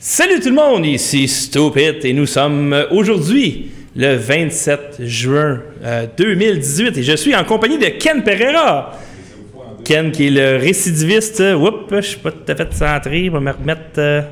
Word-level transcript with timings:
Salut 0.00 0.38
tout 0.38 0.50
le 0.50 0.54
monde, 0.54 0.86
ici 0.86 1.26
Stupid 1.26 2.04
et 2.04 2.12
nous 2.12 2.24
sommes 2.26 2.72
aujourd'hui 2.92 3.72
le 3.96 4.14
27 4.14 4.98
juin 5.00 5.58
euh, 5.82 6.06
2018 6.16 6.98
et 6.98 7.02
je 7.02 7.16
suis 7.16 7.34
en 7.34 7.42
compagnie 7.42 7.78
de 7.78 7.86
Ken 7.98 8.22
Pereira. 8.22 8.92
Ken 9.84 10.12
qui 10.12 10.28
est 10.28 10.30
le 10.30 10.56
récidiviste. 10.56 11.40
Oups, 11.40 11.96
je 11.96 12.00
suis 12.00 12.18
pas 12.18 12.30
tout 12.30 12.44
à 12.46 12.54
fait 12.54 12.72
centré, 12.74 13.24
je 13.24 13.30
vais 13.32 13.40
me 13.40 13.50
remettre. 13.50 13.98
euh, 13.98 14.22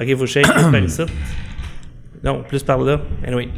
Ok, 0.00 0.26
shake 0.26 0.44
par 0.72 0.76
ici. 0.76 1.02
Non, 2.24 2.42
plus 2.48 2.64
par 2.64 2.78
là. 2.80 3.00
Anyway. 3.24 3.48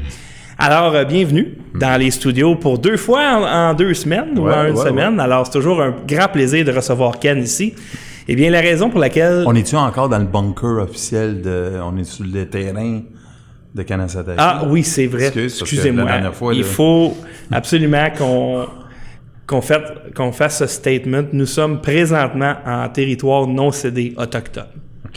Alors, 0.59 0.95
euh, 0.95 1.05
bienvenue 1.05 1.55
dans 1.75 1.99
les 1.99 2.11
studios 2.11 2.57
pour 2.57 2.79
deux 2.79 2.99
fois 2.99 3.23
en, 3.39 3.71
en 3.71 3.75
deux 3.75 3.95
semaines 3.95 4.39
ou 4.39 4.51
en 4.51 4.67
une 4.67 4.75
ouais, 4.77 4.85
semaine. 4.85 5.19
Alors, 5.19 5.47
c'est 5.47 5.53
toujours 5.53 5.81
un 5.81 5.95
grand 6.07 6.29
plaisir 6.29 6.63
de 6.63 6.73
recevoir 6.73 7.19
Ken 7.19 7.43
ici. 7.43 7.73
Eh 8.27 8.37
bien, 8.37 8.51
la 8.51 8.61
raison 8.61 8.89
pour 8.91 9.01
laquelle. 9.01 9.45
On 9.47 9.55
est-tu 9.55 9.77
encore 9.77 10.09
dans 10.09 10.19
le 10.19 10.25
bunker 10.25 10.79
officiel 10.83 11.43
de. 11.43 11.73
On 11.83 11.97
est 11.99 12.05
sur 12.05 12.25
le 12.25 12.47
terrain 12.49 13.03
de 13.75 13.83
Kanasataki? 13.83 14.39
Ah 14.41 14.65
oui, 14.69 14.83
c'est 14.83 15.07
vrai. 15.07 15.27
Excuse, 15.27 15.59
Excusez-moi. 15.61 16.09
Il 16.53 16.59
là- 16.61 16.65
faut 16.65 17.17
absolument 17.51 18.09
qu'on 18.17 18.67
qu'on 19.47 19.61
qu'on 20.15 20.33
fasse 20.33 20.59
ce 20.61 20.67
statement. 20.67 21.25
Nous 21.33 21.47
sommes 21.47 21.81
présentement 21.83 22.55
en 22.65 22.89
territoire 22.89 23.47
non 23.47 23.71
cédé 23.73 24.15
autochtone. 24.17 24.67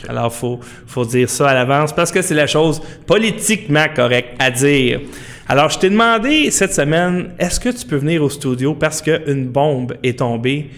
Alors, 0.06 0.32
faut, 0.32 0.60
faut 0.86 1.04
dire 1.04 1.28
ça 1.28 1.48
à 1.48 1.54
l'avance 1.54 1.92
parce 1.92 2.12
que 2.12 2.22
c'est 2.22 2.34
la 2.34 2.46
chose 2.46 2.80
politiquement 3.04 3.86
correcte 3.94 4.36
à 4.38 4.48
dire. 4.50 5.00
Alors, 5.48 5.70
je 5.70 5.78
t'ai 5.80 5.90
demandé 5.90 6.50
cette 6.52 6.72
semaine, 6.72 7.30
est-ce 7.38 7.58
que 7.58 7.70
tu 7.70 7.84
peux 7.84 7.96
venir 7.96 8.22
au 8.22 8.30
studio 8.30 8.74
parce 8.74 9.02
qu'une 9.02 9.48
bombe 9.48 9.94
est 10.04 10.18
tombée? 10.20 10.70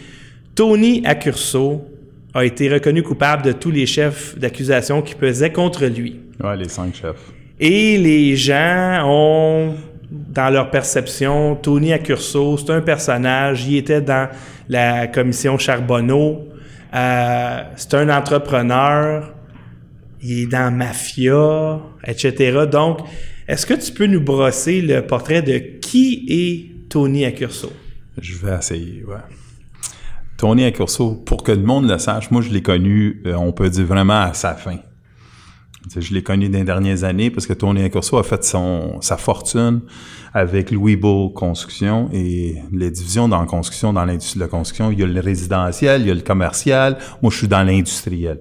Tony 0.55 1.03
Accurso 1.05 1.85
a 2.35 2.45
été 2.45 2.69
reconnu 2.69 3.03
coupable 3.03 3.43
de 3.43 3.53
tous 3.53 3.71
les 3.71 3.87
chefs 3.87 4.39
d'accusation 4.39 5.03
qui 5.03 5.15
pesaient 5.15 5.53
contre 5.53 5.87
lui. 5.87 6.21
Ouais, 6.43 6.57
les 6.57 6.69
cinq 6.69 6.95
chefs. 6.95 7.33
Et 7.59 7.99
les 7.99 8.37
gens 8.37 9.03
ont, 9.05 9.75
dans 10.11 10.51
leur 10.51 10.71
perception, 10.71 11.57
Tony 11.57 11.93
Accurso, 11.93 12.57
c'est 12.57 12.71
un 12.71 12.81
personnage. 12.81 13.67
Il 13.67 13.77
était 13.77 14.01
dans 14.01 14.29
la 14.69 15.07
commission 15.09 15.59
Charbonneau. 15.59 16.49
Euh, 16.95 17.63
c'est 17.77 17.95
un 17.95 18.09
entrepreneur. 18.09 19.35
Il 20.23 20.43
est 20.43 20.47
dans 20.47 20.75
Mafia, 20.75 21.81
etc. 22.07 22.67
Donc, 22.71 23.01
est-ce 23.47 23.67
que 23.67 23.75
tu 23.75 23.93
peux 23.93 24.07
nous 24.07 24.21
brosser 24.21 24.81
le 24.81 25.03
portrait 25.03 25.43
de 25.43 25.59
qui 25.59 26.25
est 26.29 26.89
Tony 26.89 27.25
Accurso? 27.25 27.73
Je 28.21 28.37
vais 28.37 28.57
essayer, 28.57 29.05
ouais. 29.05 29.17
Tony 30.41 30.65
Accurso, 30.65 31.17
pour 31.27 31.43
que 31.43 31.53
le 31.53 31.63
monde 31.63 31.87
le 31.87 31.99
sache, 31.99 32.31
moi 32.31 32.41
je 32.41 32.49
l'ai 32.49 32.63
connu, 32.63 33.21
euh, 33.27 33.35
on 33.35 33.53
peut 33.53 33.69
dire 33.69 33.85
vraiment 33.85 34.23
à 34.23 34.33
sa 34.33 34.55
fin. 34.55 34.79
Je 35.95 36.15
l'ai 36.15 36.23
connu 36.23 36.49
dans 36.49 36.57
les 36.57 36.65
dernières 36.65 37.05
années 37.05 37.31
parce 37.31 37.47
que 37.47 37.53
Tony 37.53 37.83
Accurso 37.83 38.17
a 38.17 38.23
fait 38.23 38.43
son, 38.43 39.03
sa 39.03 39.19
fortune 39.19 39.83
avec 40.33 40.71
Louis 40.71 40.97
Beau 40.97 41.29
Construction 41.29 42.09
et 42.15 42.57
les 42.73 42.91
divisions 42.91 43.29
dans 43.29 43.39
la 43.39 43.47
construction, 43.47 43.93
dans 43.93 44.07
l'industrie 44.07 44.39
de 44.39 44.45
la 44.45 44.49
construction. 44.49 44.91
Il 44.91 44.99
y 44.99 45.03
a 45.03 45.07
le 45.07 45.21
résidentiel, 45.21 46.01
il 46.01 46.09
y 46.09 46.11
a 46.11 46.15
le 46.15 46.23
commercial. 46.23 46.97
Moi, 47.21 47.31
je 47.31 47.37
suis 47.37 47.49
dans 47.49 47.63
l'industriel. 47.63 48.41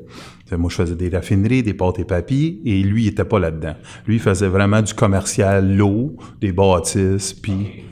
Moi, 0.53 0.69
je 0.69 0.75
faisais 0.75 0.95
des 0.95 1.09
raffineries, 1.09 1.63
des 1.63 1.73
pâtes 1.73 1.99
et 1.99 2.05
papiers, 2.05 2.61
et 2.63 2.81
lui, 2.81 3.03
il 3.03 3.07
était 3.09 3.25
pas 3.25 3.39
là-dedans. 3.39 3.75
Lui, 4.07 4.15
il 4.15 4.21
faisait 4.21 4.47
vraiment 4.47 4.81
du 4.81 4.93
commercial 4.93 5.75
lourd, 5.75 6.13
des 6.39 6.53
bâtisses, 6.53 7.33
puis 7.33 7.88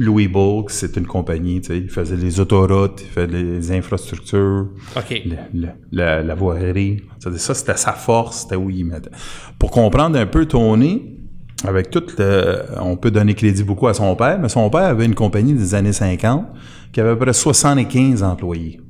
Louis 0.00 0.28
Bourg, 0.28 0.70
c'est 0.70 0.96
une 0.96 1.06
compagnie, 1.06 1.60
tu 1.60 1.66
sais, 1.68 1.78
il 1.78 1.90
faisait 1.90 2.16
les 2.16 2.40
autoroutes, 2.40 3.02
il 3.02 3.08
faisait 3.08 3.26
les 3.26 3.70
infrastructures, 3.72 4.68
OK. 4.96 5.22
le- 5.26 5.36
le- 5.60 5.68
la, 5.92 6.22
la 6.22 6.34
voirie. 6.34 7.02
Ça, 7.36 7.54
c'était 7.54 7.76
sa 7.76 7.92
force, 7.92 8.42
c'était 8.42 8.56
où 8.56 8.70
il 8.70 8.86
mettait. 8.86 9.10
Pour 9.58 9.70
comprendre 9.70 10.18
un 10.18 10.24
peu 10.26 10.46
Tony, 10.46 11.18
avec 11.66 11.90
tout 11.90 12.02
le, 12.18 12.62
on 12.80 12.96
peut 12.96 13.10
donner 13.10 13.34
crédit 13.34 13.62
beaucoup 13.62 13.88
à 13.88 13.94
son 13.94 14.16
père, 14.16 14.38
mais 14.40 14.48
son 14.48 14.70
père 14.70 14.84
avait 14.84 15.04
une 15.04 15.14
compagnie 15.14 15.52
des 15.52 15.74
années 15.74 15.92
50 15.92 16.46
qui 16.92 17.00
avait 17.00 17.10
à 17.10 17.16
peu 17.16 17.24
près 17.26 17.34
75 17.34 18.22
employés. 18.22 18.80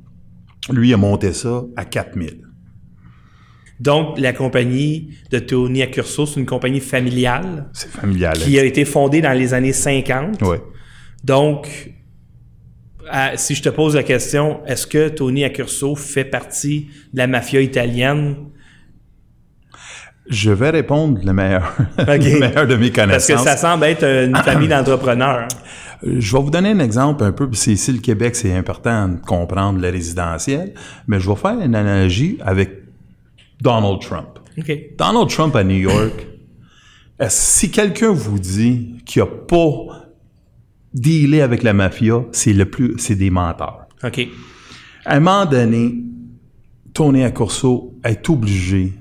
Lui, 0.71 0.91
il 0.91 0.95
a 0.95 0.97
monté 0.97 1.33
ça 1.33 1.65
à 1.77 1.85
4000. 1.85 2.47
Donc, 3.81 4.19
la 4.19 4.33
compagnie 4.35 5.15
de 5.33 5.39
Tony 5.39 5.83
Accurso, 5.83 6.27
c'est 6.27 6.39
une 6.39 6.47
compagnie 6.47 6.81
familiale 6.81 7.69
C'est 7.73 7.89
familial. 7.91 8.35
qui 8.39 8.59
a 8.59 8.65
été 8.65 8.85
fondée 8.85 9.23
dans 9.23 9.33
les 9.37 9.55
années 9.55 9.73
50. 9.73 10.43
Ouais. 10.43 10.61
Donc, 11.25 11.93
à- 13.09 13.37
si 13.37 13.55
je 13.55 13.63
te 13.63 13.69
pose 13.69 13.95
la 13.97 14.03
question, 14.03 14.61
est-ce 14.67 14.87
que 14.87 15.09
Tony 15.09 15.45
Accurso 15.45 15.95
fait 15.97 16.25
partie 16.25 16.89
de 17.13 17.19
la 17.19 17.27
mafia 17.27 17.61
italienne? 17.61 18.37
Je 20.29 20.51
vais 20.53 20.71
répondre 20.71 21.19
le 21.25 21.33
meilleur, 21.33 21.77
le 21.99 22.39
meilleur 22.39 22.67
de 22.67 22.77
mes 22.77 22.91
Parce 22.91 23.07
connaissances. 23.27 23.37
que 23.45 23.51
ça 23.51 23.57
semble 23.57 23.85
être 23.85 24.05
une 24.05 24.37
famille 24.45 24.69
d'entrepreneurs. 24.69 25.49
Je 26.03 26.35
vais 26.37 26.43
vous 26.43 26.51
donner 26.51 26.71
un 26.71 26.79
exemple 26.79 27.25
un 27.25 27.33
peu, 27.33 27.49
puis 27.51 27.59
c'est 27.59 27.73
ici 27.73 27.93
le 27.93 27.99
Québec, 27.99 28.35
c'est 28.37 28.55
important 28.55 29.09
de 29.09 29.17
comprendre 29.19 29.81
le 29.81 29.91
résidentiel, 29.91 30.73
mais 31.07 31.21
je 31.21 31.29
vais 31.29 31.37
faire 31.37 31.61
une 31.61 31.75
analogie 31.75 32.39
avec 32.41 32.71
Donald 33.61 34.01
Trump. 34.01 34.39
Donald 34.97 35.29
Trump 35.29 35.55
à 35.57 35.65
New 35.65 35.77
York, 35.77 36.27
si 37.29 37.71
quelqu'un 37.71 38.13
vous 38.13 38.39
dit 38.39 38.95
qu'il 39.05 39.21
n'a 39.23 39.29
pas 39.29 40.00
dealé 40.95 41.41
avec 41.41 41.63
la 41.63 41.73
mafia, 41.73 42.25
c'est 42.33 42.53
le 42.53 42.67
plus, 42.67 42.95
c'est 42.99 43.15
des 43.15 43.31
menteurs. 43.31 43.87
OK. 44.05 44.27
À 45.05 45.17
un 45.17 45.21
moment 45.21 45.47
donné, 45.47 45.95
Tony 46.93 47.25
Accurso 47.25 47.95
est 48.05 48.29
obligé, 48.29 48.93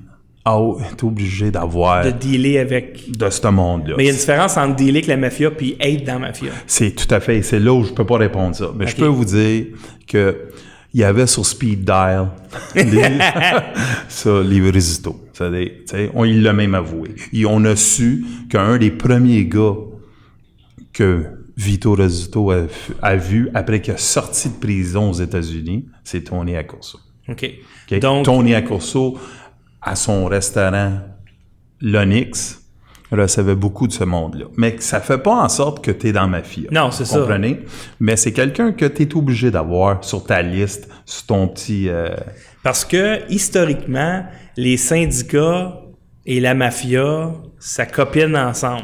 est 0.46 1.04
obligé 1.04 1.52
d'avoir 1.52 2.04
De 2.04 2.12
de, 2.12 2.18
dealer 2.18 2.58
avec. 2.60 3.06
ce 3.30 3.48
monde-là. 3.48 3.96
Mais 3.98 4.04
il 4.04 4.08
y 4.08 4.10
a 4.10 4.14
une 4.14 4.20
différence 4.20 4.58
entre 4.58 4.76
dealer 4.76 4.98
avec 4.98 5.08
la 5.08 5.18
mafia 5.18 5.52
puis 5.52 5.76
être 5.80 6.06
dans 6.06 6.14
la 6.14 6.28
mafia. 6.28 6.52
C'est 6.68 6.92
tout 6.92 7.14
à 7.14 7.20
fait, 7.20 7.42
c'est 7.42 7.60
là 7.60 7.74
où 7.74 7.84
je 7.84 7.94
peux 7.94 8.06
pas 8.06 8.18
répondre 8.18 8.56
ça. 8.56 8.72
Mais 8.76 8.88
je 8.88 8.96
peux 8.96 9.06
vous 9.06 9.26
dire 9.26 9.68
que 10.08 10.50
il 10.92 11.02
y 11.02 11.04
avait 11.04 11.28
sur 11.28 11.46
speed 11.46 11.86
dial 11.86 12.30
les, 12.76 12.84
ça, 14.08 14.42
les 14.42 16.10
on, 16.16 16.26
il 16.26 16.42
l'a 16.42 16.54
même 16.54 16.74
avoué. 16.74 17.10
Et 17.32 17.46
on 17.46 17.64
a 17.64 17.76
su 17.76 18.26
qu'un 18.50 18.78
des 18.78 18.90
premiers 18.92 19.46
gars 19.46 19.76
que 20.92 21.26
Vito 21.59 21.94
Rizzuto 21.94 22.52
a, 22.52 22.68
a 23.02 23.16
vu 23.18 23.50
après 23.53 23.81
qu'il 23.81 23.94
a 23.94 23.97
sorti 23.97 24.47
de 24.50 24.53
prison 24.56 25.09
aux 25.09 25.14
États-Unis, 25.14 25.86
c'est 26.06 26.22
Tony 26.24 26.56
Accurso. 26.56 27.00
OK. 27.28 27.52
OK? 27.92 28.00
Donc, 28.00 28.24
Tony 28.25 28.56
Accurso, 28.56 29.18
à 29.81 29.96
son 29.98 30.25
restaurant 30.25 31.00
L'Onyx, 31.81 32.62
recevait 33.12 33.56
beaucoup 33.56 33.88
de 33.88 33.92
ce 33.92 34.03
monde-là. 34.06 34.46
Mais 34.56 34.75
ça 34.80 35.02
fait 35.02 35.18
pas 35.18 35.36
en 35.36 35.50
sorte 35.50 35.84
que 35.84 35.92
tu 35.92 36.08
es 36.08 36.12
dans 36.14 36.28
ma 36.28 36.38
mafia. 36.38 36.69
Non, 36.72 36.92
c'est 36.92 37.03
Vous 37.03 37.09
ça. 37.09 37.19
comprenez? 37.19 37.59
Mais 38.00 38.16
c'est 38.16 38.31
quelqu'un 38.31 38.72
que 38.72 38.86
tu 38.86 39.03
es 39.03 39.16
obligé 39.16 39.52
d'avoir 39.52 40.03
sur 40.03 40.24
ta 40.24 40.42
liste, 40.42 40.88
sur 41.06 41.25
ton 41.25 41.48
petit... 41.50 41.90
euh, 41.90 42.09
parce 42.64 42.86
que, 42.86 43.19
historiquement, 43.30 44.25
les 44.56 44.78
syndicats 44.78 45.81
et 46.25 46.40
la 46.40 46.53
mafia, 46.53 47.34
ça 47.59 47.86
copine 47.86 48.36
ensemble. 48.38 48.84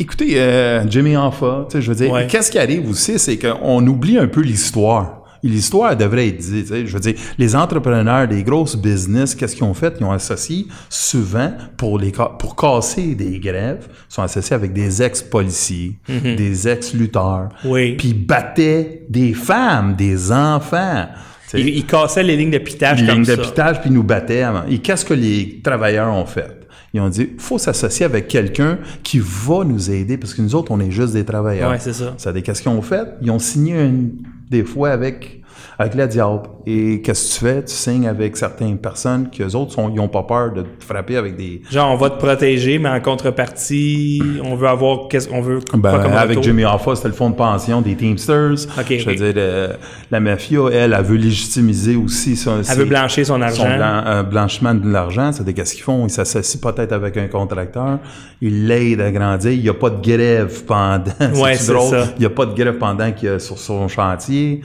Écoutez, 0.00 0.32
euh, 0.40 0.84
Jimmy 0.88 1.16
Hoffa, 1.16 1.66
tu 1.68 1.76
sais, 1.76 1.82
je 1.82 1.90
veux 1.92 1.96
dire, 1.96 2.10
Ouais. 2.12 2.26
qu'est-ce 2.28 2.50
qui 2.50 2.58
arrive 2.58 2.88
aussi, 2.88 3.18
c'est 3.18 3.36
qu'on 3.38 3.86
oublie 3.86 4.16
un 4.18 4.28
peu 4.28 4.40
l'histoire. 4.40 5.14
L'histoire 5.42 5.96
devrait 5.96 6.28
être 6.28 6.38
dit, 6.38 6.62
tu 6.62 6.66
sais, 6.68 6.86
je 6.86 6.92
veux 6.92 6.98
dire, 7.00 7.14
les 7.38 7.54
entrepreneurs 7.54 8.26
des 8.26 8.42
grosses 8.42 8.74
business, 8.76 9.36
qu'est-ce 9.36 9.54
qu'ils 9.54 9.64
ont 9.64 9.74
fait? 9.74 9.94
Ils 10.00 10.04
ont 10.04 10.10
associé 10.10 10.66
souvent 10.90 11.52
pour 11.76 11.98
les 11.98 12.10
pour 12.38 12.56
casser 12.56 13.14
des 13.14 13.38
grèves, 13.38 13.86
ils 14.10 14.14
sont 14.14 14.22
associés 14.22 14.56
avec 14.56 14.72
des 14.72 15.00
ex-policiers, 15.00 15.96
des 16.08 16.66
ex-lutteurs. 16.68 17.50
Oui. 17.64 17.92
Puis 17.96 18.14
battaient 18.14 19.04
des 19.08 19.32
femmes, 19.32 19.94
des 19.94 20.32
enfants. 20.32 21.06
Ils, 21.54 21.68
ils 21.68 21.86
cassaient 21.86 22.24
les 22.24 22.36
lignes 22.36 22.50
de 22.50 22.58
pitage 22.58 23.00
Une 23.00 23.06
comme 23.06 23.14
ligne 23.16 23.24
ça. 23.24 23.36
de 23.36 23.42
pitage, 23.42 23.80
puis 23.80 23.90
ils 23.90 23.94
nous 23.94 24.02
battaient 24.02 24.42
avant. 24.42 24.64
Et 24.68 24.78
qu'est-ce 24.78 25.04
que 25.04 25.14
les 25.14 25.60
travailleurs 25.62 26.12
ont 26.12 26.26
fait? 26.26 26.67
Ils 26.94 27.00
ont 27.00 27.08
dit, 27.08 27.30
faut 27.38 27.58
s'associer 27.58 28.06
avec 28.06 28.28
quelqu'un 28.28 28.78
qui 29.02 29.18
va 29.18 29.62
nous 29.64 29.90
aider, 29.90 30.16
parce 30.16 30.32
que 30.34 30.40
nous 30.42 30.54
autres, 30.54 30.72
on 30.72 30.80
est 30.80 30.90
juste 30.90 31.12
des 31.12 31.24
travailleurs. 31.24 31.70
Ouais, 31.70 31.78
c'est 31.78 31.92
ça. 31.92 32.14
Ça 32.16 32.32
des 32.32 32.40
qu'est-ce 32.42 32.62
qu'ils 32.62 32.70
ont 32.70 32.80
fait? 32.82 33.08
Ils 33.20 33.30
ont 33.30 33.38
signé 33.38 33.74
une- 33.84 34.12
des 34.50 34.64
fois 34.64 34.90
avec, 34.90 35.42
avec 35.80 35.94
la 35.94 36.06
diable. 36.08 36.42
Et 36.66 37.00
qu'est-ce 37.02 37.34
que 37.38 37.38
tu 37.38 37.44
fais? 37.54 37.64
Tu 37.64 37.72
signes 37.74 38.08
avec 38.08 38.36
certaines 38.36 38.78
personnes 38.78 39.30
qui, 39.30 39.42
eux 39.42 39.54
autres, 39.54 39.72
sont, 39.72 39.88
ils 39.94 40.00
ont 40.00 40.08
pas 40.08 40.24
peur 40.24 40.52
de 40.52 40.62
te 40.62 40.84
frapper 40.84 41.16
avec 41.16 41.36
des... 41.36 41.62
Genre, 41.70 41.90
on 41.92 41.96
va 41.96 42.10
te 42.10 42.18
protéger, 42.18 42.78
mais 42.80 42.88
en 42.88 43.00
contrepartie, 43.00 44.20
on 44.44 44.54
veut 44.56 44.68
avoir 44.68 45.08
qu'est-ce 45.08 45.28
qu'on 45.28 45.40
veut. 45.40 45.60
Ben, 45.74 46.00
comme 46.02 46.12
avec. 46.12 46.42
Jimmy 46.42 46.64
Hoffa, 46.64 46.96
c'était 46.96 47.08
le 47.08 47.14
fonds 47.14 47.30
de 47.30 47.36
pension 47.36 47.80
des 47.80 47.94
Teamsters. 47.96 48.66
Ok, 48.78 48.86
Je 48.98 49.04
veux 49.08 49.14
dire, 49.14 49.32
euh, 49.36 49.72
la 50.10 50.20
mafia, 50.20 50.60
elle, 50.72 50.94
elle 50.98 51.04
veut 51.04 51.16
légitimiser 51.16 51.96
aussi 51.96 52.36
ça. 52.36 52.52
Elle 52.70 52.76
veut 52.78 52.84
blanchir 52.84 53.24
son 53.26 53.40
argent. 53.40 53.62
Son 53.64 53.76
blan- 53.76 54.02
euh, 54.06 54.22
blanchiment 54.22 54.74
de 54.74 54.88
l'argent, 54.90 55.30
c'est 55.32 55.50
qu'est-ce 55.54 55.74
qu'ils 55.74 55.84
font? 55.84 56.04
Ils 56.06 56.10
s'associent 56.10 56.60
peut-être 56.60 56.92
avec 56.92 57.16
un 57.16 57.28
contracteur, 57.28 57.98
ils 58.40 58.66
l'aident 58.66 59.00
à 59.00 59.10
grandir. 59.12 59.52
Il 59.52 59.62
n'y 59.62 59.68
a 59.68 59.74
pas 59.74 59.90
de 59.90 60.02
grève 60.02 60.64
pendant. 60.66 61.04
Ouais, 61.40 61.54
C'est 61.54 61.72
drôle? 61.72 61.90
ça. 61.90 62.04
Il 62.16 62.20
n'y 62.20 62.26
a 62.26 62.30
pas 62.30 62.46
de 62.46 62.54
grève 62.54 62.78
pendant 62.78 63.10
qu'il 63.12 63.28
est 63.28 63.38
sur 63.38 63.58
son 63.58 63.86
chantier. 63.88 64.60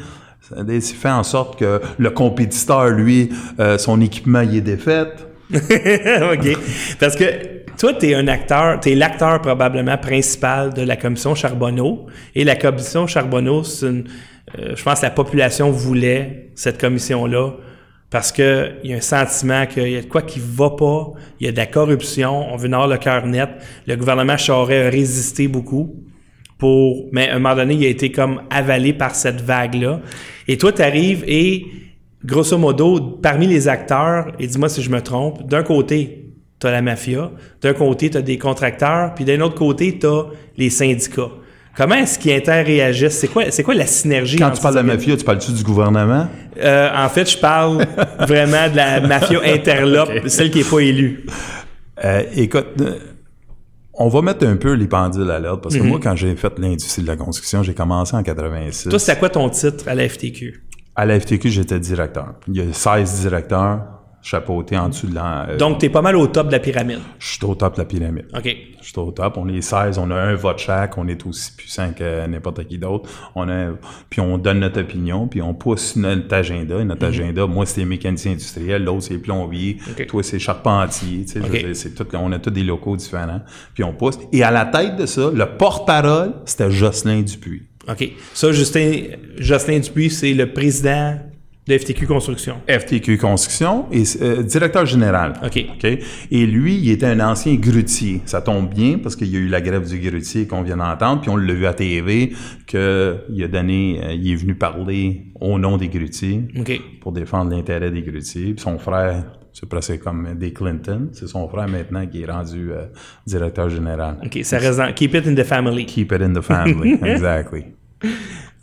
Ça 0.56 0.96
fait 0.96 1.10
en 1.10 1.24
sorte 1.24 1.60
que 1.60 1.82
le 1.98 2.10
compétiteur, 2.10 2.90
lui, 2.90 3.30
euh, 3.60 3.78
son 3.78 4.02
équipement, 4.02 4.42
il 4.42 4.58
est 4.58 4.62
défait. 4.62 5.08
OK. 5.54 6.58
Parce 7.00 7.16
que 7.16 7.26
toi, 7.78 7.94
tu 7.94 8.10
es 8.10 8.16
un 8.16 8.28
acteur, 8.28 8.80
tu 8.80 8.94
l'acteur 8.96 9.42
probablement 9.42 9.98
principal 9.98 10.74
de 10.74 10.82
la 10.82 10.96
commission 10.96 11.36
Charbonneau. 11.36 12.08
Et 12.36 12.44
la 12.44 12.56
commission 12.56 13.08
Charbonneau, 13.08 13.64
c'est 13.64 13.88
une, 13.88 14.06
euh, 14.60 14.74
je 14.76 14.84
pense 14.84 15.00
que 15.00 15.06
la 15.06 15.12
population 15.12 15.72
voulait 15.72 16.52
cette 16.56 16.80
commission-là 16.80 17.52
parce 18.10 18.32
qu'il 18.32 18.80
y 18.84 18.94
a 18.94 18.98
un 18.98 19.02
sentiment 19.02 19.66
qu'il 19.66 19.90
y 19.90 19.98
a 19.98 20.02
de 20.02 20.06
quoi 20.06 20.22
qui 20.22 20.40
va 20.40 20.70
pas, 20.70 21.14
il 21.40 21.48
y 21.48 21.50
a 21.50 21.52
de 21.52 21.58
la 21.58 21.66
corruption, 21.66 22.54
on 22.54 22.58
veut 22.58 22.68
avoir 22.68 22.88
le 22.88 22.98
cœur 22.98 23.26
net. 23.26 23.50
Le 23.88 23.96
gouvernement 23.96 24.38
Charest 24.38 24.88
a 24.88 24.90
résisté 24.92 25.48
beaucoup 25.48 25.96
pour, 26.64 27.10
mais 27.12 27.28
à 27.28 27.36
un 27.36 27.40
moment 27.40 27.58
donné, 27.58 27.74
il 27.74 27.86
a 27.86 27.90
été 27.90 28.10
comme 28.10 28.44
avalé 28.50 28.94
par 28.94 29.16
cette 29.16 29.42
vague-là. 29.42 30.00
Et 30.48 30.58
toi, 30.58 30.72
tu 30.72 30.82
arrives 30.82 31.26
et, 31.28 31.66
grosso 32.24 32.58
modo, 32.58 33.02
parmi 33.22 33.48
les 33.48 33.68
acteurs, 33.68 34.28
et 34.40 34.48
dis-moi 34.48 34.70
si 34.70 34.82
je 34.82 34.90
me 34.90 35.02
trompe, 35.02 35.46
d'un 35.46 35.64
côté, 35.64 36.30
tu 36.62 36.68
as 36.68 36.72
la 36.72 36.82
mafia, 36.82 37.32
d'un 37.62 37.74
côté, 37.74 38.10
tu 38.10 38.16
as 38.16 38.22
des 38.22 38.38
contracteurs, 38.38 39.14
puis 39.14 39.26
d'un 39.26 39.42
autre 39.42 39.56
côté, 39.56 40.00
tu 40.00 40.08
as 40.08 40.28
les 40.56 40.70
syndicats. 40.70 41.32
Comment 41.76 41.96
est-ce 41.96 42.18
qu'ils 42.18 42.32
interréagissent? 42.32 43.18
C'est 43.18 43.28
quoi, 43.28 43.52
c'est 43.52 43.64
quoi 43.64 43.74
la 43.74 43.86
synergie? 43.86 44.38
Quand 44.38 44.52
tu 44.52 44.62
parles 44.62 44.76
de 44.76 44.80
la 44.80 44.84
mafia, 44.84 45.18
tu 45.18 45.26
parles-tu 45.26 45.52
du 45.52 45.64
gouvernement? 45.64 46.28
Euh, 46.62 46.90
en 46.96 47.10
fait, 47.10 47.30
je 47.30 47.38
parle 47.38 47.86
vraiment 48.20 48.70
de 48.70 48.78
la 48.78 49.02
mafia 49.02 49.42
interlope, 49.44 50.28
celle 50.28 50.50
qui 50.50 50.60
n'est 50.60 50.64
pas 50.64 50.80
élue. 50.80 51.26
Euh, 52.06 52.24
écoute, 52.38 52.68
euh, 52.80 53.00
on 53.96 54.08
va 54.08 54.22
mettre 54.22 54.46
un 54.46 54.56
peu 54.56 54.74
les 54.74 54.88
pendules 54.88 55.30
à 55.30 55.40
l'ordre 55.40 55.62
parce 55.62 55.76
que 55.76 55.84
moi, 55.84 56.00
quand 56.02 56.16
j'ai 56.16 56.36
fait 56.36 56.58
l'industrie 56.58 57.04
de 57.04 57.08
la 57.08 57.16
construction, 57.16 57.64
j'ai 57.64 57.74
commencé 57.74 58.16
en 58.16 58.24
86. 58.24 58.90
Toi, 58.90 59.00
c'était 59.00 59.20
quoi 59.20 59.30
ton 59.30 59.50
titre 59.50 59.88
à 59.88 59.96
la 59.96 60.08
FTQ? 60.08 60.64
À 60.96 61.06
la 61.06 61.20
FTQ, 61.20 61.50
j'étais 61.50 61.80
directeur. 61.80 62.34
Il 62.48 62.56
y 62.56 62.62
a 62.62 62.72
16 62.72 63.22
directeurs 63.22 63.93
chapeauté 64.24 64.78
en 64.78 64.90
dessous 64.90 65.08
de 65.08 65.16
la... 65.16 65.48
euh, 65.50 65.58
Donc, 65.58 65.80
tu 65.80 65.86
es 65.86 65.90
pas 65.90 66.02
mal 66.02 66.16
au 66.16 66.28
top 66.28 66.48
de 66.48 66.54
la 66.54 66.60
pyramide. 66.60 67.00
je 67.20 67.28
suis 67.28 67.46
au 67.46 67.56
top 67.56 67.76
de 67.76 67.80
la 67.82 67.86
pyramide. 67.86 68.26
OK. 68.36 68.56
Je 68.82 68.88
suis 68.90 68.98
au 69.00 69.12
top. 69.12 69.38
On 69.38 69.48
est 69.48 69.62
16, 69.62 69.98
on 69.98 70.10
a 70.12 70.16
un 70.16 70.36
vote 70.36 70.60
chaque, 70.60 70.98
on 70.98 71.08
est 71.08 71.26
aussi 71.26 71.52
puissant 71.56 71.92
que 71.94 72.26
n'importe 72.28 72.66
qui 72.68 72.78
d'autre. 72.78 73.10
On 73.36 73.48
a, 73.50 73.72
puis 74.10 74.20
on 74.22 74.38
donne 74.38 74.60
notre 74.60 74.82
opinion, 74.82 75.28
puis 75.28 75.42
on 75.42 75.54
pousse 75.54 75.96
notre 75.96 76.34
agenda. 76.34 76.80
Et 76.80 76.84
notre 76.86 77.06
agenda, 77.06 77.46
moi, 77.48 77.66
c'est 77.66 77.86
mécanicien 77.86 78.32
industriel, 78.32 78.84
l'autre, 78.84 79.04
c'est 79.04 79.18
plombier, 79.18 79.78
toi, 80.08 80.24
c'est 80.24 80.40
charpentier. 80.40 81.26
Tu 81.26 81.42
sais, 81.42 81.74
c'est 81.74 81.94
tout, 81.96 82.06
on 82.14 82.32
a 82.32 82.40
tous 82.40 82.50
des 82.50 82.64
locaux 82.64 82.96
différents, 82.98 83.42
puis 83.74 83.84
on 83.84 83.94
pousse. 83.94 84.18
Et 84.32 84.44
à 84.44 84.52
la 84.52 84.66
tête 84.66 84.96
de 84.98 85.06
ça, 85.06 85.32
le 85.34 85.46
porte-parole, 85.58 86.34
c'était 86.46 86.72
Jocelyn 86.72 87.22
Dupuis. 87.22 87.64
OK. 87.90 88.12
Ça, 88.34 88.52
Justin, 88.54 88.92
Jocelyn 89.38 89.80
Dupuis, 89.80 90.10
c'est 90.10 90.34
le 90.34 90.52
président 90.54 91.18
de 91.66 91.78
FTQ 91.78 92.08
Construction. 92.08 92.56
FTQ 92.68 93.18
Construction 93.18 93.86
et 93.92 94.04
euh, 94.22 94.44
directeur 94.44 94.86
général. 94.86 95.34
OK. 95.46 95.66
OK? 95.76 95.86
Et 96.32 96.46
lui, 96.46 96.76
il 96.76 96.92
était 96.92 97.06
un 97.06 97.20
ancien 97.22 97.56
grutier. 97.56 98.22
Ça 98.26 98.42
tombe 98.42 98.70
bien 98.74 98.98
parce 98.98 99.16
qu'il 99.16 99.28
y 99.30 99.38
a 99.38 99.40
eu 99.40 99.48
la 99.48 99.62
grève 99.62 99.88
du 99.88 99.98
grutier 100.00 100.46
qu'on 100.46 100.62
vient 100.62 100.76
d'entendre, 100.78 101.22
puis 101.22 101.30
on 101.30 101.38
l'a 101.38 101.54
vu 101.54 101.66
à 101.66 101.74
TV 101.74 102.34
qu'il 102.68 102.80
a 103.44 103.48
donné, 103.48 104.02
euh, 104.04 104.14
il 104.14 104.32
est 104.32 104.36
venu 104.36 104.56
parler 104.56 105.28
au 105.40 105.58
nom 105.58 105.78
des 105.78 105.88
grutiers 105.88 106.42
pour 107.00 107.12
défendre 107.14 107.52
l'intérêt 107.52 107.92
des 107.92 108.02
grutiers. 108.02 108.54
Puis 108.54 108.62
son 108.64 108.78
frère, 108.78 109.24
c'est 109.54 109.70
presque 109.70 110.00
comme 110.00 110.36
des 110.36 110.52
Clinton, 110.52 111.10
c'est 111.14 111.28
son 111.28 111.48
frère 111.48 111.68
maintenant 111.70 112.06
qui 112.08 112.24
est 112.24 112.30
rendu 112.30 112.72
euh, 112.72 112.86
directeur 113.26 113.70
général. 113.70 114.18
OK. 114.26 114.40
Ça 114.44 114.58
reste 114.58 114.80
dans- 114.80 114.92
Keep 114.94 115.14
it 115.16 115.28
in 115.28 115.36
the 115.36 115.44
family. 115.46 115.86
Keep 115.86 116.12
it 116.12 116.22
in 116.22 116.34
the 116.34 116.42
family, 116.42 116.98
exactly. 117.04 117.66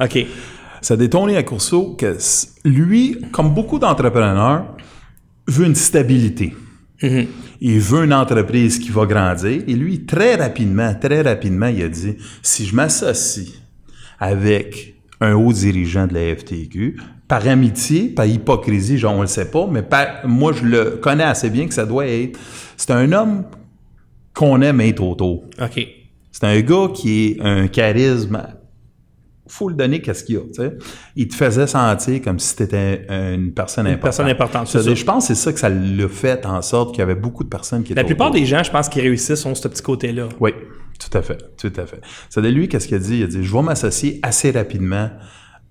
OK. 0.03 0.27
Ça 0.83 0.97
détonne 0.97 1.31
à 1.31 1.43
Courceau 1.43 1.95
que 1.99 2.17
lui, 2.65 3.19
comme 3.33 3.53
beaucoup 3.55 3.79
d'entrepreneurs, 3.79 4.77
veut 5.47 5.67
une 5.67 5.75
stabilité. 5.75 6.55
Il 7.61 7.81
veut 7.81 8.05
une 8.05 8.13
entreprise 8.15 8.79
qui 8.79 8.91
va 8.91 9.07
grandir. 9.07 9.63
Et 9.67 9.75
lui, 9.75 10.05
très 10.07 10.35
rapidement, 10.37 10.95
très 10.95 11.23
rapidement, 11.23 11.67
il 11.69 11.83
a 11.83 11.89
dit, 11.89 12.17
si 12.43 12.67
je 12.67 12.75
m'associe 12.75 13.49
avec 14.19 14.95
un 15.21 15.35
haut 15.35 15.53
dirigeant 15.53 16.07
de 16.07 16.15
la 16.15 16.35
FTQ, 16.37 16.97
par 17.29 17.47
amitié, 17.47 18.09
par 18.09 18.27
hypocrisie, 18.27 18.99
genre 18.99 19.15
on 19.17 19.21
le 19.23 19.27
sait 19.29 19.51
pas, 19.51 19.67
mais 19.71 19.83
par- 19.83 20.27
moi 20.27 20.53
je 20.53 20.65
le 20.65 20.85
connais 21.01 21.25
assez 21.25 21.49
bien 21.51 21.67
que 21.69 21.75
ça 21.75 21.87
doit 21.87 22.07
être. 22.07 22.39
C'est 22.77 22.91
un 22.91 23.13
homme 23.13 23.45
qu'on 24.35 24.61
aime 24.63 24.81
être 24.81 25.03
autour. 25.03 25.45
OK. 25.61 25.87
C'est 26.33 26.45
un 26.45 26.61
gars 26.61 26.89
qui 26.95 27.27
est 27.27 27.41
un 27.41 27.69
charisme. 27.69 28.43
Faut 29.51 29.69
le 29.69 29.75
donner 29.75 30.01
qu'est-ce 30.01 30.23
qu'il 30.25 30.37
a, 30.37 30.41
tu 30.41 30.55
sais. 30.55 30.77
Il 31.17 31.29
te 31.29 31.35
faisait 31.35 31.67
sentir 31.67 32.23
comme 32.23 32.39
si 32.39 32.55
t'étais 32.57 33.05
une 33.09 33.53
personne 33.53 33.87
importante. 33.87 34.03
personne 34.03 34.29
importante, 34.29 34.67
c'est. 34.69 34.95
Je 34.95 35.05
pense 35.05 35.29
que 35.29 35.35
c'est 35.35 35.41
ça 35.41 35.53
que 35.53 35.59
ça 35.59 35.69
l'a 35.69 36.09
fait 36.09 36.47
en 36.47 36.63
sorte 36.63 36.91
qu'il 36.91 37.01
y 37.01 37.03
avait 37.03 37.15
beaucoup 37.15 37.45
de 37.45 37.49
personnes 37.49 37.83
qui 37.83 37.93
étaient 37.93 38.01
La 38.01 38.07
plupart 38.07 38.29
autour. 38.29 38.41
des 38.41 38.47
gens, 38.47 38.63
je 38.63 38.71
pense, 38.71 38.89
qui 38.89 39.01
réussissent 39.01 39.45
ont 39.47 39.55
ce 39.55 39.67
petit 39.69 39.83
côté-là. 39.83 40.29
Oui, 40.39 40.53
tout 40.99 41.19
à 41.19 41.23
fait, 41.23 41.39
tout 41.57 41.73
à 41.77 41.85
fait. 41.87 42.01
C'est 42.29 42.41
de 42.43 42.49
lui, 42.49 42.69
qu'est-ce 42.69 42.87
qu'il 42.89 42.97
a 42.97 43.01
dit? 43.01 43.19
Il 43.19 43.25
a 43.25 43.27
dit, 43.27 43.43
je 43.43 43.53
vais 43.53 43.63
m'associer 43.63 44.21
assez 44.23 44.51
rapidement 44.53 45.11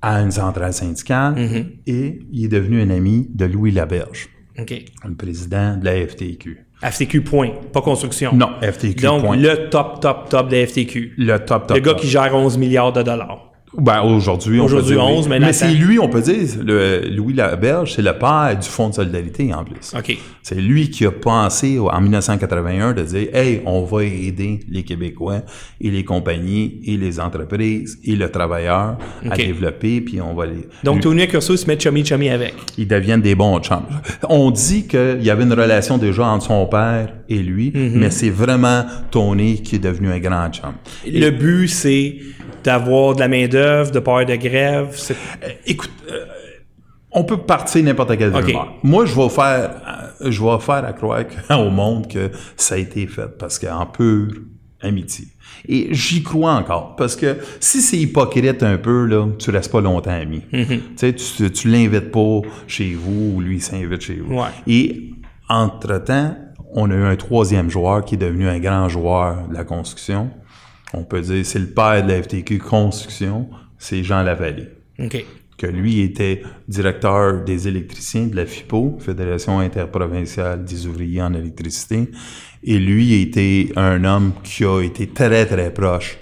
à 0.02 0.20
une 0.22 0.32
centrale 0.32 0.74
syndicale 0.74 1.36
Mm-hmm. 1.36 1.66
et 1.88 2.20
il 2.32 2.46
est 2.46 2.48
devenu 2.50 2.82
un 2.82 2.90
ami 2.90 3.28
de 3.34 3.46
Louis 3.46 3.72
Laberge, 3.72 4.30
le 4.58 5.16
président 5.16 5.78
de 5.78 5.86
la 5.86 6.06
FTQ. 6.08 6.66
FTQ, 6.82 7.22
point. 7.22 7.50
Pas 7.74 7.82
construction. 7.82 8.32
Non, 8.34 8.52
FTQ, 8.62 9.04
Donc, 9.04 9.24
point. 9.26 9.36
le 9.36 9.70
top, 9.70 10.00
top, 10.00 10.30
top 10.30 10.50
de 10.50 10.56
la 10.56 10.66
FTQ. 10.66 11.14
Le 11.18 11.38
top, 11.40 11.68
top, 11.68 11.76
Le 11.78 11.82
gars 11.84 11.92
top. 11.92 12.00
qui 12.02 12.08
gère 12.08 12.34
11 12.34 12.58
milliards 12.58 12.94
de 12.94 13.02
dollars. 13.04 13.49
Ben, 13.78 14.02
aujourd'hui, 14.02 14.60
on 14.60 14.66
peut 14.66 14.74
Aujourd'hui, 14.74 14.96
oui. 14.96 15.02
11, 15.02 15.30
mais 15.30 15.54
c'est 15.54 15.72
lui, 15.72 16.00
on 16.00 16.10
peut 16.10 16.22
dire, 16.22 16.36
le, 16.66 17.08
Louis 17.10 17.34
Laberge, 17.34 17.94
c'est 17.94 18.02
le 18.02 18.14
père 18.14 18.58
du 18.60 18.68
Fonds 18.68 18.90
de 18.90 18.96
solidarité, 18.96 19.54
en 19.54 19.64
plus. 19.64 19.94
OK. 19.96 20.18
C'est 20.42 20.56
lui 20.56 20.90
qui 20.90 21.06
a 21.06 21.12
pensé 21.12 21.78
en 21.80 22.02
1981 22.02 22.94
de 22.94 23.04
dire, 23.04 23.28
hey, 23.34 23.62
on 23.66 23.84
va 23.84 24.04
aider 24.04 24.62
les 24.70 24.84
Québécois 24.84 25.42
et 25.80 25.92
les 25.92 26.04
compagnies 26.04 26.80
et 26.86 26.98
les 26.98 27.20
entreprises 27.20 28.00
et 28.04 28.16
le 28.16 28.30
travailleur 28.30 28.98
à 29.30 29.36
développer, 29.36 30.02
puis 30.02 30.20
on 30.20 30.34
va 30.34 30.48
les... 30.48 30.68
Donc, 30.84 31.02
Tony 31.02 31.22
Accurso 31.22 31.56
se 31.56 31.68
met 31.68 31.78
chummy-chummy 31.80 32.30
avec. 32.30 32.56
ils 32.78 32.88
deviennent 32.88 33.22
des 33.22 33.36
bons 33.36 33.60
chums. 33.60 33.86
On 34.28 34.50
dit 34.52 34.88
qu'il 34.88 35.22
y 35.22 35.30
avait 35.30 35.44
une 35.44 35.54
relation 35.54 35.98
déjà 35.98 36.26
entre 36.26 36.46
son 36.48 36.66
père 36.66 37.14
et 37.30 37.38
lui, 37.38 37.70
Mm-hmm. 37.70 37.92
mais 37.96 38.10
c'est 38.10 38.30
vraiment 38.30 38.86
Tony 39.12 39.62
qui 39.62 39.76
est 39.76 39.80
devenu 39.80 40.10
un 40.12 40.20
grand 40.20 40.50
chum. 40.52 40.74
Le 41.06 41.30
but, 41.30 41.68
c'est 41.68 42.18
d'avoir 42.64 43.16
de 43.16 43.20
la 43.20 43.28
main-d'œuvre, 43.28 43.92
de 43.92 43.98
avoir 43.98 44.26
de 44.26 44.36
grève. 44.36 44.96
Euh, 45.12 45.50
Écoute, 45.66 45.92
euh, 46.12 46.26
on 47.12 47.24
peut 47.24 47.38
partir 47.38 47.84
n'importe 47.84 48.18
quelle 48.18 48.36
OK. 48.36 48.46
rumeur. 48.46 48.74
Moi, 48.84 49.06
je 49.06 49.16
vais 49.16 49.30
faire, 49.30 50.12
euh, 50.22 50.32
je 50.32 50.44
vais 50.44 50.60
faire 50.60 50.86
à 50.86 50.94
croire 50.94 51.24
au 51.50 51.70
monde 51.70 52.08
que 52.08 52.32
ça 52.56 52.76
a 52.76 52.78
été 52.78 53.08
fait 53.08 53.38
parce 53.38 53.58
qu'en 53.60 53.86
pure 53.86 54.34
amitié. 54.82 55.28
Et 55.68 55.90
j'y 55.92 56.24
crois 56.24 56.54
encore 56.54 56.96
parce 56.96 57.16
que 57.16 57.38
si 57.60 57.82
c'est 57.82 57.98
hypocrite 57.98 58.64
un 58.64 58.78
peu 58.78 59.06
là, 59.06 59.28
tu 59.38 59.50
restes 59.50 59.72
pas 59.72 59.82
longtemps 59.82 60.12
ami. 60.12 60.42
Tu 60.52 60.82
sais, 60.96 61.14
tu, 61.14 61.52
tu 61.52 61.68
l'invites 61.68 62.12
pas 62.12 62.42
chez 62.68 62.94
vous 62.94 63.34
ou 63.36 63.42
lui 63.42 63.60
s'invite 63.60 64.02
chez 64.02 64.16
vous. 64.16 64.36
Ouais. 64.36 64.48
Et 64.68 65.12
entre 65.50 65.98
temps, 65.98 66.36
on 66.72 66.90
a 66.92 66.94
eu 66.94 67.04
un 67.04 67.16
troisième 67.16 67.70
joueur 67.70 68.06
qui 68.06 68.16
est 68.16 68.20
devenu 68.20 68.48
un 68.48 68.60
grand 68.60 68.88
joueur 68.88 69.48
de 69.48 69.54
la 69.54 69.64
construction. 69.64 70.30
On 70.94 71.04
peut 71.04 71.22
dire 71.22 71.46
c'est 71.46 71.60
le 71.60 71.68
père 71.68 72.04
de 72.04 72.12
la 72.12 72.22
FTQ 72.22 72.60
Construction, 72.60 73.50
c'est 73.78 74.04
Jean 74.04 74.24
Lavallée 74.24 74.70
OK. 74.98 75.24
que 75.58 75.68
lui 75.68 76.02
était 76.02 76.44
directeur 76.68 77.44
des 77.44 77.68
électriciens 77.68 78.28
de 78.28 78.36
la 78.36 78.46
FIPO, 78.46 78.98
Fédération 79.00 79.60
interprovinciale 79.60 80.66
des 80.66 80.88
ouvriers 80.88 81.22
en 81.22 81.34
électricité, 81.34 82.10
et 82.64 82.80
lui 82.80 83.22
était 83.22 83.72
un 83.76 84.04
homme 84.04 84.34
qui 84.44 84.66
a 84.66 84.82
été 84.82 85.08
très 85.08 85.46
très 85.46 85.74
proche 85.74 86.18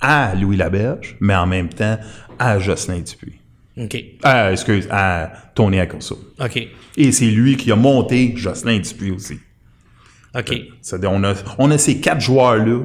à 0.00 0.34
Louis 0.34 0.56
Laberge, 0.56 1.16
mais 1.20 1.34
en 1.34 1.46
même 1.46 1.68
temps 1.68 1.98
à 2.38 2.58
Jocelyn 2.58 3.00
Dupuis. 3.00 3.38
OK. 3.76 4.04
Ah, 4.22 4.52
excuse, 4.52 4.86
à 4.90 5.32
Tony 5.54 5.78
Accorso. 5.78 6.18
OK. 6.38 6.68
Et 6.96 7.12
c'est 7.12 7.30
lui 7.30 7.56
qui 7.56 7.72
a 7.72 7.76
monté 7.76 8.34
Jocelyn 8.36 8.78
Dupuis 8.80 9.12
aussi. 9.12 9.38
OK. 10.34 10.54
C'est-à-dire, 10.80 11.10
on 11.12 11.22
a, 11.24 11.34
on 11.58 11.70
a 11.70 11.78
ces 11.78 12.00
quatre 12.00 12.20
joueurs-là 12.20 12.80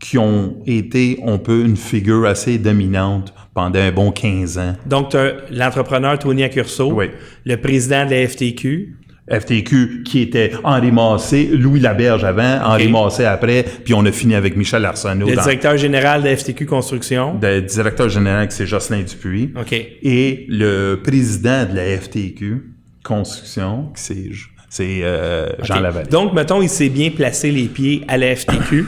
qui 0.00 0.18
ont 0.18 0.56
été, 0.66 1.18
on 1.22 1.38
peut, 1.38 1.64
une 1.64 1.76
figure 1.76 2.24
assez 2.26 2.58
dominante 2.58 3.32
pendant 3.54 3.80
un 3.80 3.90
bon 3.90 4.12
15 4.12 4.58
ans. 4.58 4.76
Donc, 4.86 5.10
tu 5.10 5.16
as 5.16 5.32
l'entrepreneur 5.50 6.18
Tony 6.18 6.44
Accurso, 6.44 6.92
Oui. 6.92 7.06
le 7.44 7.56
président 7.56 8.06
de 8.06 8.10
la 8.12 8.28
FTQ, 8.28 8.94
FTQ 9.30 10.04
qui 10.04 10.20
était 10.20 10.52
Henri 10.64 10.90
Massé, 10.92 11.50
Louis 11.52 11.80
Laberge 11.80 12.24
avant, 12.24 12.60
Henri 12.64 12.88
Massé 12.90 13.24
après, 13.24 13.64
puis 13.84 13.92
on 13.92 14.04
a 14.06 14.12
fini 14.12 14.34
avec 14.34 14.56
Michel 14.56 14.84
Arsenault, 14.86 15.28
le 15.28 15.34
dans- 15.36 15.42
directeur 15.42 15.76
général 15.76 16.22
de 16.22 16.28
la 16.28 16.36
FTQ 16.36 16.64
Construction. 16.64 17.38
le 17.42 17.60
directeur 17.60 18.08
général 18.08 18.48
qui 18.48 18.54
c'est 18.54 18.66
Jocelyn 18.66 19.02
Dupuis, 19.02 19.52
OK. 19.60 19.72
et 19.72 20.46
le 20.48 20.94
président 21.02 21.66
de 21.70 21.74
la 21.76 21.98
FTQ 21.98 22.62
Construction, 23.02 23.90
c'est 23.94 24.30
c'est 24.70 25.00
euh, 25.02 25.48
Jean 25.62 25.76
OK. 25.76 25.82
Lavallée. 25.82 26.08
Donc, 26.10 26.34
mettons, 26.34 26.60
il 26.60 26.68
s'est 26.68 26.90
bien 26.90 27.08
placé 27.10 27.50
les 27.50 27.64
pieds 27.68 28.02
à 28.06 28.18
la 28.18 28.36
FTQ. 28.36 28.84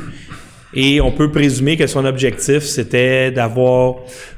Et 0.74 1.00
on 1.00 1.10
peut 1.10 1.30
présumer 1.30 1.76
que 1.76 1.86
son 1.86 2.04
objectif, 2.04 2.60
c'était 2.60 3.30
d'avoir 3.30 3.96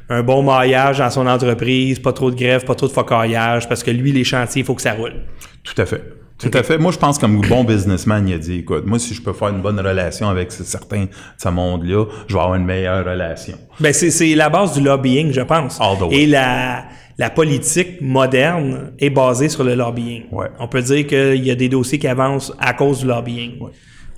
un 0.09 0.23
bon 0.23 0.43
maillage 0.43 0.99
dans 0.99 1.11
son 1.11 1.27
entreprise, 1.27 1.99
pas 1.99 2.13
trop 2.13 2.31
de 2.31 2.37
grève, 2.37 2.65
pas 2.65 2.75
trop 2.75 2.87
de 2.87 2.93
focaillage, 2.93 3.69
parce 3.69 3.83
que 3.83 3.91
lui, 3.91 4.13
les 4.13 4.25
chantiers, 4.25 4.63
il 4.63 4.65
faut 4.65 4.75
que 4.75 4.83
ça 4.83 4.93
roule. 4.93 5.15
Tout 5.63 5.81
à 5.81 5.87
fait. 5.87 6.03
Tout 6.39 6.51
à 6.55 6.63
fait. 6.65 6.77
Moi, 6.77 6.91
je 6.91 6.99
pense 6.99 7.19
comme 7.19 7.41
bon 7.41 7.63
businessman, 7.63 8.27
il 8.27 8.35
a 8.35 8.39
dit, 8.39 8.59
écoute, 8.59 8.85
moi, 8.85 8.99
si 8.99 9.15
je 9.15 9.23
peux 9.23 9.33
faire 9.33 9.49
une 9.49 9.63
bonne 9.63 9.79
relation 9.79 10.29
avec 10.29 10.51
certains 10.51 11.05
de 11.05 11.09
ce 11.39 11.49
monde-là, 11.49 12.07
je 12.27 12.35
vais 12.35 12.41
avoir 12.41 12.57
une 12.57 12.65
meilleure 12.65 13.05
relation. 13.05 13.57
Ben, 13.79 13.93
c'est 13.93 14.35
la 14.35 14.49
base 14.49 14.73
du 14.73 14.81
lobbying, 14.83 15.33
je 15.33 15.43
pense. 15.43 15.79
Et 16.11 16.27
la, 16.27 16.85
la 17.17 17.31
politique 17.31 18.01
moderne 18.01 18.93
est 18.99 19.11
basée 19.11 19.49
sur 19.49 19.63
le 19.63 19.77
lobbying. 19.77 20.25
Ouais. 20.33 20.49
On 20.59 20.67
peut 20.67 20.83
dire 20.83 21.07
qu'il 21.07 21.45
y 21.45 21.51
a 21.51 21.55
des 21.55 21.69
dossiers 21.69 22.01
qui 22.01 22.09
avancent 22.09 22.53
à 22.59 22.73
cause 22.73 23.01
du 23.01 23.07
lobbying. 23.07 23.61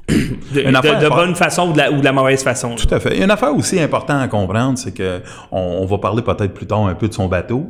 De, 0.09 1.09
bonne 1.09 1.35
façon 1.35 1.71
ou 1.71 1.73
de, 1.73 2.05
la, 2.05 2.13
mauvaise 2.13 2.43
façon. 2.43 2.75
Tout 2.75 2.93
à 2.95 3.01
fait. 3.01 3.11
Il 3.13 3.19
y 3.19 3.21
a 3.23 3.25
une 3.25 3.31
affaire 3.31 3.55
aussi 3.55 3.81
importante 3.81 4.23
à 4.23 4.29
comprendre, 4.29 4.79
c'est 4.79 4.93
que 4.93 5.23
on, 5.51 5.85
va 5.87 5.99
parler 5.99 6.23
peut-être 6.23 6.53
plus 6.53 6.67
tard 6.67 6.87
un 6.87 6.95
peu 6.95 7.09
de 7.09 7.15
son 7.15 7.27
bateau. 7.27 7.67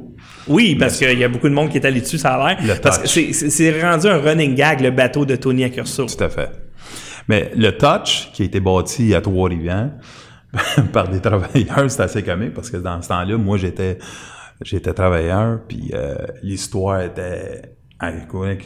Oui, 0.48 0.74
parce 0.74 0.98
qu'il 0.98 1.18
y 1.18 1.24
a 1.24 1.28
beaucoup 1.28 1.48
de 1.48 1.54
monde 1.54 1.70
qui 1.70 1.78
est 1.78 1.86
allé 1.86 2.00
dessus, 2.00 2.18
ça 2.18 2.34
a 2.34 2.54
l'air. 2.54 2.80
Parce 2.82 2.98
que 2.98 3.08
c'est 3.08 3.82
rendu 3.82 4.06
un 4.06 4.18
running 4.18 4.54
gag, 4.54 4.80
le 4.80 4.90
bateau 4.90 5.24
de 5.24 5.36
Tony 5.36 5.64
Accurso. 5.64 6.06
Tout 6.06 6.24
à 6.24 6.28
fait. 6.28 6.50
Mais 7.28 7.50
le 7.56 7.70
touch, 7.72 8.30
qui 8.32 8.42
a 8.42 8.44
été 8.44 8.60
bâti 8.60 9.14
à 9.14 9.20
Trois-Rivières 9.20 9.90
par 10.92 11.08
des 11.08 11.20
travailleurs, 11.20 11.90
c'est 11.90 12.02
assez 12.02 12.22
comique 12.22 12.52
parce 12.52 12.70
que 12.70 12.76
dans 12.76 13.00
ce 13.00 13.08
temps-là, 13.08 13.38
moi, 13.38 13.56
j'étais 13.56 13.98
j'étais 14.62 14.92
travailleur, 14.92 15.60
puis 15.66 15.90
euh, 15.94 16.14
l'histoire 16.42 17.00
était 17.02 17.73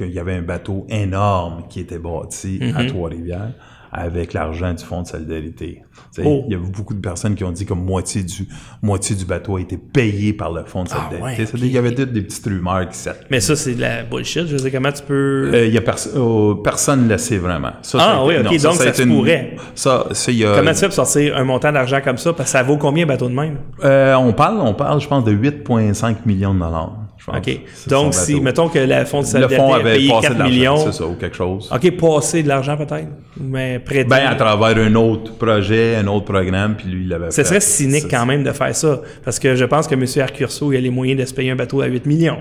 il 0.01 0.13
y 0.13 0.19
avait 0.19 0.35
un 0.35 0.43
bateau 0.43 0.87
énorme 0.89 1.65
qui 1.69 1.81
était 1.81 1.99
bâti 1.99 2.61
à 2.75 2.83
mhm. 2.83 2.89
Trois-Rivières 2.89 3.53
avec 3.93 4.33
l'argent 4.33 4.73
du 4.75 4.85
Fonds 4.85 5.03
de 5.03 5.07
solidarité. 5.07 5.83
Oh. 6.25 6.45
Il 6.47 6.53
y 6.53 6.55
a 6.55 6.59
beaucoup 6.59 6.95
de 6.95 7.01
personnes 7.01 7.35
qui 7.35 7.45
ont 7.45 7.53
dit 7.53 7.65
que 7.65 7.75
moitié 7.75 8.23
du, 8.23 8.49
moitié 8.83 9.17
du 9.17 9.25
bateau 9.25 9.57
a 9.57 9.61
été 9.61 9.77
payé 9.77 10.33
par 10.33 10.53
le 10.53 10.65
Fonds 10.65 10.85
de 10.85 10.91
ah 10.93 11.09
solidarité. 11.09 11.45
Il 11.55 11.73
y 11.73 11.79
avait 11.79 11.93
des 11.93 12.23
petites 12.23 12.45
rumeurs 12.45 12.89
qui 12.89 12.97
s'attendent. 12.97 13.27
Mais 13.31 13.41
ça, 13.41 13.57
c'est 13.57 13.75
de 13.75 13.81
la 13.81 14.03
bullshit. 14.03 14.47
Je 14.47 14.57
sais 14.57 14.71
comment 14.71 14.93
tu 14.93 15.03
peux... 15.03 15.51
Euh, 15.55 15.67
il 15.67 15.73
y 15.73 15.79
a 15.79 15.83
oh, 16.17 16.57
personne 16.57 17.05
ne 17.05 17.13
le 17.13 17.19
sait 17.19 17.39
vraiment. 17.39 17.73
ah 17.95 18.25
oui, 18.25 18.35
OK. 18.39 18.61
donc, 18.61 18.75
ça, 18.75 18.93
se 18.93 19.03
pourrait. 19.03 19.57
Ça, 19.75 20.07
y 20.29 20.45
a... 20.45 20.55
Comment 20.55 20.73
tu 20.73 20.79
fais 20.79 20.87
pour 20.87 20.95
sortir 20.95 21.37
un 21.37 21.45
montant 21.45 21.73
d'argent 21.73 22.01
comme 22.03 22.19
ça? 22.19 22.33
Parce 22.33 22.51
que 22.51 22.59
ça 22.59 22.63
vaut 22.63 22.77
combien 22.77 23.05
un 23.05 23.09
bateau 23.09 23.29
de 23.29 23.35
même? 23.35 23.59
Euh, 23.85 24.15
on 24.15 24.33
parle, 24.33 24.61
on 24.61 24.75
parle, 24.75 25.01
je 25.01 25.09
pense, 25.09 25.25
de 25.25 25.33
8,5 25.33 26.17
millions 26.27 26.55
de 26.55 26.61
dollars. 26.61 27.08
OK. 27.37 27.61
Donc, 27.89 28.15
si, 28.15 28.41
mettons 28.41 28.69
que 28.69 28.79
la 28.79 29.05
Fonds 29.05 29.21
de 29.21 29.27
solidarité 29.27 29.75
a 29.75 29.81
payé 29.81 30.13
4 30.21 30.45
millions. 30.45 30.77
C'est 30.87 30.93
ça, 30.93 31.07
ou 31.07 31.15
quelque 31.15 31.37
chose. 31.37 31.71
OK, 31.73 31.97
passer 31.97 32.43
de 32.43 32.49
l'argent 32.49 32.77
peut-être. 32.77 33.09
Mais 33.41 33.79
prêter. 33.79 34.05
Ben, 34.05 34.27
à 34.27 34.35
travers 34.35 34.77
un 34.77 34.95
autre 34.95 35.37
projet, 35.37 35.97
un 35.97 36.07
autre 36.07 36.27
programme, 36.27 36.77
puis 36.77 36.89
lui, 36.89 37.03
il 37.03 37.09
l'avait. 37.09 37.31
Ce 37.31 37.43
serait 37.45 37.61
cynique 37.61 38.07
quand 38.11 38.27
même 38.27 38.43
de 38.43 38.53
faire 38.53 38.75
ça. 38.75 39.01
Parce 39.25 39.39
que 39.39 39.55
je 39.55 39.65
pense 39.65 39.87
que 39.87 39.95
M. 39.95 40.05
Arcurso, 40.23 40.73
il 40.73 40.77
a 40.77 40.81
les 40.81 40.91
moyens 40.91 41.21
de 41.21 41.25
se 41.25 41.35
payer 41.35 41.51
un 41.51 41.57
bateau 41.57 41.81
à 41.81 41.87
8 41.87 42.07
millions. 42.07 42.39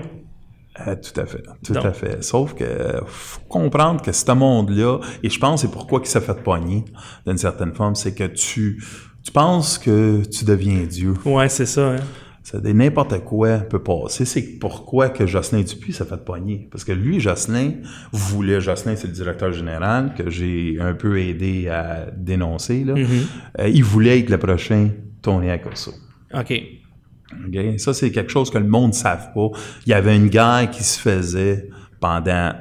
Euh, 0.86 0.94
tout 0.94 1.20
à 1.20 1.26
fait, 1.26 1.42
tout 1.64 1.74
à 1.74 1.92
fait. 1.92 2.22
Sauf 2.22 2.54
que 2.54 2.64
faut 3.06 3.40
comprendre 3.48 4.00
que 4.00 4.12
ce 4.12 4.30
monde-là, 4.30 4.98
et 5.22 5.28
je 5.28 5.38
pense 5.38 5.62
c'est 5.62 5.70
pourquoi 5.70 6.00
il 6.04 6.06
s'est 6.06 6.20
fait 6.20 6.40
pogner 6.42 6.84
d'une 7.26 7.38
certaine 7.38 7.74
forme, 7.74 7.96
c'est 7.96 8.14
que 8.14 8.24
tu, 8.24 8.82
tu 9.24 9.32
penses 9.32 9.76
que 9.78 10.22
tu 10.24 10.44
deviens 10.44 10.84
Dieu. 10.84 11.14
Ouais, 11.24 11.48
c'est 11.48 11.66
ça. 11.66 11.94
Hein? 11.94 11.96
N'importe 12.54 13.24
quoi 13.24 13.58
peut 13.58 13.82
passer. 13.82 14.24
C'est 14.24 14.58
pourquoi 14.58 15.10
que 15.10 15.26
Jocelyn 15.26 15.62
Dupuis 15.62 15.92
s'est 15.92 16.04
fait 16.04 16.24
poigner. 16.24 16.68
Parce 16.70 16.84
que 16.84 16.92
lui, 16.92 17.20
Jocelyn, 17.20 17.72
voulait, 18.12 18.60
Jocelyn, 18.60 18.96
c'est 18.96 19.08
le 19.08 19.12
directeur 19.12 19.52
général 19.52 20.14
que 20.16 20.30
j'ai 20.30 20.78
un 20.80 20.94
peu 20.94 21.20
aidé 21.20 21.68
à 21.68 22.06
dénoncer, 22.16 22.84
là. 22.84 22.94
Mm-hmm. 22.94 23.26
Euh, 23.60 23.68
il 23.68 23.84
voulait 23.84 24.20
être 24.20 24.30
le 24.30 24.38
prochain 24.38 24.90
Tony 25.20 25.50
Accorso. 25.50 25.92
OK. 26.32 26.62
OK? 27.46 27.78
Ça, 27.78 27.92
c'est 27.92 28.10
quelque 28.10 28.30
chose 28.30 28.50
que 28.50 28.58
le 28.58 28.68
monde 28.68 28.90
ne 28.90 28.96
savent 28.96 29.32
pas. 29.34 29.48
Il 29.86 29.90
y 29.90 29.94
avait 29.94 30.16
une 30.16 30.28
guerre 30.28 30.70
qui 30.70 30.82
se 30.82 30.98
faisait 30.98 31.68
pendant 32.00 32.52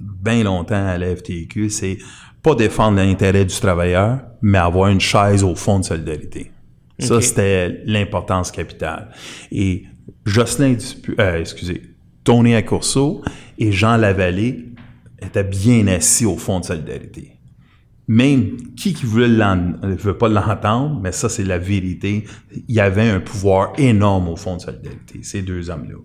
bien 0.00 0.42
longtemps 0.42 0.86
à 0.86 0.98
la 0.98 1.14
FTQ. 1.14 1.70
C'est 1.70 1.98
pas 2.42 2.54
défendre 2.54 2.98
l'intérêt 2.98 3.44
du 3.44 3.54
travailleur, 3.54 4.20
mais 4.42 4.58
avoir 4.58 4.88
une 4.88 5.00
chaise 5.00 5.42
au 5.42 5.54
fond 5.54 5.80
de 5.80 5.84
solidarité. 5.84 6.50
Ça, 6.98 7.20
c'était 7.20 7.82
l'importance 7.84 8.50
capitale. 8.50 9.10
Et 9.52 9.84
Jocelyn 10.24 10.72
Dupuis, 10.74 11.14
euh, 11.20 11.40
excusez, 11.40 11.82
Tony 12.24 12.54
Accourceau 12.54 13.22
et 13.58 13.70
Jean 13.70 13.96
Lavallée 13.96 14.66
étaient 15.20 15.44
bien 15.44 15.86
assis 15.88 16.24
au 16.24 16.36
fond 16.36 16.60
de 16.60 16.64
solidarité. 16.64 17.32
Même 18.08 18.56
qui 18.76 18.94
qui 18.94 19.04
voulait 19.04 19.28
ne 19.28 19.94
veut 19.94 20.16
pas 20.16 20.28
l'entendre, 20.28 21.00
mais 21.02 21.12
ça, 21.12 21.28
c'est 21.28 21.44
la 21.44 21.58
vérité. 21.58 22.24
Il 22.68 22.74
y 22.74 22.80
avait 22.80 23.08
un 23.08 23.20
pouvoir 23.20 23.72
énorme 23.78 24.28
au 24.28 24.36
fond 24.36 24.56
de 24.56 24.62
solidarité, 24.62 25.20
ces 25.22 25.42
deux 25.42 25.70
hommes-là 25.70 25.96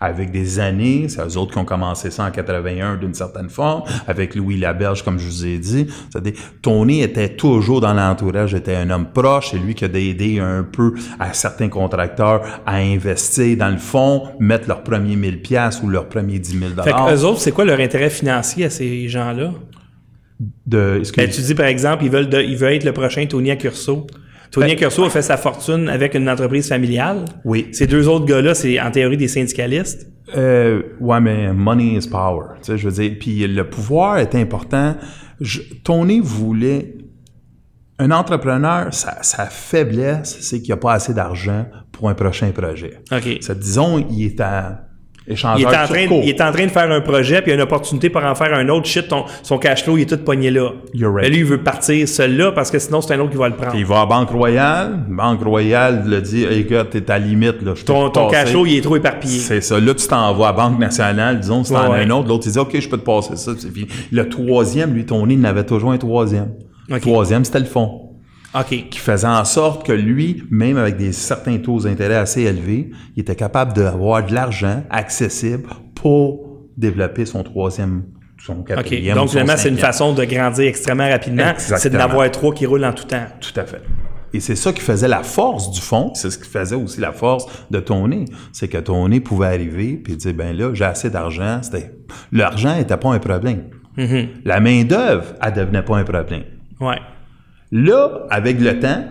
avec 0.00 0.30
des 0.30 0.58
années. 0.58 1.06
C'est 1.08 1.22
eux 1.22 1.36
autres 1.36 1.52
qui 1.52 1.58
ont 1.58 1.64
commencé 1.64 2.10
ça 2.10 2.24
en 2.24 2.30
81 2.30 2.96
d'une 2.96 3.14
certaine 3.14 3.48
forme, 3.48 3.82
avec 4.06 4.34
Louis 4.34 4.58
Laberge, 4.58 5.02
comme 5.02 5.18
je 5.18 5.26
vous 5.26 5.46
ai 5.46 5.58
dit. 5.58 5.86
C'est-à-dire, 6.10 6.34
Tony 6.62 7.02
était 7.02 7.30
toujours 7.30 7.80
dans 7.80 7.94
l'entourage, 7.94 8.54
était 8.54 8.76
un 8.76 8.90
homme 8.90 9.06
proche, 9.12 9.50
c'est 9.50 9.58
lui 9.58 9.74
qui 9.74 9.84
a 9.84 9.88
aidé 9.88 10.38
un 10.40 10.62
peu 10.62 10.94
à 11.18 11.32
certains 11.32 11.68
contracteurs 11.68 12.42
à 12.66 12.76
investir 12.76 13.56
dans 13.56 13.70
le 13.70 13.78
fond, 13.78 14.24
mettre 14.40 14.68
leur 14.68 14.82
premier 14.82 15.16
1000 15.16 15.42
pièces 15.42 15.80
ou 15.82 15.88
leur 15.88 16.08
premier 16.08 16.38
10 16.38 16.58
000 16.58 16.70
Fait 16.82 16.92
que 16.92 17.14
eux 17.14 17.24
autres, 17.24 17.40
c'est 17.40 17.52
quoi 17.52 17.64
leur 17.64 17.80
intérêt 17.80 18.10
financier 18.10 18.64
à 18.64 18.70
ces 18.70 19.08
gens-là? 19.08 19.52
De, 20.66 21.02
ben, 21.16 21.30
tu 21.30 21.40
dis, 21.40 21.54
par 21.54 21.66
exemple, 21.66 22.04
ils 22.04 22.10
veulent, 22.10 22.28
ils 22.46 22.56
veulent 22.56 22.74
être 22.74 22.84
le 22.84 22.92
prochain 22.92 23.24
Tony 23.24 23.50
Accurso. 23.50 24.06
Tony 24.50 24.76
ben, 24.76 24.86
a 24.86 25.10
fait 25.10 25.22
sa 25.22 25.36
fortune 25.36 25.88
avec 25.88 26.14
une 26.14 26.28
entreprise 26.28 26.68
familiale. 26.68 27.24
Oui. 27.44 27.68
Ces 27.72 27.86
deux 27.86 28.08
autres 28.08 28.26
gars-là, 28.26 28.54
c'est 28.54 28.80
en 28.80 28.90
théorie 28.90 29.16
des 29.16 29.28
syndicalistes? 29.28 30.06
Euh, 30.36 30.82
ouais, 31.00 31.20
mais 31.20 31.52
money 31.52 31.94
is 31.94 32.08
power. 32.08 32.56
Tu 32.62 32.72
sais, 32.72 32.78
je 32.78 32.88
veux 32.88 33.02
dire, 33.02 33.16
puis 33.18 33.46
le 33.46 33.68
pouvoir 33.68 34.18
est 34.18 34.34
important. 34.34 34.96
Tony 35.84 36.20
voulait 36.20 36.96
un 37.98 38.10
entrepreneur, 38.10 38.92
sa, 38.92 39.22
sa 39.22 39.46
faiblesse, 39.46 40.38
c'est 40.40 40.58
qu'il 40.58 40.68
n'y 40.68 40.72
a 40.72 40.76
pas 40.78 40.94
assez 40.94 41.14
d'argent 41.14 41.66
pour 41.92 42.10
un 42.10 42.14
prochain 42.14 42.50
projet. 42.50 43.00
OK. 43.10 43.38
Ça, 43.40 43.54
disons, 43.54 44.04
il 44.10 44.26
est 44.26 44.40
à 44.40 44.85
il 45.28 45.34
est, 45.34 45.66
en 45.66 45.86
train, 45.86 46.06
il 46.22 46.28
est 46.28 46.40
en 46.40 46.52
train 46.52 46.66
de 46.66 46.70
faire 46.70 46.90
un 46.90 47.00
projet, 47.00 47.42
puis 47.42 47.50
il 47.50 47.50
y 47.50 47.52
a 47.52 47.54
une 47.56 47.62
opportunité 47.62 48.10
pour 48.10 48.24
en 48.24 48.34
faire 48.36 48.54
un 48.54 48.68
autre. 48.68 48.86
Shit, 48.86 49.12
son 49.42 49.58
cash 49.58 49.82
flow, 49.82 49.96
il 49.96 50.02
est 50.02 50.06
tout 50.06 50.18
pogné 50.18 50.50
là. 50.50 50.70
Mais 50.94 51.28
lui, 51.28 51.38
il 51.38 51.44
veut 51.44 51.62
partir 51.62 52.06
seul 52.06 52.36
là 52.36 52.52
parce 52.52 52.70
que 52.70 52.78
sinon, 52.78 53.00
c'est 53.00 53.14
un 53.14 53.20
autre 53.20 53.30
qui 53.30 53.36
va 53.36 53.48
le 53.48 53.56
prendre. 53.56 53.74
il 53.74 53.84
va 53.84 54.02
à 54.02 54.06
Banque 54.06 54.30
Royale. 54.30 55.04
Banque 55.08 55.42
Royale 55.42 56.04
le 56.06 56.20
dit 56.20 56.44
Écoute, 56.44 56.90
t'es 56.90 57.10
à 57.10 57.18
la 57.18 57.26
limite. 57.26 57.62
Là, 57.62 57.72
ton 57.84 58.10
ton 58.10 58.28
cash 58.28 58.50
flow, 58.50 58.66
il 58.66 58.78
est 58.78 58.80
trop 58.82 58.96
éparpillé. 58.96 59.38
C'est 59.38 59.60
ça. 59.60 59.80
Là, 59.80 59.94
tu 59.94 60.06
t'envoies 60.06 60.48
à 60.48 60.52
Banque 60.52 60.78
Nationale, 60.78 61.40
disons, 61.40 61.64
si 61.64 61.72
t'en 61.72 61.92
as 61.92 61.98
un 61.98 62.10
autre. 62.10 62.28
L'autre, 62.28 62.44
il 62.46 62.52
dit 62.52 62.58
Ok, 62.58 62.78
je 62.78 62.88
peux 62.88 62.98
te 62.98 63.04
passer 63.04 63.36
ça. 63.36 63.52
Le 64.12 64.28
troisième, 64.28 64.94
lui, 64.94 65.04
ton 65.06 65.26
nez, 65.26 65.34
il 65.34 65.40
n'avait 65.40 65.64
toujours 65.64 65.90
un 65.90 65.98
troisième. 65.98 66.52
Le 66.88 67.00
troisième, 67.00 67.44
c'était 67.44 67.58
le 67.58 67.64
fond. 67.64 68.05
Qui 68.64 68.98
faisait 68.98 69.26
en 69.26 69.44
sorte 69.44 69.86
que 69.86 69.92
lui, 69.92 70.44
même 70.50 70.76
avec 70.76 70.96
des 70.96 71.12
certains 71.12 71.58
taux 71.58 71.80
d'intérêt 71.80 72.16
assez 72.16 72.42
élevés, 72.42 72.90
il 73.16 73.20
était 73.20 73.36
capable 73.36 73.72
d'avoir 73.72 74.24
de 74.24 74.34
l'argent 74.34 74.82
accessible 74.90 75.68
pour 75.94 76.46
développer 76.76 77.26
son 77.26 77.42
troisième 77.42 78.04
son 78.38 78.62
quatrième. 78.62 79.16
Donc, 79.16 79.30
finalement, 79.30 79.56
c'est 79.56 79.68
une 79.68 79.78
façon 79.78 80.12
de 80.12 80.24
grandir 80.24 80.66
extrêmement 80.66 81.08
rapidement. 81.08 81.52
C'est 81.56 81.90
d'avoir 81.90 82.30
trois 82.30 82.54
qui 82.54 82.66
roulent 82.66 82.84
en 82.84 82.92
tout 82.92 83.04
temps. 83.04 83.26
Tout 83.40 83.58
à 83.58 83.64
fait. 83.64 83.82
Et 84.32 84.40
c'est 84.40 84.56
ça 84.56 84.72
qui 84.72 84.82
faisait 84.82 85.08
la 85.08 85.22
force 85.22 85.70
du 85.70 85.80
fond. 85.80 86.12
C'est 86.14 86.30
ce 86.30 86.38
qui 86.38 86.48
faisait 86.48 86.76
aussi 86.76 87.00
la 87.00 87.12
force 87.12 87.46
de 87.70 87.80
Tony. 87.80 88.26
C'est 88.52 88.68
que 88.68 88.78
Tony 88.78 89.20
pouvait 89.20 89.46
arriver 89.46 90.02
et 90.06 90.16
dire, 90.16 90.34
ben 90.34 90.54
là, 90.56 90.74
j'ai 90.74 90.84
assez 90.84 91.10
d'argent. 91.10 91.60
L'argent 92.32 92.76
n'était 92.76 92.96
pas 92.96 93.08
un 93.10 93.18
problème. 93.18 93.64
Mm-hmm. 93.96 94.28
La 94.44 94.60
main-d'œuvre, 94.60 95.34
elle 95.40 95.52
devenait 95.54 95.82
pas 95.82 95.96
un 95.96 96.04
problème. 96.04 96.42
Ouais. 96.80 96.98
Là, 97.78 98.26
avec 98.30 98.58
le 98.58 98.80
temps, 98.80 99.04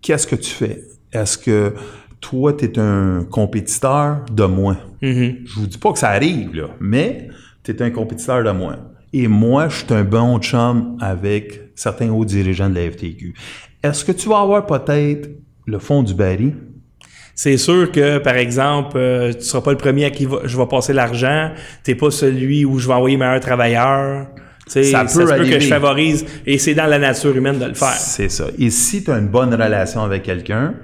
qu'est-ce 0.00 0.24
que 0.24 0.36
tu 0.36 0.52
fais? 0.52 0.84
Est-ce 1.12 1.36
que 1.36 1.74
toi, 2.20 2.52
tu 2.52 2.66
es 2.66 2.78
un 2.78 3.26
compétiteur 3.28 4.24
de 4.30 4.44
moins? 4.44 4.78
Mm-hmm. 5.02 5.38
Je 5.44 5.54
vous 5.54 5.66
dis 5.66 5.78
pas 5.78 5.92
que 5.92 5.98
ça 5.98 6.10
arrive, 6.10 6.54
là, 6.54 6.68
mais 6.78 7.26
tu 7.64 7.72
es 7.72 7.82
un 7.82 7.90
compétiteur 7.90 8.44
de 8.44 8.50
moins. 8.52 8.78
Et 9.12 9.26
moi, 9.26 9.68
je 9.68 9.78
suis 9.78 9.92
un 9.92 10.04
bon 10.04 10.38
chum 10.38 10.96
avec 11.00 11.72
certains 11.74 12.08
hauts 12.08 12.24
dirigeants 12.24 12.70
de 12.70 12.76
la 12.76 12.88
FTQ. 12.88 13.34
Est-ce 13.82 14.04
que 14.04 14.12
tu 14.12 14.28
vas 14.28 14.38
avoir 14.38 14.64
peut-être 14.64 15.28
le 15.66 15.80
fond 15.80 16.04
du 16.04 16.14
baril? 16.14 16.54
C'est 17.34 17.56
sûr 17.56 17.90
que, 17.90 18.18
par 18.18 18.36
exemple, 18.36 18.96
euh, 18.96 19.32
tu 19.32 19.42
seras 19.42 19.60
pas 19.60 19.72
le 19.72 19.76
premier 19.76 20.04
à 20.04 20.10
qui 20.10 20.28
je 20.44 20.56
vais 20.56 20.66
passer 20.68 20.92
l'argent. 20.92 21.50
T'es 21.82 21.96
pas 21.96 22.12
celui 22.12 22.64
où 22.64 22.78
je 22.78 22.86
vais 22.86 22.94
envoyer 22.94 23.16
meilleur 23.16 23.40
travailleur 23.40 24.28
ça, 24.66 25.04
peut, 25.04 25.44
que 25.44 25.60
je 25.60 25.68
favorise, 25.68 26.24
et 26.46 26.58
c'est 26.58 26.74
dans 26.74 26.86
la 26.86 26.98
nature 26.98 27.36
humaine 27.36 27.58
de 27.58 27.66
le 27.66 27.74
faire. 27.74 27.92
C'est 27.92 28.28
ça. 28.28 28.46
Et 28.58 28.70
si 28.70 29.04
tu 29.04 29.10
as 29.10 29.18
une 29.18 29.28
bonne 29.28 29.52
relation 29.54 30.02
avec 30.02 30.22
quelqu'un, 30.22 30.74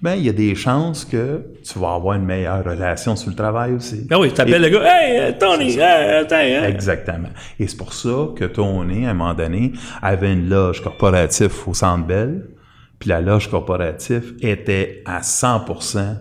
ben 0.00 0.14
il 0.14 0.24
y 0.24 0.28
a 0.28 0.32
des 0.32 0.54
chances 0.54 1.04
que 1.04 1.42
tu 1.64 1.78
vas 1.78 1.94
avoir 1.94 2.16
une 2.16 2.24
meilleure 2.24 2.64
relation 2.64 3.16
sur 3.16 3.30
le 3.30 3.36
travail 3.36 3.72
aussi. 3.72 4.06
Ah 4.10 4.18
oui, 4.18 4.28
tu 4.28 4.34
t'appelles 4.34 4.62
le 4.62 4.68
gars, 4.68 4.82
hey 4.84 5.34
Tony, 5.38 5.78
hey, 5.78 6.64
Exactement. 6.64 7.30
Et 7.58 7.66
c'est 7.66 7.76
pour 7.76 7.92
ça 7.92 8.28
que 8.36 8.44
Tony, 8.44 9.06
à 9.06 9.10
un 9.10 9.14
moment 9.14 9.34
donné, 9.34 9.72
avait 10.02 10.32
une 10.32 10.48
loge 10.48 10.82
corporative 10.82 11.52
au 11.66 11.74
Centre 11.74 12.06
Bell, 12.06 12.44
puis 12.98 13.08
la 13.08 13.20
loge 13.20 13.50
corporative 13.50 14.34
était 14.40 15.02
à 15.06 15.20
100% 15.20 16.16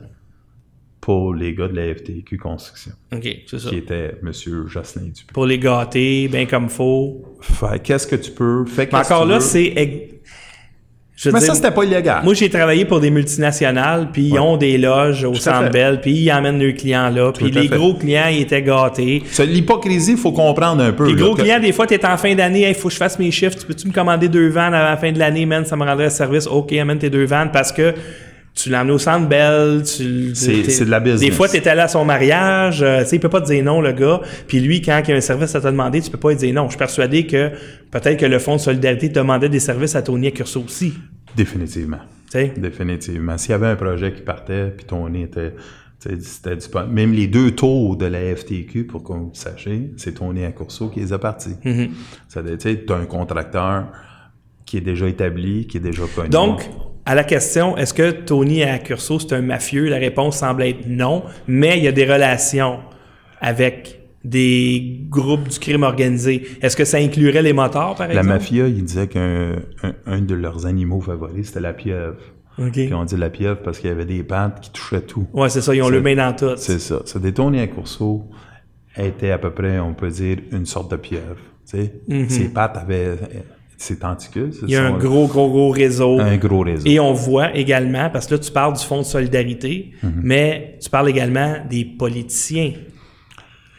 pour 1.05 1.35
les 1.35 1.53
gars 1.53 1.67
de 1.67 1.75
la 1.75 1.93
FTQ 1.93 2.37
Construction, 2.39 2.93
OK, 3.13 3.27
c'est 3.45 3.59
ça. 3.59 3.69
qui 3.69 3.77
était 3.77 4.15
M. 4.23 4.31
Jocelyn 4.67 5.03
Dupé. 5.03 5.31
Pour 5.33 5.45
les 5.45 5.59
gâter, 5.59 6.27
bien 6.27 6.47
comme 6.47 6.67
faut. 6.67 7.37
Fait, 7.41 7.77
qu'est-ce 7.83 8.07
que 8.07 8.15
tu 8.15 8.31
peux? 8.31 8.65
Fais 8.65 8.89
Mais 8.91 8.97
encore 8.97 9.23
là, 9.25 9.35
tu 9.37 9.43
veux. 9.43 9.47
c'est... 9.47 10.09
Je 11.17 11.29
Mais 11.29 11.39
dire, 11.39 11.47
ça, 11.47 11.53
c'était 11.55 11.71
pas 11.71 11.85
illégal. 11.85 12.23
Moi, 12.25 12.33
j'ai 12.33 12.49
travaillé 12.49 12.83
pour 12.83 12.99
des 12.99 13.09
multinationales, 13.11 14.09
puis 14.11 14.23
ils 14.23 14.33
Ouais. 14.33 14.39
ont 14.39 14.57
des 14.57 14.77
loges 14.77 15.23
au 15.23 15.33
Centre 15.35 15.65
fait. 15.65 15.69
Bell, 15.69 16.01
puis 16.01 16.11
ils 16.11 16.31
emmènent 16.31 16.59
leurs 16.61 16.73
clients 16.75 17.09
là, 17.09 17.31
puis 17.31 17.51
les 17.51 17.67
fait. 17.69 17.77
gros 17.77 17.93
clients, 17.93 18.27
ils 18.29 18.41
étaient 18.41 18.61
gâtés. 18.63 19.23
L'hypocrisie, 19.39 20.13
il 20.13 20.17
faut 20.17 20.33
comprendre 20.33 20.83
un 20.83 20.91
peu. 20.91 21.05
Les 21.07 21.13
là, 21.13 21.21
gros 21.21 21.35
que- 21.35 21.41
clients, 21.43 21.59
des 21.61 21.71
fois, 21.71 21.87
t'es 21.87 22.03
en 22.05 22.17
fin 22.17 22.35
d'année, 22.35 22.67
il 22.67 22.75
faut 22.75 22.89
que 22.89 22.93
je 22.95 22.99
fasse 22.99 23.17
mes 23.17 23.31
chiffres, 23.31 23.55
tu 23.57 23.65
peux-tu 23.65 23.87
me 23.87 23.93
commander 23.93 24.27
deux 24.27 24.49
vannes 24.49 24.73
à 24.73 24.83
la 24.83 24.97
fin 24.97 25.11
de 25.13 25.19
l'année, 25.19 25.45
man, 25.45 25.63
ça 25.65 25.77
me 25.77 25.85
rendrait 25.85 26.09
service. 26.09 26.47
OK, 26.47 26.73
amène 26.73 26.97
tes 26.99 27.09
deux 27.11 27.25
vannes 27.25 27.51
parce 27.53 27.71
que 27.71 27.93
tu 28.55 28.69
l'as 28.69 28.85
au 28.85 28.97
Centre 28.97 29.27
Bell, 29.27 29.83
tu... 29.83 30.33
C'est- 30.33 30.85
de 30.85 30.89
la 30.89 31.01
business. 31.01 31.19
Des 31.19 31.31
fois, 31.31 31.49
t'es 31.49 31.67
allé 31.67 31.81
à 31.81 31.87
son 31.89 32.05
mariage, 32.05 32.81
euh, 32.81 33.01
tu 33.01 33.09
sais, 33.09 33.15
il 33.17 33.19
peut 33.19 33.29
pas 33.29 33.41
te 33.41 33.47
dire 33.47 33.63
non, 33.63 33.81
le 33.81 33.91
gars. 33.91 34.21
Puis 34.47 34.61
lui, 34.61 34.81
quand 34.81 35.01
il 35.03 35.09
y 35.09 35.13
a 35.13 35.17
un 35.17 35.21
service 35.21 35.53
à 35.55 35.61
te 35.61 35.67
demander, 35.67 36.01
tu 36.01 36.09
peux 36.09 36.17
pas 36.17 36.29
lui 36.29 36.37
dire 36.37 36.53
non. 36.53 36.63
Je 36.65 36.69
suis 36.69 36.77
persuadé 36.77 37.27
que 37.27 37.51
peut-être 37.91 38.17
que 38.17 38.25
le 38.25 38.39
Fonds 38.39 38.55
de 38.55 38.61
solidarité 38.61 39.09
demandait 39.09 39.49
des 39.49 39.59
services 39.59 39.95
à 39.95 40.01
Tony 40.01 40.31
Curso 40.31 40.63
aussi. 40.65 40.93
Définitivement. 41.35 41.99
Tu 42.31 42.39
sais? 42.39 42.53
Définitivement. 42.55 43.37
S'il 43.37 43.51
y 43.51 43.53
avait 43.53 43.67
un 43.67 43.75
projet 43.75 44.13
qui 44.13 44.21
partait, 44.21 44.71
puis 44.75 44.85
Tony 44.85 45.23
était. 45.23 45.53
tu 46.01 46.09
sais, 46.09 46.15
C'était 46.21 46.55
du, 46.55 46.93
même 46.93 47.11
les 47.11 47.27
deux 47.27 47.51
tours 47.51 47.97
de 47.97 48.05
la 48.05 48.33
FTQ, 48.35 48.85
pour 48.85 49.03
qu'on 49.03 49.17
le 49.17 49.33
sachiez, 49.33 49.91
c'est 49.97 50.13
Tony 50.13 50.45
Accourceau 50.45 50.87
qui 50.87 51.01
les 51.01 51.11
a 51.11 51.19
partis. 51.19 51.55
Mm-hmm. 51.65 51.89
Ça 52.29 52.41
veut 52.41 52.55
dire, 52.55 52.77
tu 52.87 52.93
as 52.93 52.95
un 52.95 53.05
contracteur 53.05 53.87
qui 54.65 54.77
est 54.77 54.81
déjà 54.81 55.09
établi, 55.09 55.67
qui 55.67 55.77
est 55.77 55.81
déjà 55.81 56.03
connu. 56.15 56.29
Donc, 56.29 56.69
à 57.05 57.15
la 57.15 57.23
question, 57.23 57.77
est-ce 57.77 57.93
que 57.93 58.11
Tony 58.11 58.63
à 58.63 58.79
Curso, 58.79 59.19
c'est 59.19 59.33
un 59.33 59.41
mafieux? 59.41 59.89
La 59.89 59.97
réponse 59.97 60.37
semble 60.37 60.63
être 60.63 60.87
non, 60.87 61.23
mais 61.47 61.77
il 61.77 61.83
y 61.83 61.87
a 61.87 61.91
des 61.91 62.05
relations 62.05 62.79
avec 63.39 64.01
des 64.23 65.01
groupes 65.07 65.47
du 65.47 65.59
crime 65.59 65.83
organisé. 65.83 66.41
Est-ce 66.61 66.75
que 66.75 66.83
ça 66.83 66.97
inclurait 66.97 67.43
les 67.43 67.53
motards, 67.53 67.95
par 67.95 68.07
la 68.07 68.15
exemple? 68.15 68.29
mafia, 68.29 68.67
il 68.67 68.83
disait 68.83 69.07
qu'un 69.07 69.57
un, 69.83 69.93
un 70.07 70.21
de 70.21 70.33
leurs 70.33 70.65
animaux 70.65 70.99
favoris, 70.99 71.47
c'était 71.47 71.59
la 71.59 71.73
pieuvre. 71.73 72.17
OK. 72.57 72.71
Puis 72.71 72.93
on 72.93 73.03
dit 73.05 73.17
la 73.17 73.29
pieuvre 73.29 73.59
parce 73.63 73.79
qu'il 73.79 73.89
y 73.89 73.93
avait 73.93 74.05
des 74.05 74.23
pattes 74.23 74.61
qui 74.61 74.71
touchaient 74.71 75.01
tout. 75.01 75.27
Ouais, 75.33 75.49
c'est 75.49 75.61
ça, 75.61 75.75
ils 75.75 75.81
ont 75.83 75.89
le 75.89 76.01
main 76.01 76.15
dans 76.15 76.33
tout. 76.33 76.55
C'est 76.57 76.79
ça. 76.79 77.01
Ça 77.05 77.19
des 77.19 77.33
Tony 77.33 77.59
Accourceau 77.59 78.23
était 78.97 79.31
à 79.31 79.37
peu 79.37 79.51
près, 79.51 79.77
on 79.77 79.93
peut 79.93 80.09
dire, 80.09 80.37
une 80.51 80.65
sorte 80.65 80.89
de 80.89 80.95
pieuvre. 80.95 81.35
Tu 81.69 81.77
sais, 81.77 81.93
ses 82.29 82.49
pattes 82.49 82.77
avaient 82.77 83.17
ses 83.77 83.95
Mm-hmm. 83.95 84.51
Il 84.67 84.69
y 84.69 84.75
a 84.75 84.85
un 84.85 84.97
gros, 84.97 85.27
gros, 85.27 85.49
gros 85.49 85.69
réseau. 85.69 86.19
un 86.19 86.37
gros 86.37 86.61
réseau. 86.61 86.87
Et 86.87 86.99
on 86.99 87.13
voit 87.13 87.55
également, 87.55 88.09
parce 88.09 88.27
que 88.27 88.35
là, 88.35 88.39
tu 88.39 88.51
parles 88.51 88.73
du 88.73 88.83
Fonds 88.83 88.99
de 88.99 89.05
solidarité, 89.05 89.91
Mm-hmm. 90.03 90.09
mais 90.23 90.77
tu 90.81 90.89
parles 90.89 91.09
également 91.09 91.55
des 91.69 91.83
politiciens. 91.85 92.71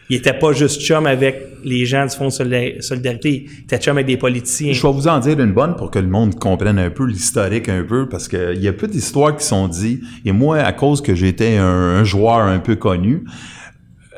Il 0.09 0.17
était 0.17 0.35
pas 0.39 0.53
juste 0.53 0.81
chum 0.83 1.05
avec 1.07 1.37
les 1.65 1.85
gens 1.85 2.05
du 2.07 2.15
Fonds 2.15 2.27
de 2.27 2.31
solida- 2.31 2.81
solidarité, 2.81 3.47
il 3.49 3.63
était 3.65 3.79
chum 3.79 3.97
avec 3.97 4.07
des 4.07 4.17
politiciens. 4.17 4.73
Je 4.73 4.81
vais 4.87 4.93
vous 4.93 5.09
en 5.09 5.19
dire 5.19 5.41
une 5.41 5.53
bonne 5.53 5.75
pour 5.75 5.91
que 5.91 5.99
le 5.99 6.07
monde 6.07 6.39
comprenne 6.39 6.79
un 6.79 6.91
peu 6.91 7.05
l'historique 7.07 7.69
un 7.69 7.83
peu, 7.83 8.09
parce 8.09 8.29
qu'il 8.29 8.63
y 8.63 8.69
a 8.69 8.73
peu 8.73 8.87
d'histoires 8.87 9.37
qui 9.37 9.45
sont 9.45 9.67
dites. 9.67 10.01
Et 10.25 10.31
moi, 10.31 10.59
à 10.59 10.73
cause 10.73 11.01
que 11.03 11.15
j'étais 11.17 11.57
un, 11.57 11.65
un 11.65 12.05
joueur 12.05 12.39
un 12.39 12.61
peu 12.61 12.77
connu, 12.77 13.25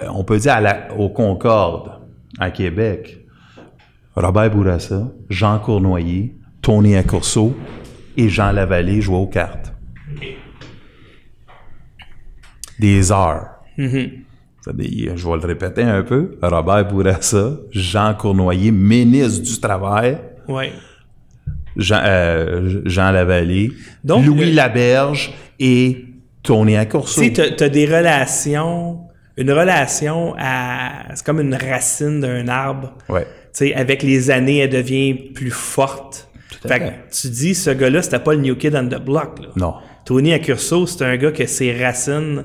euh, 0.03 0.07
on 0.15 0.25
peut 0.25 0.37
dire 0.39 0.53
à 0.53 0.61
la- 0.61 0.89
au 0.99 1.09
Concorde, 1.09 1.91
à 2.39 2.51
Québec, 2.51 3.25
Robert 4.21 4.51
Bourassa, 4.51 5.09
Jean 5.31 5.59
Cournoyer, 5.59 6.35
Tony 6.63 6.97
Accourceau 6.97 7.55
et 8.17 8.29
Jean 8.29 8.53
Lavallée 8.53 9.01
jouaient 9.01 9.17
aux 9.19 9.27
cartes. 9.27 9.73
Des 12.79 13.11
heures. 13.13 13.47
C'est-à-dire, 13.77 15.17
je 15.17 15.27
vais 15.29 15.35
le 15.37 15.47
répéter 15.47 15.83
un 15.83 16.03
peu. 16.03 16.37
Robert 16.43 16.87
Bourassa, 16.89 17.53
Jean 17.71 18.15
Cournoyer, 18.15 18.71
ministre 18.71 19.43
du 19.45 19.61
Travail, 19.61 20.19
Ouais. 20.49 20.73
Jean, 21.77 22.01
euh, 22.05 22.81
Jean 22.87 23.11
Lavallée, 23.13 23.71
Donc, 24.03 24.25
Louis 24.27 24.47
le- 24.51 24.57
Laberge 24.57 25.33
et 25.61 26.07
Tony 26.43 26.77
Accourceau. 26.77 27.21
Tu 27.23 27.35
sais, 27.35 27.55
t'as 27.55 27.69
des 27.69 27.87
relations, 27.87 29.01
une 29.37 29.51
relation 29.53 30.35
à, 30.39 31.15
c'est 31.15 31.25
comme 31.25 31.41
une 31.41 31.55
racine 31.55 32.21
d'un 32.21 32.49
arbre. 32.49 32.95
Ouais. 33.09 33.27
Sais, 33.59 33.75
avec 33.75 34.05
les 34.05 34.31
années, 34.31 34.59
elle 34.59 34.71
devient 34.71 35.15
plus 35.15 35.51
forte. 35.51 36.29
à 36.65 36.69
Fait 36.69 36.79
que 36.79 36.85
fait. 36.85 36.95
tu 37.11 37.29
dis, 37.29 37.57
ce 37.57 37.71
gars-là, 37.71 38.03
c'était 38.03 38.21
pas 38.21 38.35
le 38.35 38.41
New 38.41 38.55
Kid 38.55 38.77
on 38.77 38.87
the 38.87 39.05
Block, 39.05 39.41
là. 39.41 39.49
Non. 39.57 39.75
Tony 40.05 40.33
Accurso, 40.33 40.87
c'est 40.87 41.03
un 41.05 41.17
gars 41.17 41.33
qui 41.33 41.43
a 41.43 41.49
ses 41.49 41.73
racines 41.73 42.45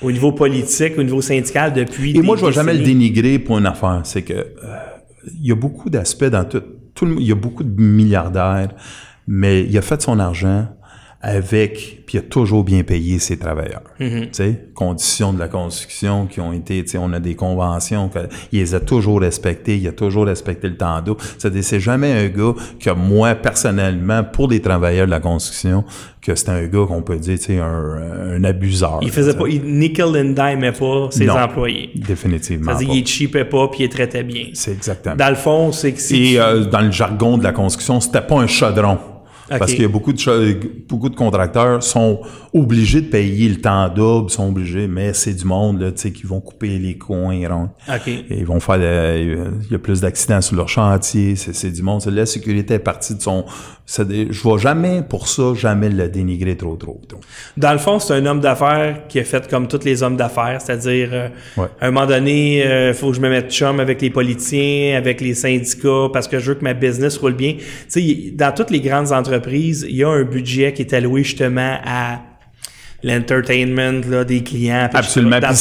au 0.00 0.10
niveau 0.10 0.32
politique, 0.32 0.94
au 0.96 1.02
niveau 1.02 1.20
syndical 1.20 1.74
depuis 1.74 2.16
Et 2.16 2.22
moi, 2.22 2.36
je 2.36 2.40
vais 2.40 2.46
vais 2.46 2.54
jamais 2.54 2.72
le 2.72 2.82
dénigrer 2.82 3.38
pour 3.38 3.58
une 3.58 3.66
affaire. 3.66 4.00
C'est 4.04 4.22
que 4.22 4.32
euh, 4.32 4.46
il 5.26 5.46
y 5.48 5.52
a 5.52 5.54
beaucoup 5.54 5.90
d'aspects 5.90 6.24
dans 6.24 6.44
tout. 6.44 6.62
tout 6.94 7.04
le, 7.04 7.16
il 7.20 7.26
y 7.26 7.32
a 7.32 7.34
beaucoup 7.34 7.62
de 7.62 7.82
milliardaires, 7.82 8.70
mais 9.26 9.64
il 9.64 9.76
a 9.76 9.82
fait 9.82 10.00
son 10.00 10.18
argent 10.18 10.66
avec, 11.20 12.04
puis 12.06 12.16
il 12.16 12.18
a 12.18 12.22
toujours 12.22 12.62
bien 12.62 12.84
payé 12.84 13.18
ses 13.18 13.36
travailleurs. 13.36 13.82
Tu 13.98 14.28
sais, 14.30 14.68
conditions 14.74 15.32
de 15.32 15.40
la 15.40 15.48
construction 15.48 16.26
qui 16.26 16.40
ont 16.40 16.52
été, 16.52 16.84
on 16.96 17.12
a 17.12 17.18
des 17.18 17.34
conventions, 17.34 18.08
que, 18.08 18.20
il 18.52 18.60
les 18.60 18.74
a 18.74 18.80
toujours 18.80 19.20
respectées, 19.20 19.76
il 19.78 19.88
a 19.88 19.92
toujours 19.92 20.26
respecté 20.26 20.68
le 20.68 20.76
temps 20.76 21.00
d'eau. 21.02 21.16
C'est-à-dire, 21.36 21.64
c'est 21.64 21.80
jamais 21.80 22.12
un 22.12 22.28
gars 22.28 22.54
que 22.78 22.90
moi, 22.90 23.34
personnellement, 23.34 24.22
pour 24.22 24.48
les 24.48 24.60
travailleurs 24.60 25.06
de 25.06 25.10
la 25.10 25.18
construction, 25.18 25.84
que 26.22 26.36
c'est 26.36 26.50
un 26.50 26.66
gars 26.66 26.86
qu'on 26.86 27.02
peut 27.02 27.16
dire, 27.16 27.38
tu 27.40 27.58
un, 27.58 27.64
un 28.36 28.44
abuseur. 28.44 29.00
Il 29.02 29.10
faisait 29.10 29.34
pas, 29.36 29.48
il 29.48 29.62
nickel 29.64 30.06
and 30.16 30.34
dimait 30.34 30.70
pas 30.72 31.08
ses 31.10 31.24
Non. 31.26 31.36
employés. 31.36 31.90
Définitivement. 31.96 32.76
C'est-à-dire, 32.76 32.94
il 32.94 33.06
cheapait 33.06 33.44
pas 33.44 33.66
puis 33.66 33.82
il 33.82 33.88
traitait 33.88 34.22
bien. 34.22 34.50
C'est 34.52 34.72
exactement. 34.72 35.16
Dans 35.16 35.30
le 35.30 35.34
fond, 35.36 35.72
c'est 35.72 35.92
que 35.92 36.00
si 36.00 36.34
Et 36.34 36.40
euh, 36.40 36.64
dans 36.64 36.80
le 36.80 36.92
jargon 36.92 37.38
de 37.38 37.42
la 37.42 37.52
construction, 37.52 38.00
c'était 38.00 38.20
pas 38.20 38.36
un 38.38 38.46
chaudron. 38.46 38.98
Parce 39.48 39.72
qu'il 39.72 39.82
y 39.82 39.84
a 39.84 39.88
beaucoup 39.88 40.12
de, 40.12 40.56
beaucoup 40.88 41.08
de 41.08 41.16
contracteurs 41.16 41.82
sont 41.82 42.20
obligés 42.52 43.00
de 43.00 43.06
payer 43.06 43.48
le 43.48 43.56
temps 43.60 43.88
double, 43.88 44.30
sont 44.30 44.48
obligés, 44.48 44.88
mais 44.88 45.12
c'est 45.14 45.34
du 45.34 45.44
monde 45.44 45.80
là, 45.80 45.90
tu 45.92 45.98
sais, 46.02 46.12
qui 46.12 46.24
vont 46.26 46.40
couper 46.40 46.78
les 46.78 46.98
coins 46.98 47.48
ronds. 47.48 47.70
OK. 47.88 48.08
Et 48.08 48.24
ils 48.30 48.44
vont 48.46 48.60
faire, 48.60 48.76
euh, 48.80 49.50
il 49.64 49.72
y 49.72 49.74
a 49.74 49.78
plus 49.78 50.00
d'accidents 50.00 50.40
sur 50.40 50.56
leur 50.56 50.68
chantier, 50.68 51.34
c'est, 51.36 51.70
du 51.70 51.82
monde. 51.82 52.02
C'est- 52.02 52.10
La 52.10 52.26
sécurité 52.26 52.74
est 52.74 52.78
partie 52.78 53.14
de 53.14 53.22
son. 53.22 53.44
des- 54.06 54.26
je 54.30 54.46
vais 54.46 54.58
jamais 54.58 55.02
pour 55.08 55.28
ça 55.28 55.54
jamais 55.54 55.88
le 55.88 56.08
dénigrer 56.10 56.56
trop 56.56 56.76
trop. 56.76 57.00
Dans 57.56 57.72
le 57.72 57.78
fond, 57.78 57.98
c'est 57.98 58.12
un 58.14 58.26
homme 58.26 58.40
d'affaires 58.40 59.06
qui 59.08 59.18
a 59.18 59.24
fait 59.24 59.48
comme 59.48 59.66
tous 59.66 59.82
les 59.84 60.02
hommes 60.02 60.16
d'affaires, 60.16 60.60
c'est-à-dire, 60.60 61.08
euh, 61.12 61.28
Ouais. 61.56 61.68
à 61.80 61.86
un 61.86 61.90
moment 61.90 62.06
donné, 62.06 62.88
il 62.88 62.92
faut 62.94 63.08
que 63.10 63.16
je 63.16 63.20
me 63.22 63.30
mette 63.30 63.50
chum 63.50 63.80
avec 63.80 64.02
les 64.02 64.10
politiciens, 64.10 64.96
avec 64.98 65.20
les 65.22 65.32
syndicats, 65.34 66.08
parce 66.12 66.28
que 66.28 66.38
je 66.38 66.50
veux 66.50 66.54
que 66.56 66.64
ma 66.64 66.74
business 66.74 67.16
roule 67.16 67.32
bien. 67.34 67.54
Tu 67.54 67.64
sais, 67.88 68.32
dans 68.34 68.52
toutes 68.54 68.70
les 68.70 68.80
grandes 68.80 69.10
entreprises, 69.12 69.37
il 69.46 69.96
y 69.96 70.04
a 70.04 70.08
un 70.08 70.24
budget 70.24 70.72
qui 70.72 70.82
est 70.82 70.92
alloué 70.92 71.22
justement 71.22 71.78
à 71.84 72.20
l'entertainment 73.02 74.00
là, 74.08 74.24
des 74.24 74.42
clients. 74.42 74.88
absolument. 74.92 75.38
Dans 75.40 75.52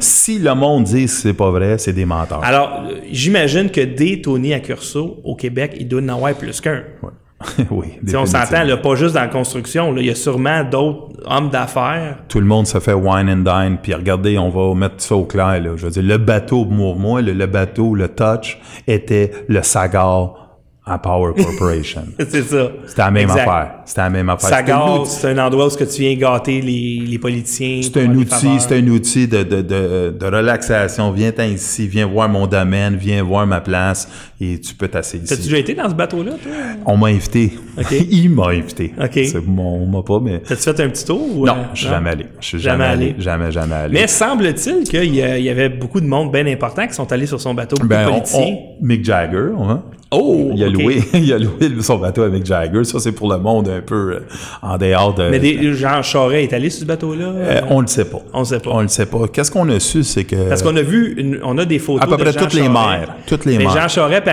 si, 0.00 0.38
le 0.38 0.54
monde 0.54 0.84
dit 0.84 1.04
que 1.06 1.10
c'est 1.10 1.32
pas 1.32 1.50
vrai, 1.50 1.78
c'est 1.78 1.92
des 1.92 2.04
menteurs. 2.04 2.44
Alors, 2.44 2.84
j'imagine 3.10 3.70
que 3.70 3.80
des 3.80 4.20
Tony 4.20 4.52
Accurso 4.52 5.20
au 5.24 5.34
Québec, 5.34 5.74
il 5.78 5.88
doit 5.88 6.02
en 6.02 6.08
avoir 6.08 6.34
plus 6.34 6.60
qu'un. 6.60 6.82
Ouais. 7.02 7.10
oui. 7.70 7.86
Sais, 8.06 8.16
on 8.16 8.26
s'entend, 8.26 8.62
là, 8.62 8.76
pas 8.76 8.94
juste 8.94 9.14
dans 9.14 9.22
la 9.22 9.28
construction. 9.28 9.96
Il 9.96 10.06
y 10.06 10.10
a 10.10 10.14
sûrement 10.14 10.62
d'autres 10.62 11.08
hommes 11.24 11.50
d'affaires. 11.50 12.18
tout 12.28 12.40
le 12.40 12.46
monde 12.46 12.66
se 12.66 12.78
fait 12.78 12.92
wine 12.92 13.28
and 13.28 13.38
dine, 13.38 13.78
puis 13.82 13.94
regardez, 13.94 14.38
on 14.38 14.48
va 14.48 14.74
mettre 14.74 14.96
ça 14.98 15.16
au 15.16 15.24
clair. 15.24 15.60
Là. 15.60 15.70
Je 15.76 15.84
veux 15.86 15.90
dire, 15.90 16.02
le 16.02 16.18
bateau, 16.18 16.64
pour 16.64 16.96
moi, 16.96 17.20
le, 17.20 17.32
le 17.32 17.46
bateau, 17.46 17.94
le 17.94 18.08
touch, 18.08 18.60
était 18.86 19.32
le 19.48 19.62
Sagar 19.62 20.41
à 20.84 20.98
Power 20.98 21.32
Corporation. 21.36 22.02
C'est 22.28 22.42
ça. 22.42 22.72
C'était 22.88 23.02
la 23.02 23.10
même 23.12 23.22
Exact. 23.30 23.40
affaire. 23.48 23.70
C'était 23.84 24.00
la 24.00 24.10
même 24.10 24.28
affaire. 24.30 24.64
C'est 25.06 25.26
un 25.28 25.38
endroit 25.38 25.66
où 25.66 25.70
ce 25.70 25.78
que 25.78 25.84
tu 25.84 26.02
viens 26.02 26.14
gâter 26.16 26.60
les, 26.60 27.04
les 27.06 27.18
politiciens. 27.20 27.80
C'est 27.82 28.02
un 28.02 28.12
outil, 28.16 28.58
c'est 28.58 28.76
un 28.78 28.88
outil 28.88 29.28
de, 29.28 29.44
de, 29.44 29.62
de, 29.62 30.16
de 30.18 30.26
relaxation. 30.26 31.12
Viens 31.12 31.30
t'en 31.30 31.44
ici, 31.44 31.86
viens 31.86 32.06
voir 32.06 32.28
mon 32.28 32.48
domaine, 32.48 32.96
viens 32.96 33.22
voir 33.22 33.46
ma 33.46 33.60
place 33.60 34.08
et 34.40 34.60
tu 34.60 34.74
peux 34.74 34.88
t'asseoir 34.88 35.22
T'as-tu 35.22 35.34
ici. 35.34 35.42
déjà 35.50 35.58
été 35.58 35.74
dans 35.74 35.88
ce 35.88 35.94
bateau-là, 35.94 36.32
toi? 36.42 36.52
On 36.84 36.96
m'a 36.96 37.08
invité. 37.08 37.52
Il 38.10 38.30
m'a 38.30 38.48
invité. 38.48 38.92
OK. 39.00 39.20
On 39.56 39.86
m'a 39.86 40.02
pas, 40.02 40.18
mais. 40.20 40.40
T'as-tu 40.40 40.62
fait 40.62 40.80
un 40.80 40.88
petit 40.88 41.04
tour? 41.04 41.38
ou, 41.38 41.46
Non, 41.46 41.52
euh, 41.52 41.62
je 41.74 41.78
suis 41.80 41.88
jamais 41.88 42.10
allé. 42.10 42.26
Je 42.40 42.46
suis 42.46 42.58
Jamais 42.58 42.82
jamais, 42.84 42.92
allé. 42.92 43.04
allé. 43.10 43.14
Jamais, 43.20 43.52
jamais 43.52 43.74
allé. 43.76 44.00
Mais 44.00 44.06
semble-t-il 44.08 44.82
qu'il 44.88 45.14
y, 45.14 45.48
avait 45.48 45.68
beaucoup 45.68 46.00
de 46.00 46.06
monde 46.06 46.32
bien 46.32 46.46
important 46.48 46.88
qui 46.88 46.94
sont 46.94 47.10
allés 47.12 47.26
sur 47.26 47.40
son 47.40 47.54
bateau, 47.54 47.76
beaucoup 47.76 47.86
Ben, 47.88 48.04
de 48.06 48.08
on- 48.10 48.12
politiciens. 48.14 48.56
on- 48.80 48.84
Mick 48.84 49.04
Jagger, 49.04 49.50
hein? 49.60 49.82
Oh! 50.12 50.50
Il 50.54 50.62
a, 50.62 50.68
loué, 50.68 51.02
il 51.14 51.32
a 51.32 51.38
loué 51.38 51.70
son 51.80 51.96
bateau 51.98 52.22
avec 52.22 52.44
Jagger. 52.44 52.84
Ça, 52.84 53.00
c'est 53.00 53.12
pour 53.12 53.30
le 53.32 53.38
monde 53.38 53.68
un 53.68 53.80
peu 53.80 54.12
euh, 54.14 54.20
en 54.62 54.76
dehors 54.78 55.14
de. 55.14 55.30
Mais 55.30 55.38
des, 55.38 55.72
Jean 55.74 56.02
Charest 56.02 56.52
est 56.52 56.54
allé 56.56 56.70
sur 56.70 56.80
ce 56.82 56.84
bateau-là? 56.84 57.24
Euh, 57.34 57.60
on 57.70 57.80
le 57.80 57.86
sait 57.86 58.04
pas. 58.04 58.20
On 58.32 58.40
le 58.40 58.44
sait 58.44 58.60
pas. 58.60 58.70
On 58.70 58.80
le 58.82 58.88
sait 58.88 59.06
pas. 59.06 59.26
Qu'est-ce 59.32 59.50
qu'on 59.50 59.68
a 59.70 59.80
su, 59.80 60.04
c'est 60.04 60.24
que. 60.24 60.48
Parce 60.48 60.62
qu'on 60.62 60.76
a 60.76 60.82
vu, 60.82 61.14
une- 61.16 61.40
on 61.42 61.56
a 61.58 61.64
des 61.64 61.78
photos 61.78 62.02
À 62.02 62.06
peu 62.06 62.16
de 62.16 62.22
près 62.22 62.32
Jean 62.32 62.40
toutes 62.40 62.54
les 62.54 62.68
mères. 62.68 63.14
Toutes 63.26 63.44
les 63.46 63.58
Mais 63.58 63.64
mères. 63.64 63.74
Jean 63.74 63.88
Charest 63.88 64.26
et 64.26 64.30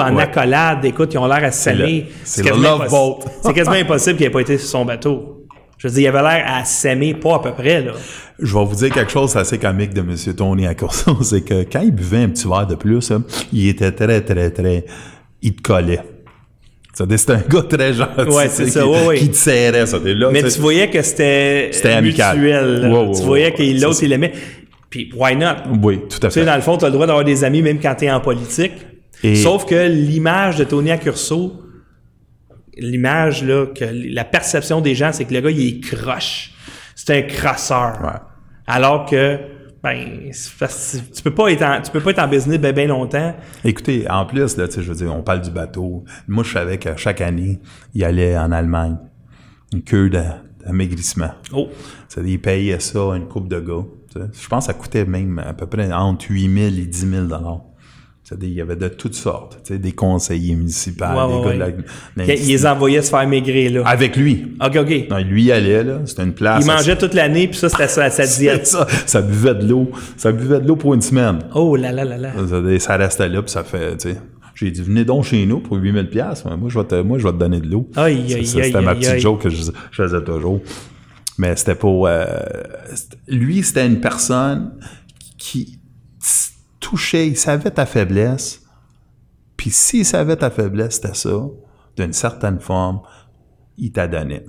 en 0.00 0.14
Ouais. 0.16 0.22
accolade, 0.22 0.84
écoute, 0.84 1.14
ils 1.14 1.18
ont 1.18 1.26
l'air 1.26 1.36
à 1.38 1.40
le- 1.46 1.50
c'est 2.24 2.42
le 2.42 2.50
love 2.62 2.88
boat. 2.90 3.18
C'est 3.42 3.52
quasiment 3.52 3.76
impossible 3.80 4.16
qu'il 4.16 4.26
n'ait 4.26 4.32
pas 4.32 4.40
été 4.40 4.58
sur 4.58 4.68
son 4.68 4.84
bateau. 4.84 5.43
Je 5.84 5.88
veux 5.90 5.94
dire, 5.96 6.02
il 6.12 6.16
avait 6.16 6.22
l'air 6.22 6.44
à 6.48 6.64
s'aimer 6.64 7.12
pas 7.14 7.34
à 7.36 7.38
peu 7.40 7.52
près, 7.52 7.82
là. 7.82 7.92
Je 8.40 8.52
vais 8.56 8.64
vous 8.64 8.74
dire 8.74 8.90
quelque 8.90 9.12
chose 9.12 9.36
assez 9.36 9.58
comique 9.58 9.92
de 9.92 10.00
M. 10.00 10.16
Tony 10.34 10.66
Accorso, 10.66 11.18
c'est 11.22 11.42
que 11.42 11.62
quand 11.70 11.82
il 11.82 11.92
buvait 11.92 12.22
un 12.22 12.28
petit 12.30 12.48
verre 12.48 12.66
de 12.66 12.74
plus, 12.74 13.10
hein, 13.10 13.22
il 13.52 13.68
était 13.68 13.92
très, 13.92 14.22
très, 14.22 14.50
très... 14.50 14.84
Il 15.42 15.54
te 15.54 15.60
collait. 15.62 16.00
C'était 16.94 17.32
un 17.32 17.42
gars 17.48 17.62
très 17.62 17.92
gentil 17.92 18.28
Ouais, 18.34 18.48
c'est 18.48 18.68
ça, 18.68 18.80
qui, 18.82 18.86
ouais, 18.88 19.06
ouais. 19.06 19.18
qui 19.18 19.28
te 19.30 19.36
serrait. 19.36 19.84
Ça. 19.84 19.98
Là, 20.02 20.30
Mais 20.32 20.42
tu 20.44 20.58
voyais 20.60 20.88
que 20.88 21.02
c'était 21.02 21.70
mutuel. 22.00 22.88
Ouais, 22.90 23.10
tu 23.14 23.22
voyais 23.22 23.50
que 23.52 23.58
c'est 23.58 23.72
l'autre, 23.74 23.98
il 24.02 24.08
l'aimait. 24.10 24.32
Puis, 24.88 25.10
why 25.14 25.36
not? 25.36 25.56
Oui, 25.82 25.98
tout 26.08 26.24
à 26.24 26.28
Tu 26.28 26.34
sais, 26.34 26.40
fait. 26.40 26.46
dans 26.46 26.54
le 26.54 26.62
fond, 26.62 26.78
tu 26.78 26.84
as 26.84 26.88
le 26.88 26.94
droit 26.94 27.06
d'avoir 27.06 27.24
des 27.24 27.42
amis 27.44 27.62
même 27.62 27.78
quand 27.80 27.94
tu 27.96 28.04
es 28.06 28.10
en 28.10 28.20
politique. 28.20 28.72
Et- 29.22 29.34
Sauf 29.34 29.66
que 29.66 29.88
l'image 29.88 30.56
de 30.56 30.64
Tony 30.64 30.92
Accurso, 30.92 31.52
l'image, 32.78 33.44
là, 33.44 33.66
que 33.66 33.84
la 33.84 34.24
perception 34.24 34.80
des 34.80 34.94
gens, 34.94 35.12
c'est 35.12 35.24
que 35.24 35.34
le 35.34 35.40
gars, 35.40 35.50
il 35.50 35.66
est 35.68 35.80
croche. 35.80 36.52
C'est 36.94 37.16
un 37.18 37.22
crosseur. 37.22 37.98
Ouais. 38.02 38.20
Alors 38.66 39.06
que, 39.06 39.38
ben, 39.82 40.30
c'est 40.32 41.12
tu 41.12 41.22
peux 41.22 41.34
pas 41.34 41.50
être 41.50 41.62
en, 41.62 41.82
tu 41.82 41.90
peux 41.90 42.00
pas 42.00 42.10
être 42.10 42.20
en 42.20 42.28
business 42.28 42.58
ben 42.58 42.88
longtemps. 42.88 43.34
Écoutez, 43.64 44.08
en 44.10 44.24
plus, 44.24 44.56
là, 44.56 44.66
tu 44.66 44.74
sais, 44.74 44.82
je 44.82 44.88
veux 44.88 44.96
dire, 44.96 45.14
on 45.14 45.22
parle 45.22 45.42
du 45.42 45.50
bateau. 45.50 46.04
Moi, 46.26 46.42
je 46.44 46.52
savais 46.52 46.78
que 46.78 46.96
chaque 46.96 47.20
année, 47.20 47.60
il 47.94 48.04
allait 48.04 48.38
en 48.38 48.50
Allemagne. 48.52 48.96
Une 49.72 49.82
cure 49.82 50.08
de- 50.08 50.22
d'amaigrissement. 50.64 51.32
Oh. 51.52 51.68
C'est-à-dire, 52.08 52.32
il 52.34 52.40
payait 52.40 52.80
ça 52.80 53.00
une 53.14 53.28
coupe 53.28 53.48
de 53.48 53.60
gars. 53.60 53.84
tu 54.10 54.20
sais. 54.20 54.26
Je 54.32 54.48
pense 54.48 54.66
que 54.66 54.72
ça 54.72 54.78
coûtait 54.78 55.04
même 55.04 55.38
à 55.38 55.52
peu 55.52 55.66
près 55.66 55.92
entre 55.92 56.26
8 56.30 56.70
000 56.70 56.82
et 56.82 56.86
10 56.86 57.10
000 57.10 57.26
C'est-à-dire, 58.24 58.48
il 58.48 58.54
y 58.54 58.60
avait 58.62 58.76
de 58.76 58.88
toutes 58.88 59.14
sortes. 59.14 59.58
Tu 59.64 59.74
sais, 59.74 59.78
des 59.78 59.92
conseillers 59.92 60.54
municipaux, 60.56 61.04
Ouais, 61.04 61.10
des 61.28 61.34
ouais, 61.34 61.58
gars 61.58 61.66
ouais. 61.66 61.72
de 62.16 62.22
la- 62.22 62.34
Il, 62.34 62.46
les 62.48 62.66
envoyait 62.66 63.02
se 63.02 63.10
faire 63.10 63.28
maigrir, 63.28 63.70
là. 63.70 63.82
Avec 63.86 64.16
lui. 64.16 64.56
OK, 64.64 64.76
OK. 64.76 65.06
Non, 65.10 65.18
lui, 65.18 65.42
il 65.44 65.52
allait, 65.52 65.84
là. 65.84 65.98
C'était 66.06 66.22
une 66.22 66.32
place. 66.32 66.64
Il 66.64 66.66
mangeait 66.66 66.96
toute 66.96 67.12
l'année, 67.12 67.48
puis 67.48 67.58
ça, 67.58 67.68
c'était 67.68 67.86
sa 67.86 68.08
C'est 68.10 68.38
diète. 68.40 68.66
ça. 68.66 68.86
Ça 69.04 69.20
buvait 69.20 69.54
de 69.54 69.66
l'eau. 69.68 69.90
Ça 70.16 70.32
buvait 70.32 70.58
de 70.60 70.66
l'eau 70.66 70.76
pour 70.76 70.94
une 70.94 71.02
semaine. 71.02 71.40
Oh 71.54 71.76
là 71.76 71.92
là 71.92 72.04
là 72.06 72.16
là. 72.16 72.32
Ça, 72.48 72.78
ça 72.78 72.96
restait 72.96 73.28
là, 73.28 73.42
puis 73.42 73.50
ça 73.50 73.62
fait, 73.62 73.96
tu 73.98 74.08
sais. 74.12 74.16
J'ai 74.54 74.70
dit, 74.70 74.80
venez 74.82 75.04
donc 75.04 75.24
chez 75.24 75.44
nous 75.44 75.58
pour 75.60 75.76
8000 75.76 76.08
pièces. 76.08 76.44
Moi, 76.46 76.68
je 76.68 76.78
vais 76.78 76.84
te, 76.86 76.94
moi, 77.02 77.18
je 77.18 77.24
vais 77.24 77.32
te 77.32 77.38
donner 77.38 77.60
de 77.60 77.66
l'eau. 77.66 77.90
C'était 77.94 78.80
ma 78.80 78.94
petite 78.94 79.10
aïe. 79.10 79.20
joke 79.20 79.42
que 79.42 79.50
je, 79.50 79.64
je 79.90 80.02
faisais 80.02 80.22
toujours. 80.24 80.62
Mais 81.36 81.54
c'était 81.56 81.74
pour... 81.74 82.06
euh, 82.06 82.24
lui, 83.28 83.62
c'était 83.64 83.84
une 83.86 84.00
personne 84.00 84.72
qui 85.36 85.80
touchait, 86.84 87.26
il 87.26 87.36
savait 87.36 87.70
ta 87.70 87.86
faiblesse. 87.86 88.62
Puis 89.56 89.70
s'il 89.70 90.04
savait 90.04 90.36
ta 90.36 90.50
faiblesse, 90.50 90.96
c'était 90.96 91.14
ça. 91.14 91.34
D'une 91.96 92.12
certaine 92.12 92.60
forme, 92.60 93.00
il 93.78 93.92
t'a 93.92 94.06
donné. 94.06 94.42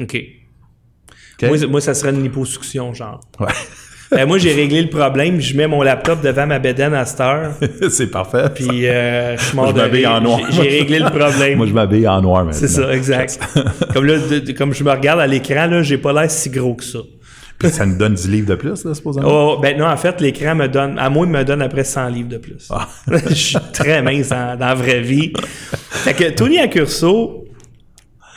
OK. 0.00 0.16
Moi, 1.42 1.56
moi, 1.68 1.80
ça 1.80 1.94
serait 1.94 2.10
une 2.10 2.22
liposuction, 2.22 2.92
genre. 2.94 3.20
Ouais. 3.40 3.46
Ben, 4.10 4.28
moi, 4.28 4.38
j'ai 4.38 4.52
réglé 4.54 4.80
le 4.82 4.90
problème. 4.90 5.40
Je 5.40 5.56
mets 5.56 5.66
mon 5.66 5.82
laptop 5.82 6.20
devant 6.22 6.46
ma 6.46 6.60
bedaine 6.60 6.94
à 6.94 7.04
cette 7.04 7.20
heure. 7.20 7.54
C'est 7.90 8.06
parfait. 8.08 8.48
Puis, 8.54 8.86
euh, 8.86 9.36
je 9.36 9.50
de 9.50 9.56
m'habille 9.76 10.06
en 10.06 10.20
noir. 10.20 10.40
J'ai 10.50 10.62
j'ai 10.62 10.68
réglé 10.78 10.98
le 11.00 11.06
problème. 11.10 11.56
Moi, 11.56 11.66
je 11.66 11.72
m'habille 11.72 12.06
en 12.06 12.20
noir 12.22 12.44
maintenant. 12.44 12.60
C'est 12.60 12.68
ça, 12.68 12.94
exact. 12.94 13.40
comme 13.92 14.04
là, 14.04 14.18
de- 14.18 14.38
de- 14.40 14.52
comme 14.52 14.72
je 14.72 14.84
me 14.84 14.90
regarde 14.92 15.18
à 15.18 15.26
l'écran, 15.26 15.66
là, 15.66 15.82
j'ai 15.82 15.98
pas 15.98 16.12
l'air 16.12 16.30
si 16.30 16.50
gros 16.50 16.74
que 16.74 16.84
ça. 16.84 17.00
Puis 17.58 17.70
ça 17.70 17.86
nous 17.86 17.96
donne 17.96 18.14
10 18.14 18.28
livres 18.28 18.48
de 18.48 18.54
plus, 18.56 18.84
là, 18.84 18.94
supposément. 18.94 19.28
Oh, 19.30 19.58
ben 19.60 19.78
non, 19.78 19.86
en 19.86 19.96
fait, 19.96 20.20
l'écran 20.20 20.54
me 20.54 20.66
donne, 20.66 20.98
à 20.98 21.08
moi, 21.08 21.24
il 21.26 21.32
me 21.32 21.44
donne 21.44 21.62
après 21.62 21.84
100 21.84 22.08
livres 22.08 22.28
de 22.28 22.38
plus. 22.38 22.68
Ah. 22.70 22.88
je 23.28 23.34
suis 23.34 23.56
très 23.72 24.02
mince 24.02 24.28
dans, 24.28 24.58
dans 24.58 24.66
la 24.66 24.74
vraie 24.74 25.00
vie. 25.00 25.32
Fait 25.90 26.14
que 26.14 26.30
Tony 26.30 26.58
Accurso, 26.58 27.44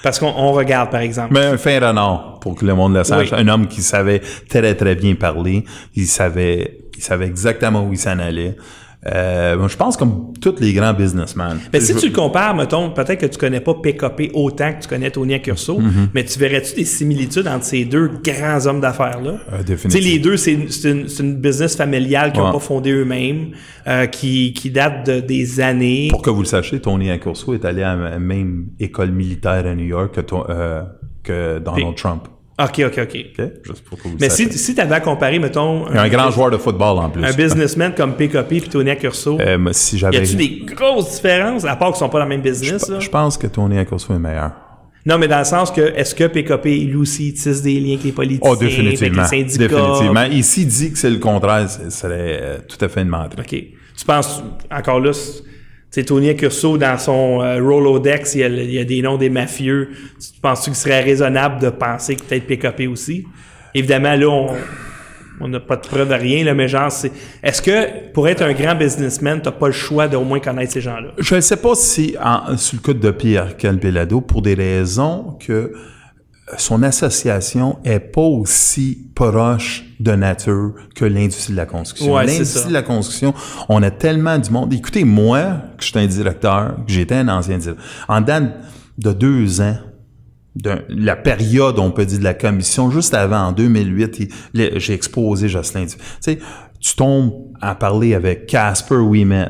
parce 0.04 0.20
qu'on 0.20 0.34
on 0.36 0.52
regarde, 0.54 0.92
par 0.92 1.02
exemple. 1.02 1.34
Mais 1.34 1.46
un 1.46 1.58
fin 1.58 1.80
renard, 1.80 2.40
pour 2.40 2.56
que 2.56 2.66
le 2.66 2.76
monde 2.76 2.96
le 2.96 3.04
sache. 3.04 3.32
Oui. 3.32 3.38
Un 3.40 3.48
homme 3.48 3.68
qui 3.68 3.82
savait 3.82 4.22
très, 4.48 4.76
très 4.76 4.96
bien 4.96 5.16
parler. 5.16 5.66
Il 5.96 6.08
savait, 6.08 6.80
il 6.96 7.04
savait 7.04 7.26
exactement 7.26 7.84
où 7.84 7.94
il 7.94 8.00
s'en 8.00 8.20
allait. 8.20 8.56
Euh, 9.06 9.68
je 9.68 9.78
pense 9.78 9.96
comme 9.96 10.34
tous 10.42 10.56
les 10.60 10.74
grands 10.74 10.94
businessmen. 10.94 11.60
Mais 11.72 11.80
si 11.80 11.94
Je- 11.94 12.00
tu 12.00 12.08
le 12.10 12.14
compares, 12.16 12.56
mettons, 12.56 12.90
peut-être 12.90 13.20
que 13.22 13.26
tu 13.28 13.38
connais 13.38 13.60
pas 13.62 13.76
PKP 13.76 14.32
autant 14.34 14.74
que 14.74 14.82
tu 14.82 14.88
connais 14.90 15.12
Tony 15.12 15.36
Accurso, 15.36 15.80
Mm-hmm. 15.80 16.08
mais 16.16 16.26
tu 16.26 16.40
verrais-tu 16.40 16.76
des 16.76 16.84
similitudes 16.84 17.48
entre 17.48 17.64
ces 17.64 17.86
deux 17.86 18.10
grands 18.24 18.66
hommes 18.66 18.82
d'affaires-là? 18.82 19.32
Euh, 19.32 19.38
Tu 19.52 19.58
sais, 19.58 19.64
définitivement. 19.64 20.10
les 20.14 20.20
deux, 20.20 20.36
c'est 20.38 20.54
une, 20.54 21.08
une- 21.20 21.36
business 21.36 21.76
familiale 21.76 22.32
qu'ils 22.32 22.42
n'ont 22.42 22.48
Ouais. 22.48 22.54
pas 22.54 22.60
fondé 22.60 22.92
eux-mêmes, 22.92 23.52
euh, 23.88 24.08
qui, 24.08 24.52
qui 24.54 24.72
date 24.72 25.06
de, 25.06 25.20
des 25.20 25.62
années. 25.62 26.08
Pour 26.10 26.24
que 26.24 26.32
vous 26.32 26.42
le 26.42 26.48
sachiez, 26.48 26.80
Tony 26.82 27.12
Accurso 27.12 27.54
est 27.54 27.66
allé 27.66 27.84
à 27.84 27.96
la 27.96 28.18
même 28.20 28.70
école 28.80 29.12
militaire 29.12 29.66
à 29.68 29.76
New 29.76 29.86
York 29.86 30.16
que, 30.16 30.22
ton- 30.22 30.44
euh, 30.50 30.82
que 31.24 31.60
Donald 31.60 31.96
Trump. 31.96 32.24
OK, 32.60 32.82
OK, 32.88 33.00
OK. 33.04 33.26
OK? 33.40 33.46
Juste 33.66 33.84
pour 33.86 33.98
que 34.02 34.08
vous 34.08 34.18
Mais 34.20 34.30
si, 34.30 34.52
si 34.52 34.74
tu 34.74 34.82
avais 34.82 34.96
à 34.96 35.00
comparer, 35.00 35.38
mettons, 35.38 35.88
y 35.94 35.98
un 35.98 36.08
grand 36.10 36.32
joueur 36.32 36.50
de 36.50 36.58
football 36.58 36.98
en 36.98 37.10
plus. 37.10 37.24
un 37.24 37.32
businessman 37.34 37.94
comme 37.96 38.16
PKP 38.16 38.54
et 38.54 38.62
Tony 38.62 38.90
Accurso, 38.90 39.38
Euh, 39.40 39.60
si 39.74 39.96
y 39.96 40.00
j'avais. 40.00 40.18
a-tu 40.18 40.36
des 40.36 40.64
grosses 40.66 41.12
différences, 41.16 41.66
à 41.66 41.76
part 41.76 41.90
qu'ils 41.90 41.98
sont 42.00 42.10
pas 42.10 42.18
dans 42.20 42.26
le 42.26 42.30
même 42.30 42.42
business? 42.42 42.90
là? 42.90 43.00
Je 43.00 43.10
pense 43.10 43.38
que 43.38 43.46
Tony 43.48 43.78
Accurso 43.78 44.12
est 44.14 44.20
meilleur. 44.20 44.52
Non, 45.06 45.18
mais 45.20 45.28
dans 45.28 45.38
le 45.40 45.46
sens 45.46 45.72
que, 45.72 45.80
est-ce 45.82 46.14
que 46.16 46.26
PKP, 46.26 46.66
lui 46.86 46.96
aussi, 46.96 47.34
tisse 47.34 47.62
des 47.62 47.80
liens 47.80 47.94
avec 47.94 48.04
les 48.04 48.12
politiciens, 48.12 48.52
Oh, 48.52 48.56
définitivement. 48.58 49.22
avec 49.24 49.32
les 49.32 49.50
syndicats? 49.50 49.76
Définitivement. 49.80 50.24
Et 50.24 50.42
s'il 50.42 50.68
dit 50.68 50.92
que 50.92 50.98
c'est 50.98 51.10
le 51.12 51.20
contraire, 51.20 51.70
ce 51.70 51.90
serait 51.92 52.40
euh, 52.42 52.58
tout 52.68 52.84
à 52.84 52.90
fait 52.90 53.04
une 53.04 53.08
menterie. 53.10 53.40
OK. 53.40 53.50
Tu 53.98 54.06
penses, 54.06 54.44
encore 54.70 55.00
là, 55.00 55.12
sais, 55.92 56.04
Tony 56.04 56.30
Accurso, 56.30 56.78
dans 56.78 56.98
son 56.98 57.42
euh, 57.42 57.62
Rolodex, 57.62 58.36
il 58.36 58.72
y, 58.72 58.80
a, 58.80 58.84
des 58.84 59.02
noms 59.02 59.18
des 59.18 59.30
mafieux. 59.30 59.90
Tu 60.20 60.40
penses-tu 60.42 60.72
qu'il 60.72 60.76
serait 60.80 61.02
raisonnable 61.02 61.62
de 61.62 61.70
penser 61.70 62.16
que 62.16 62.24
peut-être 62.24 62.48
PKP 62.48 62.88
aussi? 62.88 63.26
Évidemment, 63.74 64.16
là, 64.16 64.56
on 65.40 65.48
n'a 65.48 65.60
pas 65.60 65.76
de 65.76 65.82
preuve 65.82 66.10
de 66.10 66.14
rien, 66.14 66.54
mais 66.54 66.68
genre, 66.68 66.92
c'est... 66.92 67.12
Est-ce 67.44 67.62
que, 67.62 68.12
pour 68.12 68.28
être 68.28 68.42
un 68.42 68.54
grand 68.54 68.76
businessman, 68.76 69.42
t'as 69.42 69.52
pas 69.52 69.68
le 69.68 69.74
choix 69.74 70.08
d'au 70.08 70.24
moins 70.24 70.40
connaître 70.40 70.74
ces 70.74 70.82
gens-là? 70.82 71.12
Je 71.18 71.36
ne 71.36 71.42
sais 71.42 71.58
pas 71.58 71.76
si, 71.76 72.16
en, 72.22 72.58
sur 72.58 72.80
le 72.84 72.94
cas 72.94 73.00
de 73.00 73.12
Pierre 73.12 73.58
Calpelado, 73.58 74.22
pour 74.22 74.42
des 74.42 74.56
raisons 74.56 75.38
que 75.40 75.74
son 76.58 76.82
association 76.84 77.78
est 77.84 78.00
pas 78.00 78.22
aussi 78.22 79.10
proche 79.14 79.87
de 80.00 80.12
nature 80.12 80.74
que 80.96 81.06
l'industrie 81.06 81.54
de 81.54 81.58
la 81.58 81.66
construction. 81.66 82.14
Ouais, 82.14 82.26
l'industrie 82.26 82.68
de 82.70 82.74
la 82.74 82.84
construction, 82.84 83.34
on 83.70 83.82
a 83.84 83.90
tellement 83.92 84.38
du 84.38 84.50
monde. 84.52 84.74
Écoutez, 84.74 85.04
moi, 85.04 85.62
que 85.78 85.84
je 85.84 85.88
suis 85.90 86.00
un 86.00 86.06
directeur, 86.06 86.76
que 86.86 86.92
j'étais 86.94 87.16
un 87.16 87.28
ancien 87.30 87.58
directeur, 87.58 87.84
en 88.08 88.22
dedans 88.22 88.48
de 88.98 89.12
deux 89.14 89.62
ans, 89.62 89.78
de 90.56 90.72
la 90.90 91.16
période, 91.16 91.78
on 91.78 91.92
peut 91.92 92.06
dire, 92.06 92.18
de 92.20 92.24
la 92.24 92.34
commission, 92.34 92.90
juste 92.90 93.14
avant, 93.14 93.42
en 93.48 93.52
2008, 93.52 94.20
il- 94.20 94.30
le- 94.54 94.80
j'ai 94.80 94.94
exposé 94.94 95.48
Jocelyn. 95.50 95.86
Tu 95.86 95.98
sais, 96.20 96.40
tu 96.80 96.96
tombes 96.96 97.32
à 97.62 97.76
parler 97.76 98.14
avec 98.16 98.48
Casper 98.48 98.96
Ouimet. 98.96 99.50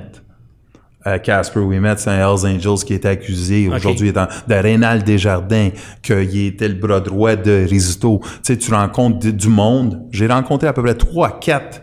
Euh, 1.07 1.17
Casper 1.19 1.59
Ouimet, 1.61 1.93
c'est 1.97 2.09
un 2.09 2.17
Hells 2.19 2.45
Angels 2.45 2.83
qui 2.85 2.93
était 2.93 3.07
accusé 3.07 3.69
aujourd'hui 3.69 4.09
étant 4.09 4.27
de 4.47 4.53
Rénal 4.55 5.03
Desjardins, 5.03 5.69
qu'il 6.03 6.45
était 6.47 6.67
le 6.67 6.73
bras 6.73 6.99
droit 6.99 7.35
de 7.37 7.65
Risito. 7.69 8.19
Tu 8.23 8.29
sais, 8.43 8.57
tu 8.57 8.73
rencontres 8.73 9.19
du- 9.19 9.31
du 9.33 9.47
monde. 9.47 10.01
J'ai 10.11 10.27
rencontré 10.27 10.67
à 10.67 10.73
peu 10.73 10.83
près 10.83 10.95
trois, 10.95 11.39
quatre 11.39 11.81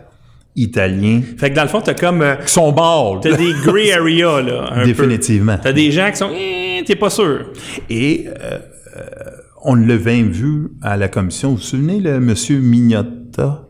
Italiens 0.55 1.21
Fait 1.37 1.49
que 1.49 1.55
dans 1.55 1.63
le 1.63 1.67
fond, 1.69 1.81
t'as 1.81 1.93
comme... 1.95 2.21
euh, 2.21 2.35
qui 2.35 2.53
sont 2.53 2.71
morts. 2.71 3.19
t'as 3.21 3.35
des 3.35 3.51
gray 3.65 3.91
areas, 3.91 4.41
là, 4.41 4.69
un 4.71 4.79
peu. 4.81 4.85
Définitivement. 4.85 5.57
T'as 5.61 5.73
des 5.73 5.91
gens 5.91 6.09
qui 6.11 6.17
sont... 6.17 6.29
Eh, 6.33 6.83
T'es 6.85 6.95
pas 6.95 7.09
sûr. 7.09 7.47
Et 7.89 8.25
euh, 8.27 8.59
euh, 8.97 9.01
on 9.63 9.73
l'a 9.75 9.97
même 9.97 10.29
vu 10.29 10.69
à 10.83 10.97
la 10.97 11.07
commission. 11.07 11.49
Vous 11.49 11.55
vous 11.55 11.61
souvenez, 11.61 11.99
le 11.99 12.19
monsieur 12.19 12.59
Mignotta? 12.59 13.64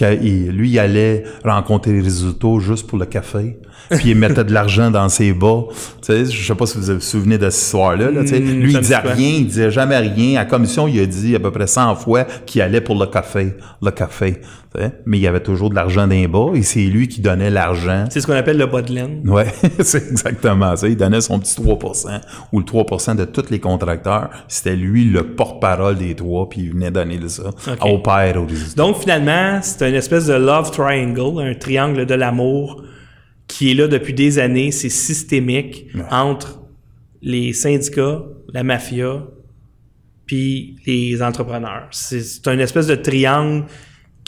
Lui, 0.00 0.70
il 0.70 0.78
allait 0.78 1.24
rencontrer 1.44 1.92
les 1.92 2.00
résultats 2.00 2.58
juste 2.60 2.86
pour 2.86 2.98
le 2.98 3.06
café, 3.06 3.58
puis 3.90 4.10
il 4.10 4.16
mettait 4.16 4.44
de 4.44 4.52
l'argent 4.52 4.90
dans 4.90 5.08
ses 5.08 5.32
bas. 5.32 5.64
Tu 6.02 6.12
sais, 6.12 6.24
je 6.26 6.46
sais 6.46 6.54
pas 6.54 6.66
si 6.66 6.78
vous 6.78 6.94
vous 6.94 7.00
souvenez 7.00 7.38
de 7.38 7.50
ce 7.50 7.70
soir-là. 7.70 8.10
Là, 8.10 8.22
tu 8.22 8.28
sais. 8.28 8.40
Hmm, 8.40 8.60
lui, 8.60 8.72
il 8.72 8.80
disait 8.80 8.96
rien, 8.96 9.30
il 9.38 9.46
disait 9.46 9.70
jamais 9.70 9.98
rien. 9.98 10.40
À 10.40 10.44
la 10.44 10.50
commission, 10.50 10.88
il 10.88 11.00
a 11.00 11.06
dit 11.06 11.34
à 11.34 11.40
peu 11.40 11.50
près 11.50 11.66
100 11.66 11.96
fois 11.96 12.24
qu'il 12.46 12.60
allait 12.62 12.80
pour 12.80 12.98
le 12.98 13.06
café, 13.06 13.54
le 13.82 13.90
café. 13.90 14.40
Mais 15.06 15.18
il 15.18 15.20
y 15.22 15.26
avait 15.26 15.42
toujours 15.42 15.70
de 15.70 15.74
l'argent 15.74 16.06
dans 16.06 16.14
les 16.14 16.28
bas, 16.28 16.50
et 16.54 16.62
c'est 16.62 16.84
lui 16.84 17.08
qui 17.08 17.20
donnait 17.20 17.50
l'argent. 17.50 18.04
C'est 18.10 18.20
ce 18.20 18.26
qu'on 18.26 18.34
appelle 18.34 18.58
le 18.58 18.66
bas 18.66 18.82
de 18.82 18.92
laine. 18.92 19.28
Ouais, 19.28 19.46
c'est 19.80 20.10
exactement 20.10 20.76
ça. 20.76 20.88
Il 20.88 20.96
donnait 20.96 21.20
son 21.20 21.38
petit 21.38 21.60
3% 21.60 22.20
ou 22.52 22.58
le 22.60 22.64
3% 22.64 23.16
de 23.16 23.24
tous 23.24 23.50
les 23.50 23.60
contracteurs. 23.60 24.30
C'était 24.46 24.76
lui 24.76 25.04
le 25.04 25.34
porte-parole 25.34 25.96
des 25.96 26.14
trois, 26.14 26.48
puis 26.48 26.62
il 26.62 26.72
venait 26.72 26.90
donner 26.90 27.18
ça 27.28 27.50
au 27.82 27.98
père, 27.98 28.42
au. 28.42 28.46
Donc, 28.76 28.98
finalement, 28.98 29.60
c'est 29.62 29.88
une 29.88 29.94
espèce 29.94 30.26
de 30.26 30.34
love 30.34 30.70
triangle, 30.70 31.40
un 31.40 31.54
triangle 31.54 32.06
de 32.06 32.14
l'amour 32.14 32.84
qui 33.46 33.70
est 33.70 33.74
là 33.74 33.88
depuis 33.88 34.12
des 34.12 34.38
années. 34.38 34.70
C'est 34.70 34.90
systémique 34.90 35.86
entre 36.10 36.60
les 37.22 37.52
syndicats, 37.52 38.22
la 38.52 38.62
mafia, 38.62 39.24
puis 40.26 40.76
les 40.86 41.22
entrepreneurs. 41.22 41.88
C'est 41.90 42.20
c'est 42.20 42.46
une 42.48 42.60
espèce 42.60 42.86
de 42.86 42.94
triangle 42.94 43.64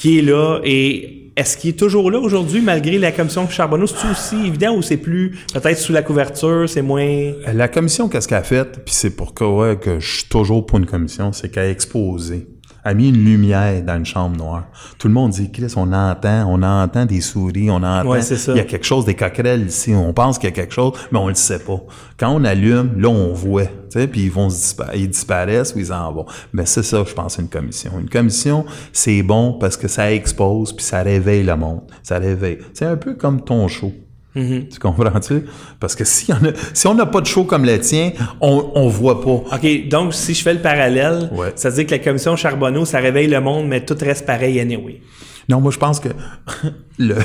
qui 0.01 0.19
est 0.19 0.23
là 0.23 0.61
et 0.65 1.31
est-ce 1.37 1.59
qu'il 1.59 1.71
est 1.71 1.79
toujours 1.79 2.11
là 2.11 2.19
aujourd'hui 2.19 2.63
malgré 2.63 2.97
la 2.97 3.13
commission 3.13 3.47
Charbonneau? 3.47 3.87
C'est 3.87 4.11
aussi 4.11 4.47
évident 4.47 4.75
ou 4.75 4.81
c'est 4.81 4.97
plus 4.97 5.39
peut-être 5.53 5.77
sous 5.77 5.93
la 5.93 6.01
couverture, 6.01 6.67
c'est 6.67 6.81
moins? 6.81 7.33
La 7.53 7.69
commission, 7.69 8.09
qu'est-ce 8.09 8.27
qu'elle 8.27 8.39
a 8.39 8.43
fait? 8.43 8.83
Puis 8.83 8.95
c'est 8.95 9.15
pourquoi 9.15 9.77
que 9.77 10.01
je 10.01 10.17
suis 10.17 10.25
toujours 10.25 10.65
pour 10.65 10.79
une 10.79 10.87
commission, 10.87 11.33
c'est 11.33 11.51
qu'elle 11.51 11.65
a 11.65 11.71
exposé 11.71 12.47
a 12.85 12.95
mis 12.95 13.09
une 13.09 13.25
lumière 13.25 13.83
dans 13.83 13.97
une 13.97 14.07
chambre 14.07 14.37
noire. 14.37 14.65
Tout 14.99 15.09
le 15.09 15.15
monde 15.15 15.33
dit, 15.33 15.51
Chris, 15.51 15.73
on 15.77 15.93
entend, 15.93 16.47
on 16.49 16.63
entend 16.63 17.07
des 17.07 17.21
souris, 17.21 17.71
on 17.71 17.77
entend, 17.77 18.15
il 18.15 18.57
y 18.57 18.61
a 18.61 18.65
quelque 18.65 18.87
chose, 18.87 19.05
des 19.05 19.15
coquerelles 19.15 19.67
ici, 19.67 19.95
on 19.95 20.13
pense 20.13 20.39
qu'il 20.39 20.49
y 20.49 20.53
a 20.53 20.55
quelque 20.55 20.75
chose, 20.75 20.93
mais 21.13 21.19
on 21.19 21.29
le 21.29 21.35
sait 21.35 21.59
pas. 21.59 21.81
Quand 22.19 22.31
on 22.31 22.45
allume, 22.45 23.01
là, 23.01 23.09
on 23.09 23.33
voit, 23.33 23.67
tu 23.67 23.73
sais, 23.91 24.07
puis 24.07 24.23
ils 24.23 24.31
vont 24.31 24.49
ils 24.95 25.09
disparaissent 25.09 25.75
ou 25.75 25.79
ils 25.79 25.93
en 25.93 26.13
vont. 26.13 26.27
Mais 26.53 26.67
c'est 26.67 26.83
ça, 26.83 27.05
je 27.07 27.15
pense, 27.15 27.39
une 27.39 27.49
commission. 27.49 27.93
Une 28.01 28.09
commission, 28.09 28.65
c'est 28.93 29.23
bon 29.23 29.55
parce 29.55 29.77
que 29.77 29.89
ça 29.89 30.13
expose 30.13 30.73
puis 30.73 30.85
ça 30.85 31.03
réveille 31.03 31.43
le 31.43 31.57
monde. 31.57 31.83
Ça 32.03 32.19
réveille. 32.19 32.59
C'est 32.75 32.87
un 32.87 32.97
peu 32.97 33.15
comme 33.15 33.43
ton 33.43 33.69
show. 33.69 33.93
Mm-hmm. 34.37 34.69
Tu 34.69 34.79
comprends-tu? 34.79 35.45
Parce 35.81 35.97
que 35.97 36.05
si 36.05 36.33
on 36.33 36.37
a, 36.37 36.53
si 36.73 36.87
on 36.87 36.95
n'a 36.95 37.07
pas 37.07 37.21
de 37.21 37.27
show 37.27 37.45
comme 37.45 37.65
le 37.65 37.79
tien, 37.81 38.13
on, 38.41 38.71
on 38.75 38.89
voit 38.89 39.21
pas. 39.21 39.57
OK, 39.57 39.89
donc 39.89 40.15
si 40.15 40.35
je 40.35 40.43
fais 40.43 40.55
le 40.55 40.61
parallèle, 40.61 41.31
ça 41.57 41.71
veut 41.71 41.77
dire 41.77 41.87
que 41.87 41.93
la 41.93 41.99
commission 41.99 42.37
Charbonneau, 42.37 42.85
ça 42.85 42.99
réveille 42.99 43.27
le 43.27 43.41
monde, 43.41 43.67
mais 43.67 43.85
tout 43.85 43.97
reste 44.01 44.27
pareil 44.27 44.61
anyway. 44.61 45.01
Non, 45.49 45.61
moi 45.61 45.71
je 45.71 45.79
pense 45.79 46.01
que 46.01 46.09
le 46.99 47.17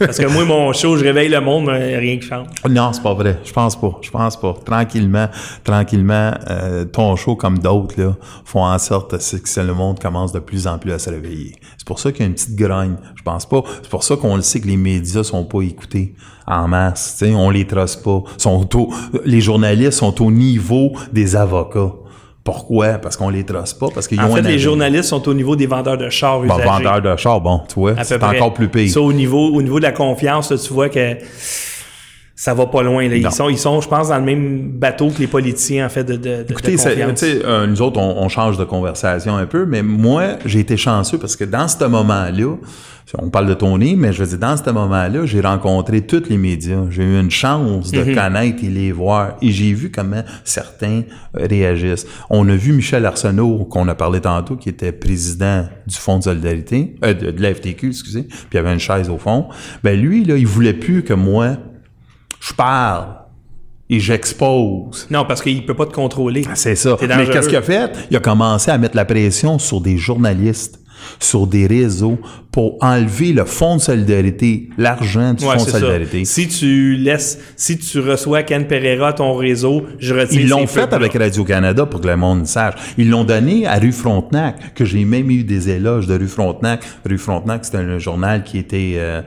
Parce 0.00 0.18
que 0.18 0.26
moi, 0.26 0.46
mon 0.46 0.72
show, 0.72 0.96
je 0.96 1.04
réveille 1.04 1.28
le 1.28 1.40
monde, 1.42 1.66
mais 1.66 1.98
rien 1.98 2.16
qui 2.16 2.26
change. 2.26 2.46
Non, 2.68 2.90
c'est 2.92 3.02
pas 3.02 3.12
vrai. 3.12 3.38
Je 3.44 3.52
pense 3.52 3.78
pas. 3.78 3.98
Je 4.00 4.10
pense 4.10 4.40
pas. 4.40 4.54
Tranquillement, 4.64 5.28
tranquillement, 5.62 6.32
euh, 6.48 6.86
ton 6.86 7.16
show 7.16 7.36
comme 7.36 7.58
d'autres, 7.58 8.00
là, 8.00 8.16
font 8.46 8.64
en 8.64 8.78
sorte 8.78 9.18
que 9.18 9.60
le 9.60 9.74
monde 9.74 10.00
commence 10.00 10.32
de 10.32 10.38
plus 10.38 10.66
en 10.66 10.78
plus 10.78 10.92
à 10.92 10.98
se 10.98 11.10
réveiller. 11.10 11.54
C'est 11.76 11.86
pour 11.86 11.98
ça 11.98 12.12
qu'il 12.12 12.22
y 12.22 12.24
a 12.24 12.26
une 12.28 12.34
petite 12.34 12.56
grogne. 12.56 12.96
Je 13.14 13.22
pense 13.22 13.46
pas. 13.46 13.62
C'est 13.82 13.90
pour 13.90 14.02
ça 14.02 14.16
qu'on 14.16 14.36
le 14.36 14.42
sait 14.42 14.60
que 14.60 14.68
les 14.68 14.78
médias 14.78 15.22
sont 15.22 15.44
pas 15.44 15.60
écoutés 15.60 16.14
en 16.46 16.66
masse. 16.66 17.16
T'sais, 17.16 17.34
on 17.34 17.50
les 17.50 17.66
trosse 17.66 17.96
pas. 17.96 18.22
Sont 18.38 18.66
les 19.26 19.40
journalistes 19.42 19.98
sont 19.98 20.22
au 20.22 20.30
niveau 20.30 20.92
des 21.12 21.36
avocats. 21.36 21.92
Pourquoi? 22.42 22.94
Parce 22.94 23.16
qu'on 23.16 23.28
les 23.28 23.44
trosse 23.44 23.74
pas, 23.74 23.88
parce 23.92 24.08
qu'ils 24.08 24.20
En 24.20 24.34
fait, 24.34 24.42
les 24.42 24.58
journalistes 24.58 25.10
sont 25.10 25.28
au 25.28 25.34
niveau 25.34 25.56
des 25.56 25.66
vendeurs 25.66 25.98
de 25.98 26.08
chars 26.08 26.42
usagés. 26.42 26.62
vendeurs 26.64 27.02
de 27.02 27.16
chars, 27.16 27.40
bon, 27.40 27.60
tu 27.68 27.74
vois, 27.74 28.02
c'est 28.02 28.22
encore 28.22 28.54
plus 28.54 28.68
pire. 28.68 28.90
Ça, 28.90 29.00
au 29.00 29.12
niveau, 29.12 29.48
au 29.48 29.62
niveau 29.62 29.78
de 29.78 29.84
la 29.84 29.92
confiance, 29.92 30.48
tu 30.48 30.72
vois 30.72 30.88
que 30.88 31.16
ça 32.40 32.54
va 32.54 32.64
pas 32.64 32.82
loin. 32.82 33.06
Là. 33.06 33.16
Ils 33.16 33.30
sont, 33.30 33.50
ils 33.50 33.58
sont, 33.58 33.82
je 33.82 33.88
pense, 33.88 34.08
dans 34.08 34.16
le 34.16 34.24
même 34.24 34.70
bateau 34.70 35.10
que 35.10 35.18
les 35.18 35.26
politiciens, 35.26 35.84
en 35.84 35.88
fait, 35.90 36.04
de, 36.04 36.16
de, 36.16 36.46
Écoutez, 36.48 36.74
euh, 37.44 37.66
nous 37.66 37.82
autres, 37.82 38.00
on, 38.00 38.28
change 38.30 38.56
de 38.56 38.64
conversation 38.64 39.36
un 39.36 39.44
peu, 39.44 39.66
mais 39.66 39.82
moi, 39.82 40.38
j'ai 40.46 40.60
été 40.60 40.78
chanceux 40.78 41.18
parce 41.18 41.36
que 41.36 41.44
dans 41.44 41.68
ce 41.68 41.84
moment-là, 41.84 42.56
on 43.18 43.28
parle 43.28 43.46
de 43.46 43.52
Tony, 43.52 43.94
mais 43.94 44.14
je 44.14 44.22
veux 44.22 44.26
dire, 44.26 44.38
dans 44.38 44.56
ce 44.56 44.70
moment-là, 44.70 45.26
j'ai 45.26 45.42
rencontré 45.42 46.00
tous 46.00 46.30
les 46.30 46.38
médias. 46.38 46.80
J'ai 46.88 47.02
eu 47.02 47.20
une 47.20 47.30
chance 47.30 47.90
de 47.90 48.02
mhm. 48.02 48.14
connaître 48.14 48.64
et 48.64 48.68
les 48.68 48.90
voir. 48.90 49.36
Et 49.42 49.50
j'ai 49.50 49.74
vu 49.74 49.90
comment 49.90 50.22
certains 50.42 51.02
réagissent. 51.34 52.06
On 52.30 52.48
a 52.48 52.54
vu 52.54 52.72
Michel 52.72 53.04
Arsenault, 53.04 53.66
qu'on 53.66 53.86
a 53.88 53.94
parlé 53.94 54.22
tantôt, 54.22 54.56
qui 54.56 54.70
était 54.70 54.92
président 54.92 55.66
du 55.86 55.96
Fonds 55.96 56.16
de 56.16 56.24
solidarité, 56.24 56.94
euh, 57.04 57.12
de, 57.12 57.32
de 57.32 57.42
l'FTQ, 57.42 57.88
excusez, 57.88 58.22
puis 58.22 58.48
il 58.52 58.56
y 58.56 58.58
avait 58.60 58.72
une 58.72 58.80
chaise 58.80 59.10
au 59.10 59.18
fond. 59.18 59.48
Ben 59.84 60.00
lui, 60.00 60.24
là, 60.24 60.38
il 60.38 60.46
voulait 60.46 60.72
plus 60.72 61.02
que 61.02 61.12
moi, 61.12 61.58
je 62.40 62.52
parle 62.52 63.06
et 63.88 64.00
j'expose. 64.00 65.06
Non, 65.10 65.24
parce 65.26 65.42
qu'il 65.42 65.64
peut 65.66 65.74
pas 65.74 65.86
te 65.86 65.92
contrôler. 65.92 66.44
C'est 66.54 66.76
ça. 66.76 66.96
Mais 67.00 67.28
qu'est-ce 67.28 67.48
qu'il 67.48 67.56
a 67.56 67.62
fait? 67.62 67.92
Il 68.10 68.16
a 68.16 68.20
commencé 68.20 68.70
à 68.70 68.78
mettre 68.78 68.96
la 68.96 69.04
pression 69.04 69.58
sur 69.58 69.80
des 69.80 69.96
journalistes 69.96 70.80
sur 71.18 71.46
des 71.46 71.66
réseaux 71.66 72.18
pour 72.52 72.78
enlever 72.80 73.32
le 73.32 73.44
fonds 73.44 73.76
de 73.76 73.80
solidarité, 73.80 74.70
l'argent 74.76 75.34
du 75.34 75.44
fonds 75.44 75.54
de 75.54 75.70
solidarité. 75.70 76.24
Si 76.24 76.48
tu 76.48 76.96
laisses, 76.96 77.38
si 77.54 77.78
tu 77.78 78.00
reçois 78.00 78.42
Ken 78.42 78.66
Pereira 78.66 79.08
à 79.08 79.12
ton 79.12 79.34
réseau, 79.34 79.84
je 79.98 80.14
retire 80.14 80.40
Ils 80.40 80.48
l'ont 80.48 80.66
fait 80.66 80.92
avec 80.92 81.12
Radio-Canada 81.12 81.86
pour 81.86 82.00
que 82.00 82.08
le 82.08 82.16
monde 82.16 82.46
sache. 82.46 82.74
Ils 82.98 83.08
l'ont 83.08 83.22
donné 83.22 83.66
à 83.66 83.78
Rue 83.78 83.92
Frontenac, 83.92 84.74
que 84.74 84.84
j'ai 84.84 85.04
même 85.04 85.30
eu 85.30 85.44
des 85.44 85.68
éloges 85.70 86.08
de 86.08 86.18
Rue 86.18 86.26
Frontenac. 86.26 86.82
Rue 87.08 87.18
Frontenac, 87.18 87.64
c'était 87.64 87.78
un 87.78 87.98
journal 87.98 88.42
qui 88.42 88.58
était, 88.58 88.94
euh, 88.96 89.22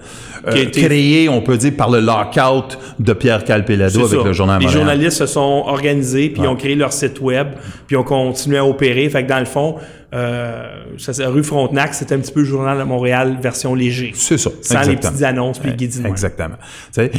euh, 0.48 0.66
créé, 0.70 1.30
on 1.30 1.42
peut 1.42 1.58
dire, 1.58 1.74
par 1.78 1.90
le 1.90 2.02
lockout 2.02 2.78
de 3.00 3.14
Pierre 3.14 3.46
Calpelado 3.46 4.06
avec 4.06 4.24
le 4.24 4.34
journal 4.34 4.62
Les 4.62 4.68
journalistes 4.68 5.20
se 5.20 5.28
sont 5.28 5.64
organisés, 5.66 6.30
puis 6.30 6.46
ont 6.46 6.58
créé 6.58 6.76
leur 6.76 6.92
site 6.92 7.22
web, 7.22 7.48
puis 7.88 7.96
ont 7.96 8.04
continué 8.04 8.58
à 8.58 8.66
opérer. 8.66 9.08
Fait 9.08 9.24
que 9.24 9.30
dans 9.30 9.40
le 9.40 9.46
fond, 9.46 9.78
euh, 10.14 10.84
ça, 10.98 11.30
rue 11.30 11.44
Frontenac, 11.44 11.94
c'était 11.94 12.16
un 12.16 12.20
petit 12.20 12.32
peu 12.32 12.42
le 12.42 12.46
journal 12.46 12.78
de 12.78 12.84
Montréal 12.84 13.38
version 13.42 13.74
léger. 13.74 14.12
C'est 14.16 14.38
ça. 14.38 14.52
Sans 14.62 14.82
les 14.82 14.96
petites 14.96 15.24
annonces 15.24 15.60
puis 15.60 15.72
les 15.78 16.06
Exactement. 16.06 16.56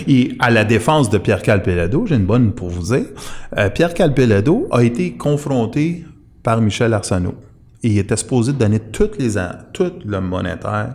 Et 0.06 0.36
à 0.38 0.50
la 0.50 0.64
défense 0.64 1.10
de 1.10 1.18
Pierre 1.18 1.42
Calpelado, 1.42 2.06
j'ai 2.06 2.16
une 2.16 2.26
bonne 2.26 2.52
pour 2.52 2.68
vous 2.68 2.94
dire. 2.94 3.06
Euh, 3.58 3.68
Pierre 3.70 3.94
Calpelado 3.94 4.68
a 4.70 4.84
été 4.84 5.14
confronté 5.14 6.04
par 6.42 6.60
Michel 6.60 6.92
Arsenault. 6.92 7.34
Et 7.82 7.88
il 7.88 7.98
était 7.98 8.16
supposé 8.16 8.52
donner 8.52 8.78
toutes 8.78 9.20
les 9.20 9.32
tout 9.72 9.92
le 10.04 10.20
monétaire 10.20 10.94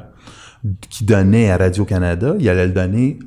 qu'il 0.89 1.05
donnait 1.05 1.51
à 1.51 1.57
Radio-Canada, 1.57 2.35
il 2.39 2.49
allait 2.49 2.67
le 2.67 2.73
donner 2.73 3.19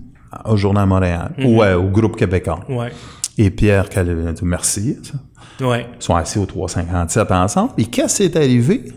au 0.44 0.56
Journal 0.56 0.86
Montréal 0.86 1.32
mhm. 1.38 1.46
ou 1.46 1.62
au 1.62 1.88
Groupe 1.88 2.16
québécois. 2.16 2.60
Ouais. 2.68 2.90
Et 3.38 3.50
Pierre 3.50 3.88
Calpelado, 3.88 4.44
merci. 4.44 4.98
Ça. 5.02 5.66
Ouais. 5.66 5.86
Ils 5.98 6.02
sont 6.02 6.14
assis 6.14 6.38
au 6.38 6.46
357 6.46 7.30
ensemble. 7.30 7.72
Et 7.78 7.86
qu'est-ce 7.86 8.18
qui 8.18 8.22
est 8.24 8.36
arrivé? 8.36 8.92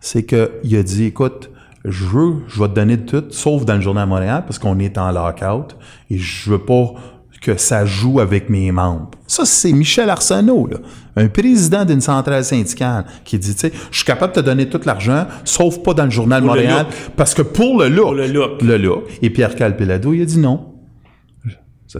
C'est 0.00 0.24
qu'il 0.24 0.76
a 0.76 0.82
dit, 0.82 1.04
écoute, 1.04 1.50
je 1.84 2.04
veux, 2.04 2.34
je 2.48 2.60
vais 2.60 2.68
te 2.68 2.74
donner 2.74 2.98
tout, 2.98 3.24
sauf 3.30 3.64
dans 3.64 3.74
le 3.74 3.80
Journal 3.80 4.04
à 4.04 4.06
Montréal, 4.06 4.44
parce 4.46 4.58
qu'on 4.58 4.78
est 4.78 4.98
en 4.98 5.10
lockout, 5.12 5.76
et 6.10 6.18
je 6.18 6.50
veux 6.50 6.58
pas 6.58 6.94
que 7.40 7.56
ça 7.56 7.84
joue 7.84 8.18
avec 8.18 8.50
mes 8.50 8.72
membres. 8.72 9.10
Ça, 9.26 9.44
c'est 9.44 9.72
Michel 9.72 10.10
Arsenault, 10.10 10.66
là, 10.66 10.78
un 11.16 11.28
président 11.28 11.84
d'une 11.84 12.00
centrale 12.00 12.44
syndicale, 12.44 13.04
qui 13.24 13.38
dit, 13.38 13.54
tu 13.54 13.60
sais, 13.60 13.72
je 13.90 13.96
suis 13.96 14.04
capable 14.04 14.34
de 14.34 14.40
te 14.40 14.44
donner 14.44 14.68
tout 14.68 14.80
l'argent, 14.84 15.26
sauf 15.44 15.82
pas 15.82 15.94
dans 15.94 16.04
le 16.04 16.10
Journal 16.10 16.42
de 16.42 16.46
Montréal, 16.46 16.86
parce 17.16 17.34
que 17.34 17.42
pour 17.42 17.78
le 17.78 17.88
look, 17.88 18.06
pour 18.06 18.14
le 18.14 18.26
look, 18.26 18.62
le 18.62 18.78
look. 18.78 19.04
Et 19.22 19.30
Pierre 19.30 19.54
Calpelado, 19.54 20.12
il 20.12 20.22
a 20.22 20.24
dit 20.24 20.38
non. 20.38 20.74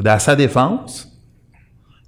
À 0.05 0.19
sa 0.19 0.35
défense, 0.35 1.16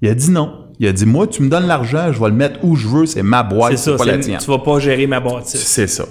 il 0.03 0.09
a 0.09 0.15
dit 0.15 0.31
non. 0.31 0.65
Il 0.81 0.87
a 0.87 0.93
dit, 0.93 1.07
moi, 1.07 1.27
tu 1.27 1.43
me 1.43 1.49
donnes 1.49 1.67
l'argent, 1.67 2.13
je 2.13 2.21
vais 2.21 2.29
le 2.29 2.35
mettre 2.35 2.61
où 2.63 2.77
je 2.77 2.87
veux, 2.87 3.05
c'est 3.05 3.25
ma 3.25 3.43
boîte, 3.43 3.77
c'est 3.77 3.97
pas 3.97 4.05
la 4.05 4.19
tienne. 4.19 4.39
Tu 4.39 4.49
vas 4.49 4.59
pas 4.59 4.79
gérer 4.79 5.09
ma 5.09 5.19
boîte. 5.19 5.47
C'est 5.47 5.89
ça. 5.89 6.05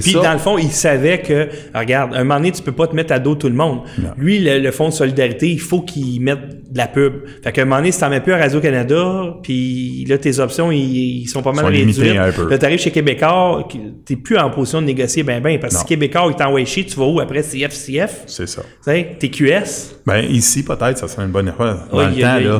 Puis 0.00 0.14
dans 0.14 0.32
le 0.32 0.38
fond, 0.38 0.58
il 0.58 0.70
savait 0.70 1.20
que, 1.20 1.48
regarde, 1.74 2.14
un 2.14 2.24
moment 2.24 2.36
donné, 2.36 2.52
tu 2.52 2.62
peux 2.62 2.72
pas 2.72 2.86
te 2.86 2.94
mettre 2.94 3.12
à 3.12 3.18
dos 3.18 3.34
tout 3.34 3.48
le 3.48 3.54
monde. 3.54 3.80
Lui, 4.16 4.38
le, 4.38 4.70
fonds 4.70 4.88
de 4.88 4.94
solidarité, 4.94 5.50
il 5.50 5.60
faut 5.60 5.82
qu'il 5.82 6.20
mette 6.20 6.72
de 6.72 6.78
la 6.78 6.86
pub. 6.86 7.24
Fait 7.42 7.52
qu'à 7.52 7.62
un 7.62 7.64
moment 7.64 7.76
donné, 7.76 7.92
si 7.92 8.00
t'en 8.00 8.08
mets 8.08 8.20
plus 8.20 8.32
à 8.32 8.38
Radio-Canada, 8.38 9.36
puis 9.42 10.04
là, 10.08 10.16
tes 10.18 10.38
options, 10.38 10.72
ils, 10.72 11.26
sont 11.26 11.42
pas 11.42 11.52
mal 11.52 11.66
réduites. 11.66 12.14
Là, 12.14 12.58
t'arrives 12.58 12.78
chez 12.78 12.90
Québécois, 12.90 13.68
t'es 14.04 14.16
plus 14.16 14.38
en 14.38 14.50
position 14.50 14.80
de 14.80 14.86
négocier 14.86 15.22
ben 15.22 15.40
ben, 15.40 15.58
parce 15.58 15.74
que 15.74 15.80
si 15.80 15.86
Québécois, 15.86 16.26
il 16.28 16.36
t'envoie 16.36 16.64
chier, 16.64 16.84
tu 16.84 16.96
vas 16.96 17.06
où 17.06 17.20
après? 17.20 17.42
CFCF? 17.42 18.22
C'est 18.26 18.48
ça. 18.48 18.62
Tu 18.86 19.28
TQS? 19.30 19.96
Ben, 20.06 20.20
ici, 20.20 20.64
peut-être, 20.64 20.98
ça 20.98 21.08
serait 21.08 21.24
une 21.24 21.30
bonne 21.30 21.48
erreur. 21.48 21.88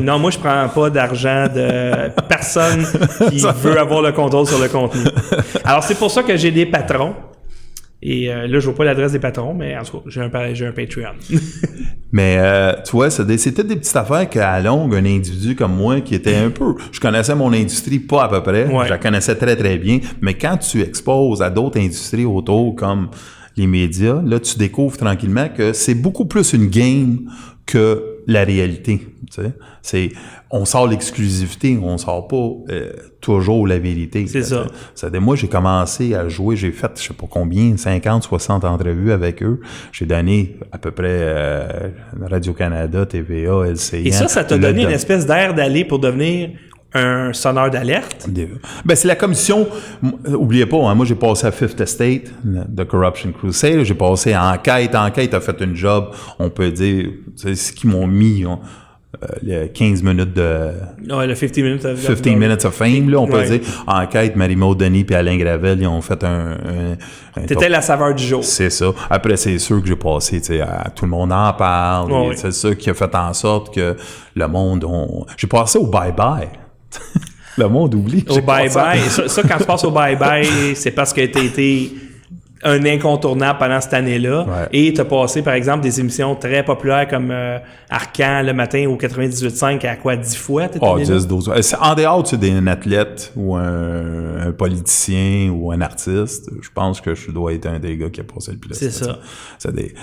Non, 0.01 0.19
moi, 0.19 0.31
je 0.31 0.39
prends 0.39 0.69
pas 0.69 0.91
d'argent 0.91 1.47
de 1.55 2.11
personne 2.29 2.87
qui 3.31 3.39
veut 3.63 3.79
avoir 3.79 4.03
le 4.03 4.13
contrôle 4.13 4.47
sur 4.47 4.59
le 4.59 4.69
contenu. 4.69 5.03
Alors, 5.65 5.83
c'est 5.83 5.99
pour 5.99 6.11
ça 6.11 6.23
que 6.23 6.37
j'ai 6.37 6.51
des 6.51 6.67
patrons 6.67 7.15
et 8.05 8.33
euh, 8.33 8.49
là, 8.49 8.59
je 8.59 8.67
vois 8.67 8.75
pas 8.75 8.85
l'adresse 8.85 9.13
des 9.13 9.21
patrons, 9.21 9.55
mais 9.55 9.79
en 9.79 9.85
tout 9.85 9.99
cas, 9.99 10.05
j'ai 10.09 10.21
un, 10.21 10.55
j'ai 10.55 10.67
un 10.67 10.73
Patreon. 10.73 11.15
mais 12.13 12.37
euh, 12.39 12.73
tu 12.85 12.93
vois, 12.93 13.11
c'était 13.11 13.63
des 13.63 13.77
petites 13.77 13.95
affaires 13.95 14.29
qu'à 14.29 14.61
longue, 14.61 14.93
un 14.97 15.05
individu 15.05 15.55
comme 15.55 15.77
moi 15.77 16.01
qui 16.01 16.17
était 16.17 16.35
un 16.35 16.51
peu... 16.51 16.75
Je 16.91 16.99
connaissais 16.99 17.37
mon 17.37 17.53
industrie 17.53 18.01
pas 18.01 18.25
à 18.25 18.29
peu 18.29 18.43
près, 18.43 18.67
je 18.67 18.91
la 18.91 18.99
connaissais 18.99 19.37
très 19.37 19.55
très 19.55 19.79
bien, 19.79 20.01
mais 20.21 20.35
quand 20.35 20.57
tu 20.57 20.81
exposes 20.81 21.43
à 21.43 21.51
d'autres 21.51 21.79
industries 21.79 22.25
autour 22.25 22.75
comme 22.75 23.09
les 23.57 23.69
médias, 23.69 24.21
là, 24.25 24.41
tu 24.41 24.59
découvres 24.59 24.97
tranquillement 24.97 25.49
que 25.49 25.73
c'est 25.73 25.95
beaucoup 25.95 26.25
plus 26.25 26.55
une 26.55 26.67
game 26.67 27.31
que 27.67 28.12
la 28.27 28.45
réalité. 28.45 29.01
C'est, 29.81 30.11
on 30.51 30.65
sort 30.65 30.87
l'exclusivité, 30.87 31.79
on 31.83 31.97
sort 31.97 32.29
pas 32.29 32.37
euh, 32.71 32.93
toujours 33.21 33.67
la 33.67 33.79
vérité. 33.79 34.27
C'est 34.27 34.43
ça. 34.43 34.67
ça. 34.95 35.09
Moi, 35.11 35.37
j'ai 35.37 35.49
commencé 35.49 36.15
à 36.15 36.29
jouer, 36.29 36.57
j'ai 36.57 36.73
fait, 36.73 36.91
je 36.97 37.09
sais 37.09 37.15
pas 37.15 37.27
combien, 37.29 37.77
50, 37.77 38.25
60 38.25 38.65
entrevues 38.65 39.13
avec 39.13 39.43
eux. 39.43 39.61
J'ai 39.93 40.07
donné 40.07 40.57
à 40.71 40.79
peu 40.79 40.91
près 40.91 41.07
euh, 41.09 41.89
Radio-Canada, 42.21 43.07
TVA, 43.07 43.67
LCN. 43.67 44.07
Et 44.07 44.13
ça, 44.13 44.29
ça 44.29 44.45
t'a 44.45 44.59
donné 44.59 44.83
une 44.83 44.91
espèce 44.91 45.27
d'air 45.27 45.55
d'aller 45.55 45.85
pour 45.85 45.99
devenir 45.99 46.51
un 46.95 47.33
sonneur 47.33 47.71
d'alerte? 47.71 48.29
Ben, 48.85 48.95
c'est 48.95 49.09
la 49.09 49.17
commission. 49.17 49.67
Oubliez 50.29 50.67
pas, 50.67 50.79
hein, 50.89 50.95
moi 50.95 51.07
j'ai 51.07 51.15
passé 51.15 51.47
à 51.47 51.53
Fifth 51.53 51.81
Estate, 51.81 52.31
The 52.77 52.85
Corruption 52.85 53.33
Crusade. 53.33 53.83
J'ai 53.85 53.95
passé 53.95 54.33
à 54.33 54.53
enquête. 54.53 54.95
Enquête 54.95 55.35
a 55.35 55.41
fait 55.41 55.61
une 55.61 55.75
job, 55.77 56.11
on 56.39 56.51
peut 56.51 56.71
dire, 56.71 57.09
c'est 57.37 57.55
ce 57.55 57.73
qu'ils 57.73 57.91
m'ont 57.91 58.07
mis. 58.07 58.45
le 59.43 59.67
15 59.67 60.03
minutes 60.03 60.33
de... 60.33 60.71
Ouais, 61.15 61.27
le 61.27 61.35
50 61.35 61.57
minutes 61.59 61.85
of, 61.85 62.03
15 62.07 62.27
minutes 62.35 62.65
of 62.65 62.75
fame, 62.75 63.11
là, 63.11 63.19
on 63.19 63.27
peut 63.27 63.37
Ouais. 63.41 63.59
dire. 63.59 63.61
Enquête, 63.87 64.37
Marie-Maud 64.37 64.79
Denis 64.79 65.05
puis 65.05 65.15
Alain 65.15 65.37
Gravel, 65.37 65.81
ils 65.83 65.87
ont 65.87 66.01
fait 66.01 66.25
un... 66.25 66.53
un- 66.53 66.97
un 67.37 67.43
T'étais 67.47 67.69
la 67.69 67.83
saveur 67.83 68.15
du 68.15 68.25
jour. 68.25 68.43
c'est 68.43 68.71
ça. 68.71 68.87
Après, 69.11 69.37
c'est 69.37 69.59
sûr 69.59 69.81
que 69.83 69.87
j'ai 69.89 69.97
passé, 69.97 70.41
tu 70.41 70.47
sais, 70.49 70.61
à- 70.63 70.91
tout 70.97 71.05
le 71.05 71.11
monde 71.11 71.31
en 71.33 71.53
parle. 71.53 72.11
Ouais. 72.11 72.37
C'est 72.37 72.53
ça 72.53 72.75
qui 72.75 72.89
a 72.89 72.95
fait 72.95 73.15
en 73.15 73.33
sorte 73.35 73.75
que 73.75 73.97
le 74.35 74.49
monde, 74.49 74.85
on... 74.89 75.27
j'ai 75.37 75.47
passé 75.47 75.79
au 75.79 75.87
bye-bye. 75.87 76.49
Le 77.57 77.69
monde 77.69 77.95
oublie. 77.95 78.25
Au 78.29 78.39
bye-bye. 78.39 79.09
Ça, 79.09 79.29
ça, 79.29 79.43
quand 79.43 79.59
tu 79.59 79.65
passes 79.65 79.85
au 79.85 79.91
bye-bye, 79.91 80.75
c'est 80.75 80.91
parce 80.91 81.13
que 81.13 81.25
tu 81.27 81.39
été 81.39 81.93
un 82.65 82.85
incontournable 82.87 83.59
pendant 83.59 83.81
cette 83.81 83.95
année-là. 83.95 84.43
Ouais. 84.45 84.69
Et 84.73 84.93
tu 84.93 85.01
as 85.01 85.05
passé, 85.05 85.43
par 85.43 85.55
exemple, 85.55 85.81
des 85.83 85.99
émissions 86.01 86.35
très 86.37 86.65
populaires 86.65 87.09
comme 87.09 87.31
euh, 87.31 87.59
Arcan 87.91 88.43
le 88.45 88.53
matin 88.53 88.87
au 88.89 88.97
98.5 88.97 89.87
à 89.87 89.97
quoi, 89.97 90.17
10 90.17 90.37
fois? 90.37 90.67
Oh, 90.81 90.97
né 90.99 91.05
là? 91.05 91.15
10, 91.17 91.27
12. 91.27 91.49
Euh, 91.49 91.63
c'est- 91.63 91.77
En 91.81 91.95
dehors, 91.95 92.23
tu 92.23 92.37
d'un 92.39 92.67
athlète 92.67 93.33
ou 93.37 93.57
un, 93.57 94.49
un 94.49 94.53
politicien 94.53 95.51
ou 95.51 95.73
un 95.73 95.81
artiste, 95.81 96.51
je 96.61 96.69
pense 96.75 97.01
que 97.01 97.15
je 97.15 97.31
dois 97.31 97.53
être 97.53 97.67
un 97.67 97.79
des 97.79 97.97
gars 97.97 98.11
qui 98.11 98.21
a 98.21 98.25
passé 98.25 98.53
le 98.53 98.59
plus. 98.59 98.75
C'est 98.75 98.91
ça. 98.91 99.19
C'est 99.59 99.75
des- 99.75 99.95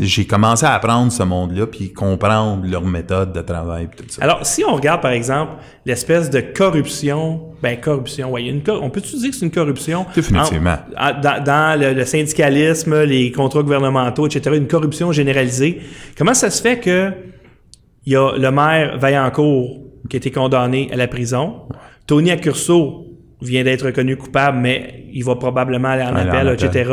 J'ai 0.00 0.26
commencé 0.26 0.66
à 0.66 0.74
apprendre 0.74 1.12
ce 1.12 1.22
monde-là, 1.22 1.66
puis 1.66 1.92
comprendre 1.92 2.64
leur 2.66 2.84
méthode 2.84 3.32
de 3.32 3.40
travail, 3.40 3.88
tout 3.96 4.04
ça. 4.08 4.22
Alors, 4.22 4.44
si 4.44 4.64
on 4.64 4.74
regarde, 4.74 5.00
par 5.00 5.12
exemple, 5.12 5.52
l'espèce 5.86 6.30
de 6.30 6.40
corruption, 6.40 7.40
ben 7.62 7.78
corruption, 7.78 8.30
ouais, 8.30 8.42
il 8.42 8.46
y 8.46 8.48
a 8.50 8.52
une 8.52 8.62
cor- 8.62 8.82
on 8.82 8.90
peut-tu 8.90 9.16
dire 9.16 9.30
que 9.30 9.36
c'est 9.36 9.44
une 9.44 9.50
corruption? 9.52 10.06
Définitivement. 10.14 10.76
En- 10.98 11.10
en- 11.10 11.20
dans, 11.20 11.44
dans 11.44 11.80
le, 11.80 11.92
le 11.92 12.04
syndicalisme, 12.04 13.02
les 13.04 13.30
contrats 13.32 13.62
gouvernementaux, 13.62 14.26
etc., 14.26 14.56
une 14.56 14.66
corruption 14.66 15.12
généralisée. 15.12 15.80
Comment 16.16 16.34
ça 16.34 16.50
se 16.50 16.62
fait 16.62 16.78
que 16.80 17.12
il 18.06 18.12
y 18.14 18.16
a 18.16 18.32
le 18.36 18.50
maire 18.50 18.96
Vaillancourt 18.98 19.78
qui 20.08 20.16
a 20.16 20.18
été 20.18 20.30
condamné 20.30 20.88
à 20.92 20.96
la 20.96 21.06
prison, 21.06 21.62
Tony 22.06 22.30
Accurso 22.30 23.06
vient 23.42 23.62
d'être 23.62 23.86
reconnu 23.86 24.16
coupable, 24.16 24.58
mais 24.58 25.04
il 25.12 25.22
va 25.24 25.36
probablement 25.36 25.88
aller 25.88 26.02
en 26.02 26.14
Aller 26.16 26.30
en 26.30 26.32
appel, 26.32 26.48
appel. 26.48 26.66
etc. 26.66 26.90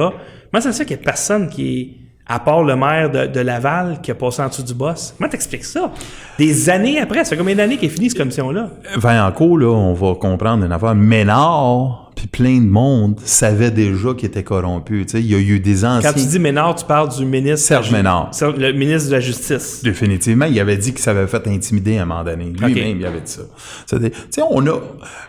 Comment 0.52 0.62
ça 0.62 0.72
se 0.74 0.78
fait 0.80 0.86
qu'il 0.86 0.98
n'y 0.98 1.02
a 1.02 1.06
personne 1.06 1.50
qui 1.50 1.80
est, 1.80 2.07
à 2.30 2.40
part 2.40 2.64
le 2.64 2.76
maire 2.76 3.10
de, 3.10 3.28
de 3.28 3.40
Laval, 3.40 4.00
qui 4.02 4.12
a 4.12 4.16
passé 4.16 4.42
en 4.42 4.50
dessous 4.50 4.64
du 4.64 4.74
boss? 4.74 5.14
Comment 5.18 5.30
t'expliques 5.30 5.66
ça? 5.66 5.92
Des 6.38 6.70
années 6.70 7.00
après, 7.00 7.24
ça 7.24 7.32
fait 7.32 7.38
combien 7.38 7.56
d'années 7.56 7.78
qu'est 7.78 7.90
finie 7.90 8.10
cette 8.10 8.20
commission-là? 8.20 8.70
Vaillancourt, 8.98 9.58
là, 9.58 9.70
on 9.70 9.94
va 9.94 10.16
comprendre 10.16 10.66
une 10.66 10.72
affaire. 10.72 10.94
Ménard, 10.96 12.12
puis 12.16 12.28
plein 12.28 12.58
de 12.58 12.66
monde 12.68 13.20
savait 13.24 13.72
déjà 13.72 14.14
qu'il 14.14 14.28
était 14.28 14.44
corrompu. 14.44 15.06
Tu 15.06 15.12
sais, 15.12 15.22
il 15.22 15.32
y 15.32 15.36
a 15.36 15.40
eu 15.40 15.60
des 15.60 15.86
anciens... 15.86 16.12
Quand 16.12 16.20
tu 16.20 16.26
dis 16.26 16.40
Ménard, 16.40 16.76
tu 16.76 16.84
parles 16.86 17.10
du 17.16 17.26
ministre... 17.26 17.66
Serge 17.66 17.92
Ménard. 17.92 18.32
Le 18.42 18.72
ministre 18.74 19.10
de 19.10 19.14
la 19.16 19.20
Justice. 19.22 19.82
Définitivement, 19.84 20.46
il 20.46 20.60
avait 20.60 20.78
dit 20.78 20.92
qu'il 20.92 21.02
s'avait 21.02 21.28
fait 21.28 21.48
intimider 21.48 21.98
à 21.98 22.02
un 22.02 22.06
moment 22.06 22.24
donné. 22.24 22.46
Lui-même, 22.46 23.00
il 23.00 23.06
avait 23.06 23.22
dit 23.22 23.32
ça. 23.32 23.44
Tu 23.88 23.98
sais, 24.32 24.42
on 24.50 24.66
a. 24.68 24.80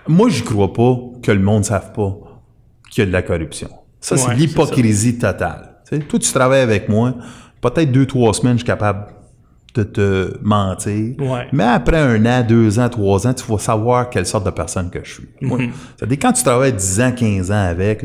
Moi, 0.08 0.30
je 0.30 0.42
crois 0.42 0.72
pas 0.72 0.96
que 1.22 1.30
le 1.30 1.40
monde 1.40 1.60
ne 1.60 1.64
savent 1.64 1.92
pas 1.92 2.16
qu'il 2.90 3.02
y 3.02 3.04
a 3.04 3.06
de 3.06 3.12
la 3.12 3.22
corruption. 3.22 3.68
Ça, 4.00 4.14
Ouais, 4.14 4.20
c'est 4.22 4.34
l'hypocrisie 4.34 5.18
totale. 5.18 5.74
Toi, 5.90 6.18
tu 6.18 6.32
travailles 6.32 6.60
avec 6.60 6.88
moi, 6.88 7.14
peut-être 7.60 7.90
deux, 7.90 8.06
trois 8.06 8.34
semaines, 8.34 8.54
je 8.54 8.58
suis 8.58 8.66
capable 8.66 9.06
de 9.74 9.82
te 9.82 10.38
mentir. 10.42 11.14
Ouais. 11.18 11.46
Mais 11.52 11.64
après 11.64 11.98
un 11.98 12.24
an, 12.26 12.44
deux 12.46 12.78
ans, 12.78 12.88
trois 12.88 13.26
ans, 13.26 13.34
tu 13.34 13.44
vas 13.50 13.58
savoir 13.58 14.10
quelle 14.10 14.26
sorte 14.26 14.44
de 14.44 14.50
personne 14.50 14.90
que 14.90 15.00
je 15.04 15.14
suis. 15.14 15.28
Moi. 15.40 15.58
C'est-à-dire, 15.96 16.18
quand 16.20 16.32
tu 16.32 16.42
travailles 16.42 16.72
10 16.72 17.00
ans, 17.00 17.12
15 17.12 17.50
ans 17.50 17.64
avec, 17.64 18.04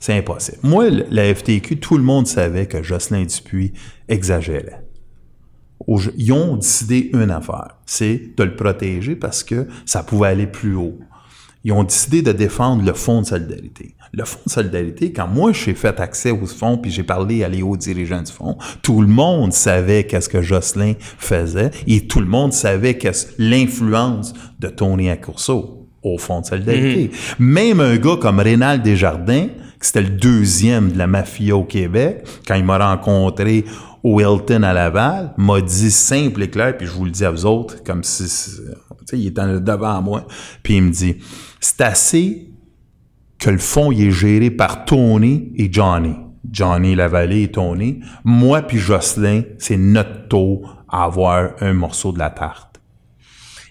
c'est 0.00 0.18
impossible. 0.18 0.58
Moi, 0.62 0.86
la 1.10 1.34
FTQ, 1.34 1.78
tout 1.78 1.96
le 1.96 2.04
monde 2.04 2.26
savait 2.26 2.66
que 2.66 2.82
Jocelyn 2.82 3.24
Dupuis 3.24 3.72
exagérait. 4.08 4.84
Ils 6.16 6.32
ont 6.32 6.56
décidé 6.56 7.10
une 7.12 7.30
affaire, 7.30 7.76
c'est 7.84 8.36
de 8.36 8.44
le 8.44 8.56
protéger 8.56 9.16
parce 9.16 9.42
que 9.42 9.66
ça 9.84 10.02
pouvait 10.02 10.28
aller 10.28 10.46
plus 10.46 10.74
haut. 10.74 10.98
Ils 11.64 11.72
ont 11.72 11.82
décidé 11.82 12.20
de 12.20 12.32
défendre 12.32 12.84
le 12.84 12.92
fonds 12.92 13.22
de 13.22 13.26
solidarité. 13.26 13.94
Le 14.12 14.24
fonds 14.24 14.40
de 14.46 14.50
solidarité, 14.50 15.12
quand 15.12 15.26
moi 15.26 15.52
j'ai 15.52 15.74
fait 15.74 15.98
accès 15.98 16.30
au 16.30 16.46
fonds 16.46 16.76
puis 16.76 16.90
j'ai 16.90 17.02
parlé 17.02 17.42
à 17.42 17.48
les 17.48 17.62
hauts 17.62 17.76
dirigeants 17.76 18.22
du 18.22 18.30
fonds, 18.30 18.56
tout 18.82 19.00
le 19.00 19.08
monde 19.08 19.52
savait 19.52 20.04
qu'est-ce 20.04 20.28
que 20.28 20.42
Jocelyn 20.42 20.92
faisait 21.00 21.70
et 21.86 22.06
tout 22.06 22.20
le 22.20 22.26
monde 22.26 22.52
savait 22.52 22.98
qu'est-ce 22.98 23.28
l'influence 23.38 24.34
de 24.60 24.68
Tony 24.68 25.10
Accourceau 25.10 25.88
au 26.02 26.18
fonds 26.18 26.42
de 26.42 26.46
solidarité. 26.46 27.10
Même 27.38 27.80
un 27.80 27.96
gars 27.96 28.18
comme 28.20 28.40
Rénal 28.40 28.82
Desjardins, 28.82 29.48
que 29.78 29.86
c'était 29.86 30.02
le 30.02 30.10
deuxième 30.10 30.92
de 30.92 30.98
la 30.98 31.06
mafia 31.06 31.56
au 31.56 31.64
Québec, 31.64 32.26
quand 32.46 32.54
il 32.54 32.64
m'a 32.64 32.78
rencontré 32.78 33.64
au 34.02 34.20
Hilton 34.20 34.62
à 34.62 34.74
Laval, 34.74 35.32
m'a 35.38 35.62
dit 35.62 35.90
simple 35.90 36.42
et 36.42 36.50
clair, 36.50 36.76
puis 36.76 36.86
je 36.86 36.92
vous 36.92 37.06
le 37.06 37.10
dis 37.10 37.24
à 37.24 37.30
vous 37.30 37.46
autres, 37.46 37.82
comme 37.82 38.04
si, 38.04 38.24
tu 38.24 38.30
sais, 39.06 39.18
il 39.18 39.28
était 39.28 39.60
devant 39.60 40.02
moi, 40.02 40.26
puis 40.62 40.76
il 40.76 40.82
me 40.82 40.90
dit, 40.90 41.16
c'est 41.64 41.80
assez 41.80 42.50
que 43.38 43.48
le 43.48 43.56
fonds 43.58 43.90
il 43.90 44.08
est 44.08 44.10
géré 44.10 44.50
par 44.50 44.84
Tony 44.84 45.50
et 45.56 45.72
Johnny. 45.72 46.14
Johnny 46.50 46.94
Lavallée 46.94 47.44
et 47.44 47.50
Tony. 47.50 48.00
Moi 48.22 48.60
puis 48.62 48.78
Jocelyn, 48.78 49.42
c'est 49.56 49.78
notre 49.78 50.28
taux 50.28 50.62
à 50.90 51.04
avoir 51.04 51.52
un 51.60 51.72
morceau 51.72 52.12
de 52.12 52.18
la 52.18 52.28
tarte. 52.28 52.80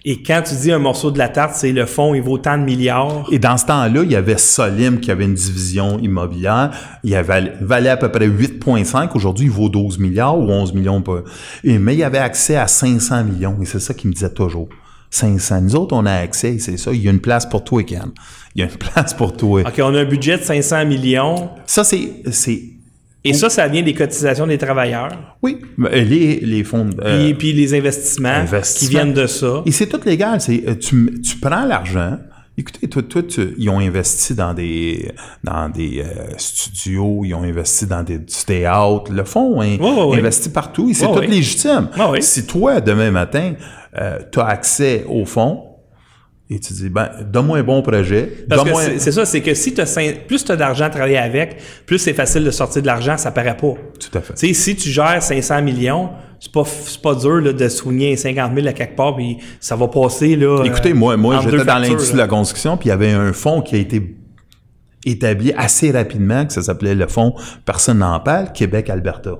Et 0.04 0.22
quand 0.22 0.42
tu 0.44 0.54
dis 0.56 0.72
un 0.72 0.80
morceau 0.80 1.12
de 1.12 1.18
la 1.18 1.28
tarte, 1.28 1.54
c'est 1.54 1.72
le 1.72 1.86
fond, 1.86 2.14
il 2.14 2.20
vaut 2.20 2.36
tant 2.36 2.58
de 2.58 2.64
milliards? 2.64 3.26
Et 3.30 3.38
dans 3.38 3.56
ce 3.56 3.64
temps-là, 3.66 4.02
il 4.02 4.10
y 4.10 4.16
avait 4.16 4.36
Solim 4.36 5.00
qui 5.00 5.10
avait 5.10 5.24
une 5.24 5.34
division 5.34 5.98
immobilière. 5.98 6.72
Il 7.04 7.14
avait, 7.14 7.54
valait 7.60 7.88
à 7.88 7.96
peu 7.96 8.10
près 8.10 8.28
8,5. 8.28 9.12
Aujourd'hui, 9.14 9.46
il 9.46 9.50
vaut 9.50 9.70
12 9.70 9.98
milliards 9.98 10.38
ou 10.38 10.50
11 10.50 10.74
millions. 10.74 11.00
Peu. 11.00 11.24
Et, 11.62 11.78
mais 11.78 11.94
il 11.94 12.02
avait 12.02 12.18
accès 12.18 12.56
à 12.56 12.66
500 12.66 13.24
millions. 13.24 13.56
Et 13.62 13.64
c'est 13.64 13.80
ça 13.80 13.94
qu'il 13.94 14.10
me 14.10 14.14
disait 14.14 14.34
toujours. 14.34 14.68
500. 15.14 15.60
Nous 15.62 15.76
autres, 15.76 15.94
on 15.96 16.04
a 16.06 16.12
accès, 16.12 16.58
c'est 16.58 16.76
ça. 16.76 16.92
Il 16.92 17.02
y 17.02 17.08
a 17.08 17.10
une 17.10 17.20
place 17.20 17.46
pour 17.48 17.62
toi, 17.62 17.82
Ken. 17.84 18.10
Il 18.54 18.60
y 18.60 18.62
a 18.64 18.70
une 18.70 18.76
place 18.78 19.14
pour 19.14 19.36
toi. 19.36 19.62
OK, 19.62 19.74
on 19.78 19.94
a 19.94 20.00
un 20.00 20.04
budget 20.04 20.38
de 20.38 20.42
500 20.42 20.86
millions. 20.86 21.50
Ça, 21.66 21.84
c'est, 21.84 22.10
c'est, 22.32 22.60
Et 23.24 23.32
ça, 23.32 23.48
ça 23.48 23.68
vient 23.68 23.82
des 23.82 23.94
cotisations 23.94 24.46
des 24.46 24.58
travailleurs. 24.58 25.36
oui, 25.42 25.58
mais 25.76 26.04
les, 26.04 26.40
les 26.40 26.64
fonds, 26.64 26.84
de- 26.86 27.00
euh, 27.02 27.24
Puis, 27.26 27.34
puis 27.34 27.52
les 27.52 27.74
investissements, 27.74 28.28
investissements. 28.28 28.88
qui 28.88 28.94
viennent 28.94 29.14
de 29.14 29.26
ça. 29.26 29.62
Et 29.66 29.70
c'est 29.72 29.86
tout 29.86 30.00
légal. 30.04 30.40
C'est, 30.40 30.62
euh, 30.66 30.74
tu, 30.74 31.20
tu 31.22 31.36
prends 31.38 31.64
l'argent. 31.64 32.18
Écoutez, 32.56 32.88
toi, 32.88 33.02
toi, 33.02 33.22
tu- 33.24 33.54
ils 33.58 33.68
ont 33.68 33.80
investi 33.80 34.34
dans 34.34 34.54
des, 34.54 35.10
dans 35.42 35.68
des 35.68 36.04
euh, 36.04 36.32
studios, 36.36 37.22
ils 37.24 37.34
ont 37.34 37.42
investi 37.42 37.86
dans 37.86 38.02
des, 38.04 38.18
du 38.18 38.34
théâtre. 38.46 39.10
Le 39.12 39.24
fonds 39.24 39.60
hein, 39.60 39.76
Ouais, 39.80 39.90
ouais, 39.90 40.02
ouais. 40.04 40.18
investi 40.18 40.50
partout 40.50 40.88
et 40.88 40.94
c'est 40.94 41.06
tout 41.06 41.18
légitime. 41.20 41.88
Ouais, 41.98 42.06
ouais. 42.10 42.20
Si 42.20 42.46
toi, 42.46 42.80
demain 42.80 43.10
matin, 43.10 43.54
tu 44.32 44.38
as 44.40 44.46
accès 44.46 45.04
au 45.08 45.24
fonds 45.24 45.64
et 46.50 46.60
tu 46.60 46.74
dis, 46.74 46.90
ben, 46.90 47.08
donne-moi 47.32 47.58
un 47.58 47.62
bon 47.62 47.80
projet. 47.80 48.44
Parce 48.48 48.62
que 48.62 48.66
donne-moi- 48.66 48.82
c'est 48.82 48.98
c'est 48.98 49.12
ça, 49.12 49.24
c'est 49.24 49.40
que 49.40 49.54
si 49.54 49.72
t'as 49.72 49.86
plus 50.26 50.44
tu 50.44 50.52
as 50.52 50.56
d'argent 50.56 50.84
à 50.84 50.90
travailler 50.90 51.16
avec, 51.16 51.56
plus 51.86 51.98
c'est 51.98 52.12
facile 52.12 52.44
de 52.44 52.50
sortir 52.50 52.82
de 52.82 52.86
l'argent, 52.86 53.16
ça 53.16 53.30
paraît 53.30 53.56
pas. 53.56 53.74
Tout 53.98 54.18
à 54.18 54.20
fait. 54.20 54.52
Si 54.54 54.76
tu 54.76 54.90
gères 54.90 55.22
500 55.22 55.62
millions, 55.62 56.10
c'est 56.38 56.52
pas, 56.52 56.64
c'est 56.66 57.00
pas 57.00 57.14
dur 57.14 57.40
là, 57.40 57.54
de 57.54 57.68
soigner 57.68 58.14
50 58.16 58.54
000 58.54 58.66
à 58.66 58.74
quelque 58.74 58.94
part, 58.94 59.16
puis 59.16 59.38
ça 59.58 59.74
va 59.76 59.88
passer. 59.88 60.36
Là, 60.36 60.62
Écoutez, 60.64 60.90
euh, 60.90 60.94
moi, 60.94 61.16
moi 61.16 61.36
entre 61.36 61.50
j'étais 61.50 61.64
dans 61.64 61.78
l'industrie 61.78 62.12
de 62.12 62.18
la 62.18 62.28
construction, 62.28 62.76
puis 62.76 62.88
il 62.88 62.90
y 62.90 62.92
avait 62.92 63.12
un 63.12 63.32
fonds 63.32 63.62
qui 63.62 63.76
a 63.76 63.78
été 63.78 64.14
établi 65.06 65.52
assez 65.56 65.90
rapidement, 65.90 66.44
que 66.44 66.52
ça 66.52 66.62
s'appelait 66.62 66.94
le 66.94 67.08
fonds 67.08 67.34
Personne 67.64 67.98
n'en 67.98 68.20
parle, 68.20 68.52
Québec-Alberta. 68.52 69.38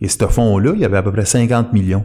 Et 0.00 0.08
ce 0.08 0.26
fonds-là, 0.26 0.72
il 0.74 0.80
y 0.80 0.84
avait 0.84 0.96
à 0.96 1.02
peu 1.02 1.12
près 1.12 1.26
50 1.26 1.72
millions. 1.74 2.04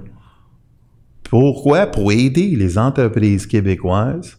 Pourquoi? 1.30 1.88
Pour 1.88 2.12
aider 2.12 2.54
les 2.58 2.78
entreprises 2.78 3.46
québécoises 3.46 4.38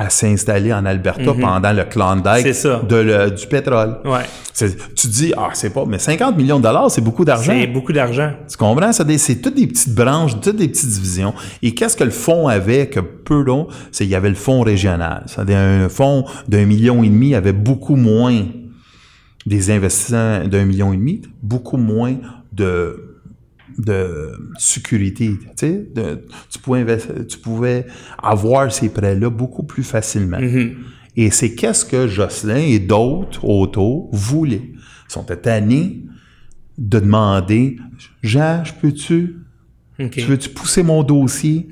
à 0.00 0.10
s'installer 0.10 0.72
en 0.72 0.86
Alberta 0.86 1.34
pendant 1.40 1.72
le 1.72 1.82
Klondike 1.84 2.46
de 2.88 2.96
le- 2.96 3.30
du 3.32 3.46
pétrole. 3.48 3.96
Ouais. 4.04 4.20
Tu 4.94 5.06
dis, 5.08 5.32
ah, 5.36 5.50
c'est 5.54 5.70
pas, 5.70 5.84
mais 5.86 5.98
50 5.98 6.36
millions 6.36 6.58
de 6.58 6.62
dollars, 6.62 6.88
c'est 6.88 7.00
beaucoup 7.00 7.24
d'argent. 7.24 7.52
C'est 7.52 7.66
beaucoup 7.66 7.92
d'argent. 7.92 8.30
Tu 8.48 8.56
comprends? 8.56 8.92
C'est 8.92 9.42
toutes 9.42 9.56
des 9.56 9.66
petites 9.66 9.94
branches, 9.94 10.38
toutes 10.40 10.54
des 10.56 10.68
petites 10.68 10.88
divisions. 10.90 11.34
Et 11.62 11.74
qu'est-ce 11.74 11.96
que 11.96 12.04
le 12.04 12.10
fonds 12.10 12.46
avait 12.46 12.86
que 12.88 13.00
peu 13.00 13.42
d'ont? 13.44 13.66
C'est 13.90 14.04
qu'il 14.04 14.12
y 14.12 14.16
avait 14.16 14.28
le 14.28 14.34
fonds 14.36 14.60
régional. 14.62 15.24
C'est-à-dire 15.26 15.58
un 15.58 15.88
fonds 15.88 16.24
d'un 16.46 16.64
million 16.64 17.02
et 17.02 17.08
demi 17.08 17.34
avait 17.34 17.52
beaucoup 17.52 17.96
moins 17.96 18.44
des 19.46 19.70
investisseurs 19.72 20.46
d'un 20.46 20.64
million 20.64 20.92
et 20.92 20.96
demi, 20.96 21.22
beaucoup 21.42 21.76
moins 21.76 22.14
de 22.52 23.07
de 23.78 24.32
sécurité, 24.58 25.34
tu 25.40 25.46
sais, 25.56 25.88
de- 25.94 26.24
tu 26.50 26.58
pouvais 26.58 26.98
tu 27.28 27.38
pouvais 27.38 27.86
avoir 28.22 28.72
ces 28.72 28.88
prêts-là 28.88 29.30
beaucoup 29.30 29.62
plus 29.62 29.84
facilement. 29.84 30.38
Et 31.16 31.30
c'est 31.30 31.54
qu'est-ce 31.54 31.84
que 31.84 32.06
Jocelyn 32.08 32.56
et 32.58 32.78
d'autres 32.78 33.44
autour 33.44 34.08
voulaient. 34.12 34.70
Ils 35.08 35.12
sont 35.12 35.24
tannés 35.24 36.04
de 36.76 36.98
demander 37.00 37.76
Jean, 38.22 38.62
je 38.64 38.72
peux-tu 38.72 39.36
OK. 40.00 40.10
tu 40.10 40.20
veux-tu 40.22 40.50
pousser 40.50 40.82
mon 40.84 41.02
dossier? 41.02 41.68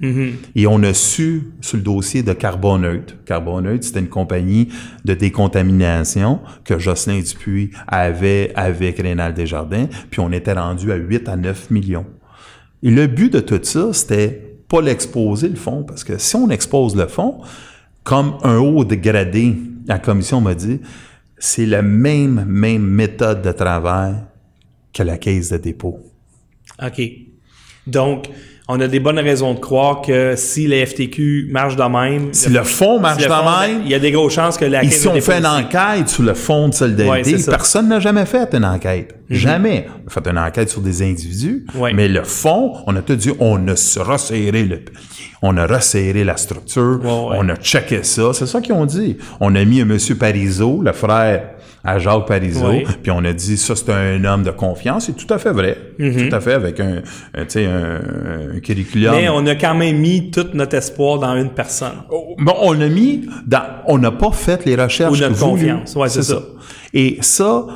Et 0.56 0.66
on 0.66 0.82
a 0.82 0.92
su 0.92 1.52
sur 1.60 1.76
le 1.76 1.82
dossier 1.82 2.22
de 2.22 2.32
Carboneutre. 2.32 3.14
Carboneutre, 3.24 3.84
c'était 3.84 4.00
une 4.00 4.08
compagnie 4.08 4.68
de 5.04 5.14
décontamination 5.14 6.40
que 6.64 6.78
Jocelyn 6.78 7.20
Dupuis 7.20 7.70
avait 7.86 8.52
avec 8.56 8.98
Rénal 8.98 9.32
Desjardins, 9.32 9.86
puis 10.10 10.20
on 10.20 10.32
était 10.32 10.54
rendu 10.54 10.90
à 10.90 10.96
8 10.96 11.28
à 11.28 11.36
9 11.36 11.70
millions. 11.70 12.06
Et 12.82 12.90
le 12.90 13.06
but 13.06 13.32
de 13.32 13.40
tout 13.40 13.60
ça, 13.62 13.92
c'était 13.92 14.58
pas 14.68 14.80
l'exposer, 14.80 15.48
le 15.48 15.56
fond, 15.56 15.84
parce 15.84 16.02
que 16.02 16.18
si 16.18 16.34
on 16.34 16.50
expose 16.50 16.96
le 16.96 17.06
fond, 17.06 17.40
comme 18.02 18.38
un 18.42 18.58
haut 18.58 18.84
dégradé, 18.84 19.56
la 19.86 19.98
commission 19.98 20.40
m'a 20.40 20.54
dit, 20.54 20.80
c'est 21.38 21.66
la 21.66 21.82
même, 21.82 22.44
même 22.46 22.82
méthode 22.82 23.42
de 23.42 23.52
travail 23.52 24.14
que 24.92 25.02
la 25.02 25.18
caisse 25.18 25.50
de 25.50 25.58
dépôt. 25.58 26.00
OK. 26.82 27.00
Donc, 27.86 28.28
on 28.68 28.80
a 28.80 28.88
des 28.88 28.98
bonnes 28.98 29.20
raisons 29.20 29.54
de 29.54 29.60
croire 29.60 30.02
que 30.02 30.34
si 30.36 30.66
les 30.66 30.84
FTQ 30.84 31.48
marche 31.52 31.76
de 31.76 31.84
même... 31.84 32.30
Si 32.32 32.50
le, 32.50 32.64
fonds 32.64 32.98
marche 32.98 33.22
de 33.22 33.28
même... 33.28 33.82
Il 33.84 33.90
y 33.90 33.94
a 33.94 34.00
des 34.00 34.10
grosses 34.10 34.34
chances 34.34 34.58
que 34.58 34.64
la 34.64 34.82
Ici, 34.82 35.06
on 35.06 35.20
fait 35.20 35.38
une 35.38 35.46
enquête 35.46 36.08
sur 36.08 36.24
le 36.24 36.34
fonds 36.34 36.68
de 36.68 36.74
solidarité. 36.74 37.36
Personne 37.48 37.88
n'a 37.88 38.00
jamais 38.00 38.26
fait 38.26 38.52
une 38.54 38.64
enquête. 38.64 39.14
Mhm. 39.30 39.36
Jamais. 39.36 39.86
On 40.04 40.08
a 40.08 40.10
fait 40.10 40.28
une 40.28 40.38
enquête 40.38 40.68
sur 40.68 40.80
des 40.80 41.02
individus. 41.02 41.64
Mais 41.94 42.08
le 42.08 42.24
fonds, 42.24 42.72
on 42.88 42.96
a 42.96 43.02
tout 43.02 43.14
dit, 43.14 43.30
on 43.38 43.68
a 43.68 44.02
resserré 44.02 44.64
le 44.64 44.80
on 45.42 45.56
a 45.58 45.66
resserré 45.66 46.24
la 46.24 46.36
structure, 46.36 47.00
on 47.04 47.48
a 47.48 47.56
checké 47.56 48.02
ça. 48.02 48.32
C'est 48.32 48.46
ça 48.46 48.60
qu'ils 48.60 48.72
ont 48.72 48.86
dit. 48.86 49.18
On 49.38 49.54
a 49.54 49.64
mis 49.64 49.80
un 49.80 49.84
monsieur 49.84 50.16
Parizeau, 50.16 50.82
le 50.82 50.92
frère 50.92 51.50
à 51.86 51.98
Jacques 51.98 52.26
Parizeau, 52.26 52.72
puis 53.02 53.10
on 53.10 53.24
a 53.24 53.32
dit 53.32 53.56
ça 53.56 53.76
c'est 53.76 53.92
un 53.92 54.24
homme 54.24 54.42
de 54.42 54.50
confiance, 54.50 55.06
c'est 55.06 55.16
tout 55.16 55.32
à 55.32 55.38
fait 55.38 55.52
vrai, 55.52 55.78
mm-hmm. 55.98 56.28
tout 56.28 56.34
à 56.34 56.40
fait 56.40 56.54
avec 56.54 56.80
un, 56.80 57.02
un, 57.34 57.46
un, 57.56 58.56
un, 58.56 58.60
curriculum. 58.60 59.14
Mais 59.14 59.28
on 59.28 59.46
a 59.46 59.54
quand 59.54 59.74
même 59.74 59.98
mis 59.98 60.30
tout 60.30 60.48
notre 60.54 60.76
espoir 60.76 61.18
dans 61.18 61.36
une 61.36 61.50
personne. 61.50 62.02
Oh, 62.10 62.34
bon, 62.38 62.54
on 62.62 62.80
a 62.80 62.88
mis 62.88 63.28
dans, 63.46 63.62
on 63.86 63.98
n'a 63.98 64.10
pas 64.10 64.32
fait 64.32 64.64
les 64.64 64.74
recherches. 64.74 65.16
Ou 65.16 65.20
notre 65.20 65.38
confiance, 65.38 65.94
ouais, 65.94 66.08
c'est 66.08 66.22
ça. 66.22 66.42
Et 66.92 67.18
ça, 67.20 67.66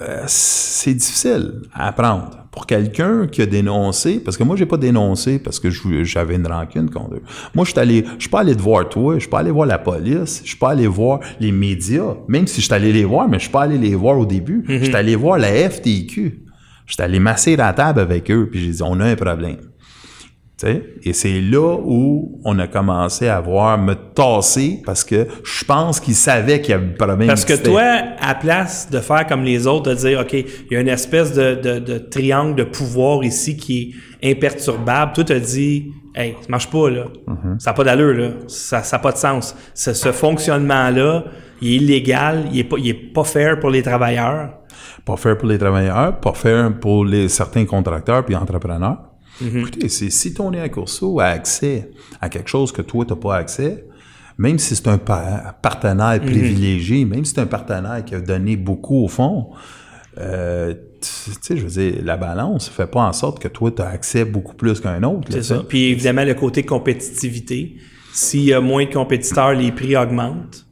euh, 0.00 0.22
c'est 0.26 0.94
difficile 0.94 1.62
à 1.74 1.88
apprendre 1.88 2.41
pour 2.52 2.66
quelqu'un 2.66 3.26
qui 3.26 3.40
a 3.40 3.46
dénoncé, 3.46 4.20
parce 4.20 4.36
que 4.36 4.44
moi, 4.44 4.56
j'ai 4.56 4.66
pas 4.66 4.76
dénoncé 4.76 5.38
parce 5.38 5.58
que 5.58 5.70
j'avais 6.04 6.36
une 6.36 6.46
rancune 6.46 6.90
contre 6.90 7.14
eux. 7.14 7.22
Moi, 7.54 7.64
je 7.64 7.70
suis 7.70 7.80
allé, 7.80 8.04
je 8.18 8.20
suis 8.20 8.28
pas 8.28 8.40
allé 8.40 8.54
te 8.54 8.60
voir 8.60 8.86
toi, 8.90 9.14
je 9.14 9.20
suis 9.20 9.30
pas 9.30 9.38
allé 9.38 9.50
voir 9.50 9.66
la 9.66 9.78
police, 9.78 10.42
je 10.44 10.48
suis 10.48 10.58
pas 10.58 10.72
allé 10.72 10.86
voir 10.86 11.20
les 11.40 11.50
médias, 11.50 12.14
même 12.28 12.46
si 12.46 12.60
je 12.60 12.66
suis 12.66 12.74
allé 12.74 12.92
les 12.92 13.04
voir, 13.04 13.26
mais 13.26 13.38
je 13.38 13.44
suis 13.44 13.50
pas 13.50 13.62
allé 13.62 13.78
les 13.78 13.94
voir 13.94 14.18
au 14.18 14.26
début. 14.26 14.64
Mm-hmm. 14.68 14.78
Je 14.78 14.84
suis 14.84 14.94
allé 14.94 15.16
voir 15.16 15.38
la 15.38 15.48
FTQ. 15.70 16.42
Je 16.84 16.92
suis 16.92 17.02
allé 17.02 17.20
masser 17.20 17.56
la 17.56 17.72
table 17.72 18.00
avec 18.00 18.30
eux, 18.30 18.46
puis 18.50 18.60
j'ai 18.60 18.70
dit, 18.70 18.82
on 18.82 19.00
a 19.00 19.06
un 19.06 19.16
problème. 19.16 19.56
Et 20.64 21.12
c'est 21.12 21.40
là 21.40 21.78
où 21.84 22.40
on 22.44 22.58
a 22.58 22.66
commencé 22.66 23.28
à 23.28 23.40
voir 23.40 23.78
me 23.78 23.94
tasser 23.94 24.80
parce 24.84 25.04
que 25.04 25.26
je 25.44 25.64
pense 25.64 26.00
qu'ils 26.00 26.14
savaient 26.14 26.60
qu'il 26.60 26.70
y 26.70 26.74
avait 26.74 26.86
un 26.86 27.06
problème. 27.06 27.28
Parce 27.28 27.44
que 27.44 27.62
toi, 27.62 27.82
à 28.20 28.34
place 28.34 28.90
de 28.90 28.98
faire 28.98 29.26
comme 29.26 29.42
les 29.42 29.66
autres, 29.66 29.90
de 29.90 29.94
dire, 29.94 30.20
OK, 30.20 30.32
il 30.32 30.46
y 30.70 30.76
a 30.76 30.80
une 30.80 30.88
espèce 30.88 31.32
de, 31.32 31.98
triangle 31.98 32.54
de 32.54 32.64
pouvoir 32.64 33.24
ici 33.24 33.56
qui 33.56 33.94
est 34.20 34.32
imperturbable, 34.32 35.12
toi, 35.12 35.24
tu 35.24 35.32
as 35.32 35.40
dit, 35.40 35.92
hey, 36.14 36.34
ça 36.40 36.46
marche 36.48 36.70
pas, 36.70 36.90
là. 36.90 37.04
Mm-hmm. 37.26 37.58
Ça 37.58 37.70
n'a 37.70 37.74
pas 37.74 37.84
d'allure, 37.84 38.14
là. 38.14 38.30
Ça 38.46 38.82
n'a 38.92 38.98
pas 38.98 39.12
de 39.12 39.18
sens. 39.18 39.56
Ce, 39.74 39.92
ce 39.92 40.12
fonctionnement-là, 40.12 41.24
il 41.60 41.72
est 41.72 41.76
illégal, 41.76 42.44
il 42.52 42.60
est 42.60 42.64
pas, 42.64 42.76
il 42.78 42.88
est 42.88 43.12
pas 43.12 43.24
fair 43.24 43.58
pour 43.58 43.70
les 43.70 43.82
travailleurs. 43.82 44.50
Pas 45.04 45.16
fair 45.16 45.36
pour 45.36 45.48
les 45.48 45.58
travailleurs, 45.58 46.18
pas 46.20 46.32
fair 46.32 46.72
pour 46.78 47.04
les, 47.04 47.28
certains 47.28 47.64
contracteurs 47.64 48.24
puis 48.24 48.36
entrepreneurs. 48.36 49.11
Mhm. 49.40 49.58
Écoutez, 49.58 49.88
si 49.88 50.34
ton 50.34 50.52
Corso 50.70 51.20
a 51.20 51.26
accès 51.26 51.90
à 52.20 52.28
quelque 52.28 52.48
chose 52.48 52.72
que 52.72 52.82
toi, 52.82 53.04
tu 53.04 53.12
n'as 53.12 53.18
pas 53.18 53.36
accès, 53.36 53.86
même 54.38 54.58
si 54.58 54.76
c'est 54.76 54.88
un 54.88 54.98
partenaire 54.98 56.20
mhm. 56.20 56.30
privilégié, 56.30 57.04
même 57.04 57.24
si 57.24 57.34
c'est 57.34 57.40
un 57.40 57.46
partenaire 57.46 58.04
qui 58.04 58.14
a 58.14 58.20
donné 58.20 58.56
beaucoup 58.56 59.04
au 59.04 59.08
fond, 59.08 59.50
euh, 60.18 60.74
tu 61.00 61.32
sais, 61.40 61.56
je 61.56 61.62
veux 61.62 61.70
dire, 61.70 62.02
la 62.04 62.16
balance 62.16 62.68
ne 62.68 62.72
fait 62.72 62.86
pas 62.86 63.00
en 63.00 63.12
sorte 63.12 63.40
que 63.40 63.48
toi, 63.48 63.70
tu 63.70 63.82
as 63.82 63.88
accès 63.88 64.24
beaucoup 64.24 64.54
plus 64.54 64.80
qu'un 64.80 65.02
autre. 65.02 65.28
C'est 65.30 65.42
ça. 65.42 65.64
Puis 65.68 65.84
évidemment, 65.86 66.24
le 66.24 66.34
côté 66.34 66.62
compétitivité. 66.62 67.76
S'il 68.12 68.44
y 68.44 68.52
a 68.52 68.60
moins 68.60 68.84
de 68.84 68.92
compétiteurs, 68.92 69.54
les 69.54 69.72
prix 69.72 69.96
augmentent. 69.96 70.66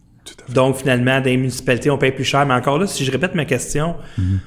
Donc, 0.51 0.77
finalement, 0.77 1.19
dans 1.21 1.25
les 1.25 1.39
municipalités, 1.39 1.91
on 1.91 1.97
paye 1.97 2.13
plus 2.13 2.25
cher. 2.25 2.45
Mais 2.45 2.55
encore 2.55 2.79
là, 2.79 2.87
si 2.87 3.05
je 3.05 3.11
répète 3.11 3.35
ma 3.35 3.47
question, 3.47 3.97
mhm. 4.19 4.41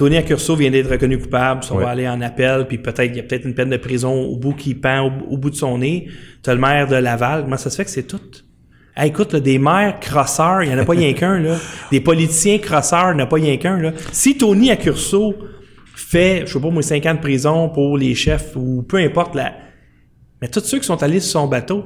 Tony 0.00 0.16
Accurso 0.16 0.56
vient 0.56 0.70
d'être 0.70 0.90
reconnu 0.90 1.18
coupable, 1.18 1.60
on 1.70 1.76
va 1.76 1.90
aller 1.90 2.08
en 2.08 2.22
appel, 2.22 2.66
puis 2.66 2.78
peut-être 2.78 3.12
il 3.12 3.16
y 3.16 3.20
a 3.20 3.22
peut-être 3.22 3.44
une 3.44 3.52
peine 3.52 3.68
de 3.68 3.76
prison 3.76 4.14
au 4.14 4.38
bout 4.38 4.54
qui 4.54 4.74
pend 4.74 5.12
au, 5.28 5.36
bout 5.36 5.50
de 5.50 5.54
son 5.54 5.76
nez. 5.76 6.08
Tu 6.42 6.48
as 6.48 6.54
le 6.54 6.60
maire 6.60 6.88
de 6.88 6.96
Laval, 6.96 7.42
comment 7.42 7.58
ça 7.58 7.68
se 7.68 7.76
fait 7.76 7.84
que 7.84 7.90
c'est 7.90 8.04
tout? 8.04 8.18
écoute, 9.02 9.36
des 9.36 9.58
maires 9.58 10.00
crosseurs, 10.00 10.62
il 10.62 10.70
n'y 10.70 10.74
en 10.74 10.78
a 10.78 10.86
pas 10.86 10.92
rien 10.92 11.12
qu'un, 11.18 11.38
là. 11.40 11.58
Des 11.90 12.00
politiciens 12.00 12.56
crosseurs, 12.56 13.10
il 13.10 13.16
n'y 13.16 13.20
en 13.20 13.24
a 13.24 13.28
pas 13.28 13.36
rien 13.36 13.58
qu'un, 13.58 13.76
là. 13.76 13.92
Si 14.10 14.38
Tony 14.38 14.70
Accurso 14.70 15.34
fait, 15.94 16.44
je 16.46 16.54
sais 16.54 16.60
pas 16.60 16.70
moi, 16.70 16.80
5 16.80 17.04
ans 17.04 17.14
de 17.14 17.20
prison 17.20 17.68
pour 17.68 17.98
les 17.98 18.14
chefs, 18.14 18.56
ou 18.56 18.82
peu 18.82 18.96
importe, 18.96 19.34
la... 19.34 19.52
mais 20.40 20.48
tous 20.48 20.60
ceux 20.60 20.78
qui 20.78 20.86
sont 20.86 21.02
allés 21.02 21.20
sur 21.20 21.42
son 21.42 21.46
bateau, 21.46 21.84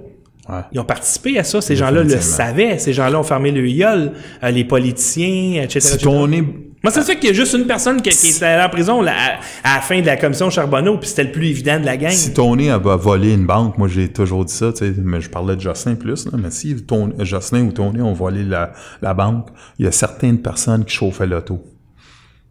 Ils 0.71 0.79
ont 0.79 0.85
participé 0.85 1.37
à 1.37 1.43
ça. 1.43 1.61
Ces 1.61 1.75
gens-là 1.75 2.05
le 2.05 2.21
savaient. 2.21 2.79
Ces 2.79 2.93
gens-là 2.93 3.19
ont 3.19 3.25
fermé 3.25 3.51
le 3.51 3.67
gueule. 3.67 4.13
Euh, 4.45 4.51
les 4.51 4.63
politiciens, 4.63 5.63
etc. 5.63 5.81
Si 5.81 5.99
Tony 5.99 6.45
moi, 6.85 6.91
se 6.91 7.01
fait 7.01 7.17
qu'il 7.17 7.31
y 7.31 7.33
a 7.33 7.33
juste 7.33 7.55
une 7.55 7.67
personne 7.67 8.03
qui, 8.03 8.11
qui 8.11 8.29
était 8.29 8.61
en 8.63 8.69
prison 8.69 9.01
à, 9.01 9.05
la 9.05 9.81
fin 9.81 10.03
de 10.03 10.07
la 10.07 10.19
commission 10.19 10.51
Charbonneau, 10.51 10.99
puis 10.99 11.09
c'était 11.09 11.25
le 11.25 11.33
plus 11.33 11.47
évident 11.47 11.81
de 11.81 11.87
la 11.87 11.97
gang. 11.97 12.11
Si 12.11 12.35
Tony 12.35 12.69
a 12.69 12.77
volé 12.77 13.33
une 13.33 13.47
banque, 13.47 13.79
moi 13.79 13.89
j'ai 13.89 14.13
toujours 14.13 14.45
dit 14.45 14.53
ça, 14.53 14.71
mais 14.99 15.23
je 15.23 15.31
parlais 15.31 15.57
de 15.57 15.63
Jocelyn 15.63 15.95
plus, 15.95 16.29
mais 16.35 16.51
si 16.51 16.77
Jocelyn 17.21 17.69
ou 17.69 17.73
Tony 17.73 18.03
ont 18.03 18.13
volé 18.13 18.45
la, 18.45 19.15
banque, 19.15 19.49
il 19.79 19.87
y 19.87 19.89
a 19.89 19.93
certaines 19.93 20.43
personnes 20.43 20.85
qui 20.85 20.95
chauffaient 20.95 21.27
l'auto. 21.27 21.65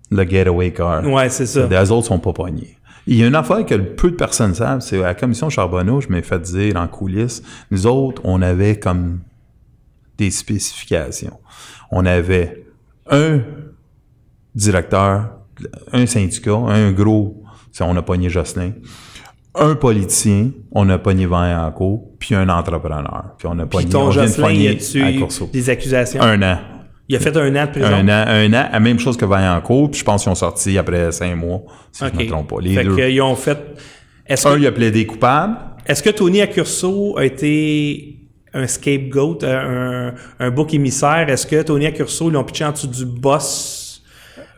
Le 0.09 0.23
getaway 0.27 0.73
car. 0.73 1.05
Ouais, 1.05 1.29
c'est 1.29 1.45
ça. 1.45 1.67
Les 1.67 1.91
autres 1.91 2.07
sont 2.07 2.17
pas 2.17 2.33
poignés. 2.33 2.79
Il 3.05 3.17
y 3.17 3.23
a 3.23 3.27
une 3.27 3.35
affaire 3.35 3.63
que 3.67 3.75
peu 3.75 4.09
de 4.09 4.15
personnes 4.15 4.55
savent, 4.55 4.79
c'est 4.79 4.97
à 4.97 5.09
la 5.09 5.13
commission 5.13 5.51
Charbonneau, 5.51 6.01
je 6.01 6.07
m'ai 6.09 6.23
fait 6.23 6.41
dire 6.41 6.77
en 6.77 6.87
coulisses, 6.87 7.43
nous 7.69 7.85
autres, 7.85 8.19
on 8.25 8.41
avait 8.41 8.79
comme 8.79 9.19
des 10.17 10.31
spécifications. 10.31 11.39
On 11.91 12.03
avait 12.07 12.65
un 13.11 13.39
directeur, 14.55 15.29
un 15.91 16.05
syndicat, 16.05 16.55
un 16.55 16.91
gros, 16.91 17.43
on 17.79 17.95
a 17.95 18.01
pogné 18.01 18.29
Jocelyn, 18.29 18.73
un 19.55 19.75
politicien, 19.75 20.49
on 20.71 20.89
a 20.89 20.97
pogné 20.97 21.25
Vaillancourt, 21.25 22.15
puis 22.19 22.33
un 22.35 22.49
entrepreneur. 22.49 23.35
Puis 23.37 23.47
on 23.51 23.59
a 23.59 23.65
pogné, 23.65 23.89
ton 23.89 24.11
Jocelyn, 24.11 24.51
il 24.51 24.67
a 24.69 25.47
des 25.51 25.69
accusations? 25.69 26.21
Un 26.21 26.41
an. 26.41 26.57
Il 27.07 27.15
a 27.15 27.19
fait 27.19 27.35
un 27.35 27.55
an 27.55 27.65
de 27.65 27.71
prison? 27.71 27.87
Un 27.87 28.07
an, 28.07 28.25
un 28.27 28.53
an, 28.53 28.69
la 28.71 28.79
même 28.79 28.97
chose 28.97 29.17
que 29.17 29.25
Vaillancourt, 29.25 29.91
puis 29.91 29.99
je 29.99 30.05
pense 30.05 30.23
qu'ils 30.23 30.31
ont 30.31 30.35
sorti 30.35 30.77
après 30.77 31.11
cinq 31.11 31.35
mois, 31.35 31.61
si 31.91 32.03
je 32.05 32.11
ne 32.11 32.23
me 32.23 32.29
trompe 32.29 32.49
pas. 32.49 32.61
Les 32.61 32.73
fait 32.73 32.83
deux. 32.83 32.97
Ils 33.09 33.21
ont 33.21 33.35
fait... 33.35 33.59
un, 34.29 34.57
il 34.57 34.65
a 34.65 34.71
plaidé 34.71 35.05
coupable. 35.05 35.57
Est-ce 35.85 36.01
que 36.01 36.09
Tony 36.11 36.41
Accurso 36.41 37.17
a 37.17 37.25
été 37.25 38.19
un 38.53 38.65
scapegoat, 38.67 39.39
un, 39.43 40.13
un 40.39 40.49
bouc 40.49 40.73
émissaire? 40.73 41.27
Est-ce 41.27 41.45
que 41.45 41.61
Tony 41.61 41.87
Accurso, 41.87 42.29
ils 42.29 42.33
l'ont 42.33 42.43
pitché 42.45 42.63
en 42.63 42.71
dessous 42.71 42.87
du 42.87 43.05
boss 43.05 43.81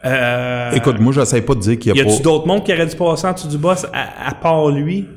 euh, 0.06 0.72
Écoute, 0.72 1.00
moi, 1.00 1.14
j'essaie 1.14 1.42
pas 1.42 1.56
de 1.56 1.60
dire 1.60 1.80
qu'il 1.80 1.96
y 1.96 2.00
a, 2.00 2.04
y 2.04 2.16
a 2.16 2.20
d'autres 2.20 2.48
mondes 2.48 2.64
qui 2.64 2.74
auraient 2.74 2.86
dû 2.86 2.96
passer 2.96 3.28
en 3.28 3.34
dessous 3.34 3.48
du 3.48 3.58
boss 3.58 3.86
à, 3.94 4.34
part 4.36 4.70
lui 4.70 5.08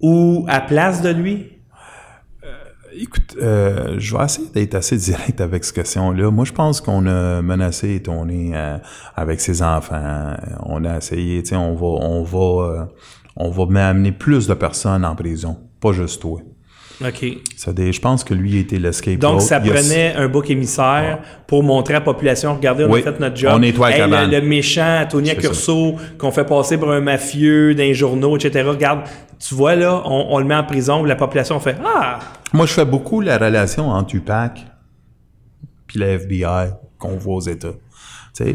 ou 0.00 0.44
à 0.48 0.60
place 0.60 1.02
de 1.02 1.10
lui? 1.10 1.52
Euh, 2.44 2.48
écoute, 2.92 3.36
euh, 3.40 3.96
je 3.98 4.16
vais 4.16 4.24
essayer 4.24 4.48
d'être 4.48 4.74
assez 4.74 4.96
direct 4.96 5.40
avec 5.40 5.64
cette 5.64 5.74
question-là. 5.74 6.30
Moi, 6.30 6.44
je 6.44 6.52
pense 6.52 6.80
qu'on 6.80 7.06
a 7.06 7.42
menacé 7.42 8.00
Tony 8.02 8.52
euh, 8.54 8.78
avec 9.16 9.40
ses 9.40 9.62
enfants. 9.62 10.34
On 10.64 10.84
a 10.84 10.98
essayé, 10.98 11.42
tu 11.42 11.50
sais, 11.50 11.56
on 11.56 11.74
va, 11.74 11.86
on 11.86 12.22
va, 12.22 12.88
on 13.36 13.50
va 13.50 13.88
amener 13.88 14.12
plus 14.12 14.46
de 14.46 14.54
personnes 14.54 15.04
en 15.04 15.14
prison, 15.14 15.56
pas 15.80 15.92
juste 15.92 16.22
toi. 16.22 16.40
OK. 17.00 17.24
Ça, 17.56 17.72
je 17.76 18.00
pense 18.00 18.24
que 18.24 18.34
lui 18.34 18.58
était 18.58 18.78
l'escape 18.78 19.18
Donc, 19.18 19.40
ça 19.40 19.60
prenait 19.60 20.14
un 20.14 20.28
bouc 20.28 20.50
émissaire 20.50 21.20
pour 21.46 21.62
montrer 21.62 21.94
à 21.94 21.98
la 21.98 22.04
population, 22.04 22.54
regardez, 22.54 22.84
on 22.84 22.92
a 22.92 23.00
fait 23.00 23.20
notre 23.20 23.36
job. 23.36 23.52
On 23.54 23.60
nettoie 23.60 23.92
hey, 23.92 24.10
le, 24.10 24.40
le, 24.40 24.40
méchant 24.42 25.02
Antonia 25.02 25.34
Curso, 25.36 25.96
qu'on 26.18 26.32
fait 26.32 26.44
passer 26.44 26.76
pour 26.76 26.90
un 26.90 27.00
mafieux 27.00 27.74
dans 27.74 27.82
les 27.82 27.94
journaux, 27.94 28.36
etc. 28.36 28.68
Regarde, 28.68 29.02
tu 29.38 29.54
vois 29.54 29.76
là, 29.76 30.02
on, 30.04 30.38
le 30.38 30.44
met 30.44 30.56
en 30.56 30.64
prison, 30.64 31.04
la 31.04 31.16
population 31.16 31.60
fait 31.60 31.76
Ah! 31.84 32.18
Moi, 32.52 32.66
je 32.66 32.72
fais 32.72 32.84
beaucoup 32.84 33.20
la 33.20 33.38
relation 33.38 33.90
entre 33.90 34.16
UPAC 34.16 34.66
puis 35.86 36.00
la 36.00 36.08
FBI 36.18 36.70
qu'on 36.98 37.16
voit 37.16 37.36
aux 37.36 37.40
États. 37.40 37.74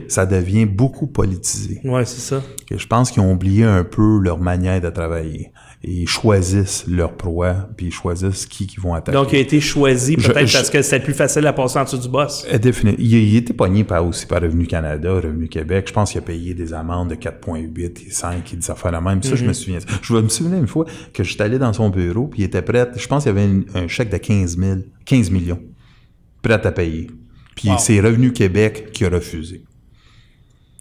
ça 0.07 0.25
devient 0.25 0.65
beaucoup 0.65 1.07
politisé. 1.07 1.79
Ouais, 1.83 2.05
c'est 2.05 2.21
ça. 2.21 2.41
je 2.69 2.87
pense 2.87 3.11
qu'ils 3.11 3.21
ont 3.21 3.31
oublié 3.31 3.63
un 3.63 3.83
peu 3.83 4.19
leur 4.19 4.39
manière 4.39 4.81
de 4.81 4.89
travailler 4.89 5.51
ils 5.83 6.07
choisissent 6.07 6.85
leur 6.87 7.13
proie, 7.13 7.67
puis 7.75 7.87
ils 7.87 7.91
choisissent 7.91 8.45
qui 8.45 8.67
qui 8.67 8.79
vont 8.79 8.93
attaquer. 8.93 9.17
Donc, 9.17 9.33
il 9.33 9.35
a 9.35 9.39
été 9.39 9.59
choisi 9.59 10.15
peut-être 10.15 10.51
parce 10.51 10.69
que 10.69 10.81
c'était 10.81 11.03
plus 11.03 11.13
facile 11.13 11.45
à 11.45 11.51
passer 11.51 11.77
en 11.77 11.83
dessous 11.83 11.97
du 11.97 12.07
boss. 12.07 12.47
Définitivement. 12.47 12.95
Il, 12.97 13.13
il, 13.13 13.35
était 13.35 13.53
pogné 13.53 13.83
par, 13.83 14.05
aussi 14.05 14.25
par 14.25 14.41
Revenu 14.41 14.65
Canada, 14.65 15.13
Revenu 15.13 15.49
Québec. 15.49 15.85
Je 15.89 15.93
pense 15.93 16.11
qu'il 16.11 16.19
a 16.19 16.21
payé 16.21 16.53
des 16.53 16.73
amendes 16.73 17.09
de 17.09 17.15
4,8 17.15 18.07
et 18.07 18.11
5 18.11 18.53
et 18.53 18.55
des 18.55 18.71
affaires 18.71 18.91
la 18.91 19.01
même. 19.01 19.21
Ça, 19.21 19.35
je 19.35 19.43
me 19.43 19.49
mhm. 19.49 19.53
souviens. 19.53 19.79
Je 20.01 20.13
me 20.13 20.29
souviens 20.29 20.57
une 20.57 20.67
fois 20.67 20.85
que 21.13 21.23
j'étais 21.23 21.43
allé 21.43 21.59
dans 21.59 21.73
son 21.73 21.89
bureau, 21.89 22.27
puis 22.27 22.43
il 22.43 22.45
était 22.45 22.61
prêt. 22.61 22.89
Je 22.95 23.07
pense 23.07 23.23
qu'il 23.23 23.35
y 23.35 23.37
avait 23.37 23.49
un 23.75 23.87
chèque 23.89 24.09
de 24.09 24.17
15 24.17 24.57
000, 24.57 24.79
15 25.05 25.31
millions, 25.31 25.59
prêt 26.41 26.65
à 26.65 26.71
payer. 26.71 27.07
Puis 27.55 27.69
c'est 27.77 27.99
Revenu 27.99 28.31
Québec 28.31 28.91
qui 28.93 29.03
a 29.03 29.09
refusé. 29.09 29.63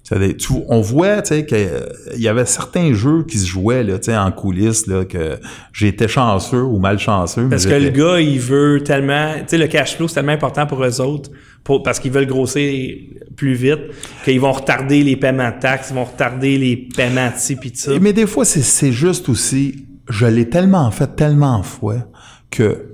Tu- 0.04 0.52
on 0.68 0.80
voit, 0.80 1.22
qu'il 1.22 1.68
y 2.16 2.28
avait 2.28 2.44
certains 2.44 2.92
jeux 2.92 3.24
qui 3.24 3.38
se 3.38 3.46
jouaient, 3.46 3.82
là, 3.84 3.98
en 4.24 4.32
coulisses, 4.32 4.86
là, 4.86 5.04
que 5.04 5.38
j'étais 5.72 6.08
chanceux 6.08 6.62
ou 6.62 6.78
malchanceux. 6.78 7.48
Parce 7.48 7.66
que 7.66 7.72
le 7.74 7.90
gars, 7.90 8.20
il 8.20 8.38
veut 8.40 8.82
tellement... 8.84 9.34
Le 9.50 9.66
cash 9.66 9.96
flow, 9.96 10.08
c'est 10.08 10.16
tellement 10.16 10.32
important 10.32 10.66
pour 10.66 10.84
eux 10.84 11.00
autres, 11.00 11.30
pour, 11.64 11.82
parce 11.82 11.98
qu'ils 12.00 12.10
veulent 12.10 12.26
grossir 12.26 12.98
plus 13.36 13.54
vite, 13.54 13.80
qu'ils 14.24 14.40
vont 14.40 14.52
retarder 14.52 15.02
les 15.02 15.16
paiements 15.16 15.50
de 15.50 15.60
taxes, 15.60 15.88
ils 15.90 15.94
vont 15.94 16.04
retarder 16.04 16.58
les 16.58 16.76
paiements 16.76 17.28
de 17.28 17.38
ci 17.38 17.56
pis 17.56 17.70
de 17.70 17.76
ça. 17.76 17.92
Mais 18.00 18.12
des 18.12 18.26
fois, 18.26 18.44
c'est, 18.44 18.92
juste 18.92 19.28
aussi, 19.28 19.86
je 20.10 20.26
l'ai 20.26 20.48
tellement 20.50 20.90
fait 20.90 21.14
tellement 21.16 21.62
fois 21.62 22.08
que 22.50 22.88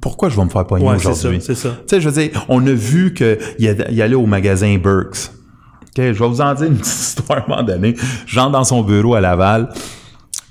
pourquoi 0.00 0.28
je 0.28 0.36
vais 0.36 0.44
me 0.44 0.50
faire 0.50 0.66
pogner 0.66 0.86
Ouais, 0.86 0.94
aujourd'hui? 0.96 1.40
c'est 1.42 1.54
ça. 1.54 1.76
Tu 1.86 1.96
sais, 1.96 2.00
je 2.00 2.08
veux 2.08 2.22
dire, 2.22 2.44
on 2.48 2.66
a 2.66 2.72
vu 2.72 3.12
qu'il 3.14 3.36
il 3.58 4.02
allait 4.02 4.14
au 4.14 4.26
magasin 4.26 4.78
Burks. 4.78 5.32
Je 5.96 6.18
vais 6.18 6.28
vous 6.28 6.40
en 6.40 6.54
dire 6.54 6.66
une 6.66 6.78
petite 6.78 6.94
histoire 6.94 7.38
à 7.38 7.44
un 7.44 7.48
moment 7.48 7.62
donné. 7.62 7.94
J'entre 8.26 8.52
dans 8.52 8.64
son 8.64 8.82
bureau 8.82 9.14
à 9.14 9.20
Laval, 9.20 9.72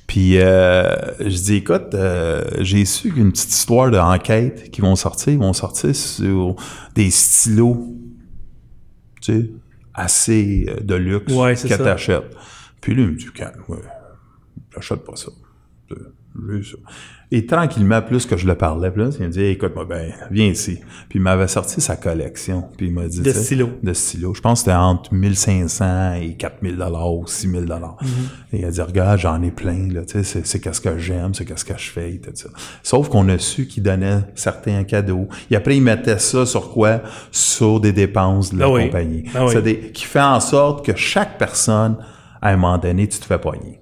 puis 0.08 0.40
euh, 0.40 0.96
je 1.20 1.38
dis, 1.38 1.56
écoute, 1.56 1.94
euh, 1.94 2.44
j'ai 2.60 2.86
su 2.86 3.12
qu'une 3.12 3.32
petite 3.32 3.52
histoire 3.52 3.92
d'enquête 3.92 4.72
qui 4.72 4.82
vont 4.82 4.96
sortir, 4.96 5.34
ils 5.34 5.40
vont 5.40 5.54
sortir 5.54 5.96
sur 5.96 6.56
des 6.94 7.10
stylos, 7.10 7.96
tu 9.22 9.34
sais, 9.34 9.52
assez 9.94 10.66
euh, 10.70 10.80
de 10.82 10.96
luxe 10.96 11.34
Ouais, 11.34 11.56
que 11.56 11.68
t'achètes. 11.68 12.36
Puis 12.82 12.94
lui, 12.94 13.04
il 13.04 13.10
me 13.10 13.16
dit, 13.18 13.26
calme, 13.34 13.62
ouais, 13.68 13.80
j'achète 14.74 15.04
pas 15.04 15.16
ça. 15.16 15.32
Et 17.32 17.46
tranquillement, 17.48 18.02
plus 18.02 18.26
que 18.26 18.38
je 18.38 18.46
le 18.46 18.56
parlais, 18.56 18.92
plus, 18.92 19.16
il 19.20 19.26
me 19.26 19.32
dit, 19.32 19.44
écoute-moi, 19.44 19.86
ben, 19.86 20.12
viens 20.30 20.46
ici. 20.48 20.80
Puis 21.10 21.18
il 21.20 21.22
m'avait 21.22 21.48
sorti 21.48 21.82
sa 21.82 21.96
collection. 21.96 22.66
Puis 22.78 22.88
il 22.88 22.94
m'a 22.94 23.08
dit, 23.08 23.22
De 23.22 23.32
stylos. 23.32 23.72
De 23.82 23.94
stylos. 23.94 24.36
Je 24.36 24.42
pense 24.42 24.60
que 24.60 24.66
c'était 24.66 24.78
entre 24.78 25.14
1500 25.14 26.14
et 26.22 26.36
4000 26.36 26.78
dollars 26.78 27.14
ou 27.14 27.26
6000 27.26 27.66
dollars. 27.66 27.98
Mm-hmm. 28.02 28.54
Et 28.54 28.60
il 28.60 28.66
a 28.66 28.72
dit, 28.72 28.82
regarde, 28.82 29.20
j'en 29.20 29.42
ai 29.42 29.52
plein, 29.52 29.88
là, 29.92 30.06
tu 30.06 30.14
sais, 30.14 30.24
c'est, 30.24 30.46
c'est 30.46 30.60
qu'est-ce 30.60 30.82
que 30.82 30.98
j'aime, 30.98 31.34
c'est 31.34 31.46
qu'est-ce 31.46 31.66
que 31.66 31.78
je 31.78 31.90
fais, 31.90 32.14
et 32.14 32.20
tout 32.20 32.32
ça. 32.34 32.50
Sauf 32.84 33.10
qu'on 33.10 33.28
a 33.30 33.40
su 33.40 33.66
qu'il 33.68 33.84
donnait 33.84 34.20
certains 34.36 34.84
cadeaux. 34.84 35.28
Et 35.50 35.56
après, 35.56 35.76
il 35.78 35.82
mettait 35.82 36.20
ça 36.20 36.46
sur 36.46 36.72
quoi? 36.72 37.02
Sur 37.32 37.80
des 37.80 37.92
dépenses 37.92 38.54
de 38.54 38.60
la 38.60 38.66
Ah 38.66 38.72
oui. 38.72 38.86
compagnie. 38.86 39.24
Ah 39.34 39.46
oui. 39.46 39.62
Des, 39.64 39.92
qui 39.92 40.06
fait 40.06 40.22
en 40.22 40.40
sorte 40.40 40.86
que 40.86 40.96
chaque 40.96 41.38
personne, 41.40 41.98
à 42.42 42.50
un 42.50 42.56
moment 42.56 42.78
donné, 42.78 43.08
tu 43.08 43.20
te 43.20 43.26
fais 43.26 43.40
pogner. 43.40 43.80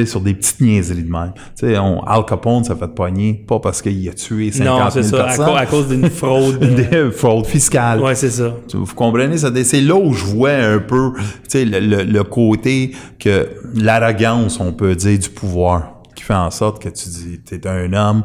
Sais, 0.00 0.06
sur 0.06 0.20
des 0.20 0.34
petites 0.34 0.60
niaiseries 0.60 1.04
de 1.04 1.10
même. 1.10 1.32
Tu 1.58 1.66
sais, 1.68 1.78
on, 1.78 2.02
Al 2.02 2.24
Capone, 2.24 2.64
ça 2.64 2.74
fait 2.74 2.88
pogner, 2.92 3.44
pas 3.46 3.60
parce 3.60 3.80
qu'il 3.80 4.08
a 4.08 4.12
tué 4.12 4.50
50 4.50 4.66
000 4.66 4.78
Non, 4.78 4.90
c'est 4.90 5.02
ça, 5.04 5.16
à, 5.22 5.24
personnes. 5.26 5.56
à 5.56 5.66
cause 5.66 5.88
d'une 5.88 6.10
fraude. 6.10 6.58
Des 6.58 7.10
fraudes 7.12 7.46
fiscales. 7.46 8.00
ouais, 8.00 8.14
c'est 8.16 8.30
ça. 8.30 8.54
Vous 8.72 8.94
comprenez? 8.94 9.36
ça? 9.38 9.50
C'est 9.62 9.80
là 9.80 9.94
où 9.94 10.12
je 10.12 10.24
vois 10.24 10.50
un 10.52 10.78
peu 10.80 11.12
tu 11.14 11.22
sais, 11.46 11.64
le, 11.64 11.78
le- 11.78 12.02
le 12.02 12.24
côté 12.24 12.92
que 13.20 13.48
l'arrogance, 13.74 14.58
on 14.60 14.72
peut 14.72 14.94
dire, 14.96 15.18
du 15.18 15.28
pouvoir, 15.28 15.93
qui 16.14 16.24
fait 16.24 16.34
en 16.34 16.50
sorte 16.50 16.82
que 16.82 16.88
tu 16.88 17.08
dis, 17.08 17.40
t'es 17.40 17.66
un 17.66 17.92
homme, 17.92 18.24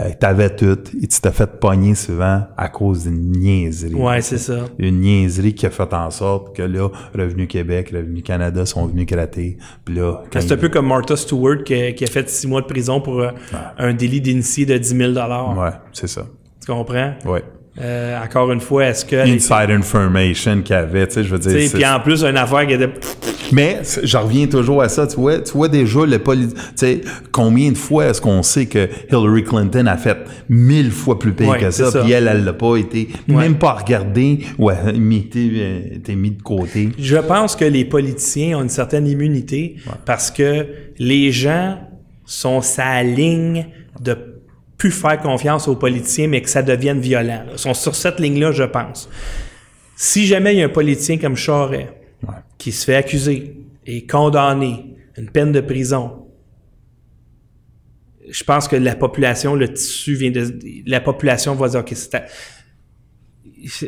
euh, 0.00 0.10
t'avais 0.18 0.54
tout, 0.54 0.78
et 1.00 1.06
tu 1.06 1.20
t'es 1.20 1.30
fait 1.32 1.46
pogner 1.58 1.94
souvent 1.94 2.42
à 2.56 2.68
cause 2.68 3.04
d'une 3.04 3.32
niaiserie. 3.32 3.94
Ouais, 3.94 4.20
c'est 4.20 4.38
ça. 4.38 4.64
Une 4.78 5.00
niaiserie 5.00 5.54
qui 5.54 5.66
a 5.66 5.70
fait 5.70 5.92
en 5.92 6.10
sorte 6.10 6.54
que 6.56 6.62
là, 6.62 6.88
Revenu 7.14 7.46
Québec, 7.46 7.90
Revenu 7.92 8.22
Canada 8.22 8.64
sont 8.66 8.86
venus 8.86 9.06
gratter. 9.06 9.58
Puis 9.84 9.94
là, 9.94 10.22
C'est 10.32 10.52
un 10.52 10.56
peu 10.56 10.68
comme 10.68 10.86
Martha 10.86 11.16
Stewart 11.16 11.62
qui 11.64 11.74
a, 11.74 11.92
qui 11.92 12.04
a 12.04 12.06
fait 12.06 12.28
six 12.28 12.46
mois 12.46 12.60
de 12.60 12.66
prison 12.66 13.00
pour 13.00 13.20
euh, 13.20 13.30
un 13.78 13.92
délit 13.92 14.20
d'initié 14.20 14.66
de 14.66 14.76
10 14.76 14.88
000 14.96 15.12
Ouais, 15.12 15.70
c'est 15.92 16.08
ça. 16.08 16.26
Tu 16.60 16.72
comprends? 16.72 17.14
Ouais. 17.26 17.42
Euh, 17.80 18.22
encore 18.24 18.52
une 18.52 18.60
fois, 18.60 18.86
est-ce 18.86 19.04
que... 19.04 19.16
les- 19.16 19.32
Inside 19.32 19.70
information 19.70 20.62
qu'il 20.62 20.76
y 20.76 20.78
avait, 20.78 21.06
tu 21.08 21.14
sais, 21.14 21.24
je 21.24 21.30
veux 21.34 21.38
dire. 21.40 21.70
Puis 21.72 21.84
en 21.84 21.98
plus, 21.98 22.22
une 22.22 22.36
affaire 22.36 22.66
qui 22.66 22.74
était... 22.74 22.88
Mais 23.52 23.80
je 24.02 24.16
reviens 24.16 24.46
toujours 24.46 24.80
à 24.82 24.88
ça. 24.88 25.06
Tu 25.06 25.16
vois, 25.16 25.40
tu 25.40 25.52
vois 25.52 25.68
déjà 25.68 26.06
le 26.06 26.18
poli- 26.18 26.48
tu 26.54 26.60
sais, 26.76 27.00
combien 27.32 27.70
de 27.72 27.76
fois 27.76 28.06
est-ce 28.06 28.20
qu'on 28.20 28.42
sait 28.42 28.66
que 28.66 28.88
Hillary 29.10 29.42
Clinton 29.44 29.86
a 29.86 29.96
fait 29.96 30.16
mille 30.48 30.90
fois 30.90 31.18
plus 31.18 31.32
pire 31.32 31.48
Ouais, 31.48 31.58
que 31.58 31.70
ça, 31.70 31.90
puis 32.02 32.12
elle, 32.12 32.28
elle 32.28 32.44
l'a 32.44 32.52
pas 32.52 32.76
été, 32.76 33.08
Ouais. 33.28 33.34
même 33.42 33.56
pas 33.58 33.72
regardée 33.72 34.38
ou 34.58 34.70
elle 34.70 34.78
a 34.88 34.90
été, 35.16 35.50
euh, 35.56 35.96
été 35.96 36.14
mis 36.16 36.30
de 36.30 36.42
côté. 36.42 36.90
Je 36.98 37.16
pense 37.16 37.54
que 37.56 37.64
les 37.64 37.84
politiciens 37.84 38.58
ont 38.58 38.62
une 38.62 38.68
certaine 38.68 39.06
immunité 39.06 39.76
parce 40.06 40.30
que 40.30 40.66
les 40.98 41.30
gens 41.32 41.78
sont 42.24 42.62
sa 42.62 43.02
ligne 43.02 43.66
de 44.00 44.16
plus 44.84 44.90
faire 44.90 45.18
confiance 45.18 45.66
aux 45.66 45.76
politiciens, 45.76 46.28
mais 46.28 46.42
que 46.42 46.50
ça 46.50 46.62
devienne 46.62 47.00
violent. 47.00 47.44
là. 47.46 47.52
Ils 47.52 47.58
sont 47.58 47.72
sur 47.72 47.94
cette 47.94 48.20
ligne-là, 48.20 48.52
je 48.52 48.64
pense. 48.64 49.08
Si 49.96 50.26
jamais 50.26 50.52
il 50.54 50.58
y 50.58 50.62
a 50.62 50.66
un 50.66 50.68
politicien 50.68 51.16
comme 51.16 51.36
Charest 51.36 51.88
Ouais. 52.22 52.34
qui 52.58 52.70
se 52.70 52.84
fait 52.84 52.94
accuser 52.94 53.56
et 53.86 54.06
condamné, 54.06 54.96
une 55.16 55.30
peine 55.30 55.52
de 55.52 55.60
prison, 55.60 56.26
je 58.28 58.44
pense 58.44 58.68
que 58.68 58.76
la 58.76 58.94
population, 58.94 59.54
le 59.54 59.72
tissu 59.72 60.14
vient 60.14 60.30
de... 60.30 60.58
La 60.86 61.00
population 61.00 61.54
va 61.54 61.68
dire, 61.68 61.80
OK, 61.80 61.94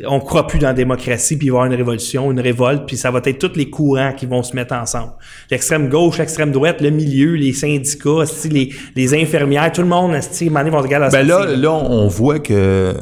On 0.09 0.21
croit 0.21 0.47
plus 0.47 0.59
dans 0.59 0.69
la 0.69 0.75
démocratie, 0.75 1.37
puis 1.37 1.47
il 1.49 1.51
va 1.51 1.57
y 1.57 1.59
avoir 1.59 1.67
une 1.73 1.77
révolution, 1.77 2.31
une 2.31 2.41
révolte, 2.41 2.85
puis 2.87 2.97
ça 2.97 3.11
va 3.11 3.21
être 3.25 3.39
tous 3.39 3.57
les 3.57 3.69
courants 3.71 4.13
qui 4.17 4.27
vont 4.27 4.43
se 4.43 4.55
mettre 4.57 4.75
ensemble. 4.75 5.13
L'extrême 5.51 5.89
gauche, 5.89 6.19
l'extrême 6.19 6.51
droite, 6.53 6.81
le 6.81 6.91
milieu, 6.91 7.35
les 7.35 7.53
syndicats, 7.53 8.25
les, 8.51 8.73
les 8.95 9.15
infirmières, 9.15 9.71
tout 9.73 9.83
le 9.83 9.89
monde, 9.89 10.15
donné, 10.63 10.71
vont 10.71 10.79
se 10.79 10.83
regarder 10.83 11.09
Ben 11.17 11.27
la 11.27 11.45
là, 11.47 11.57
là, 11.57 11.73
on 11.73 12.09
voit 12.09 12.39
que 12.39 12.95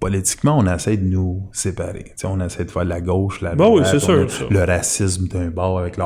politiquement, 0.00 0.58
on 0.58 0.66
essaie 0.74 0.96
de 0.96 1.04
nous 1.06 1.42
séparer. 1.52 2.04
Tu 2.04 2.12
sais, 2.16 2.26
on 2.26 2.38
essaie 2.44 2.64
de 2.64 2.70
faire 2.70 2.84
la 2.84 3.00
gauche, 3.00 3.40
la 3.40 3.54
Bon, 3.54 3.74
oui, 3.74 3.80
droite, 3.82 3.98
sûr, 3.98 4.26
a 4.50 4.52
le 4.52 4.64
racisme 4.64 5.26
d'un 5.28 5.48
bord 5.48 5.78
avec 5.78 5.96
le 5.96 6.04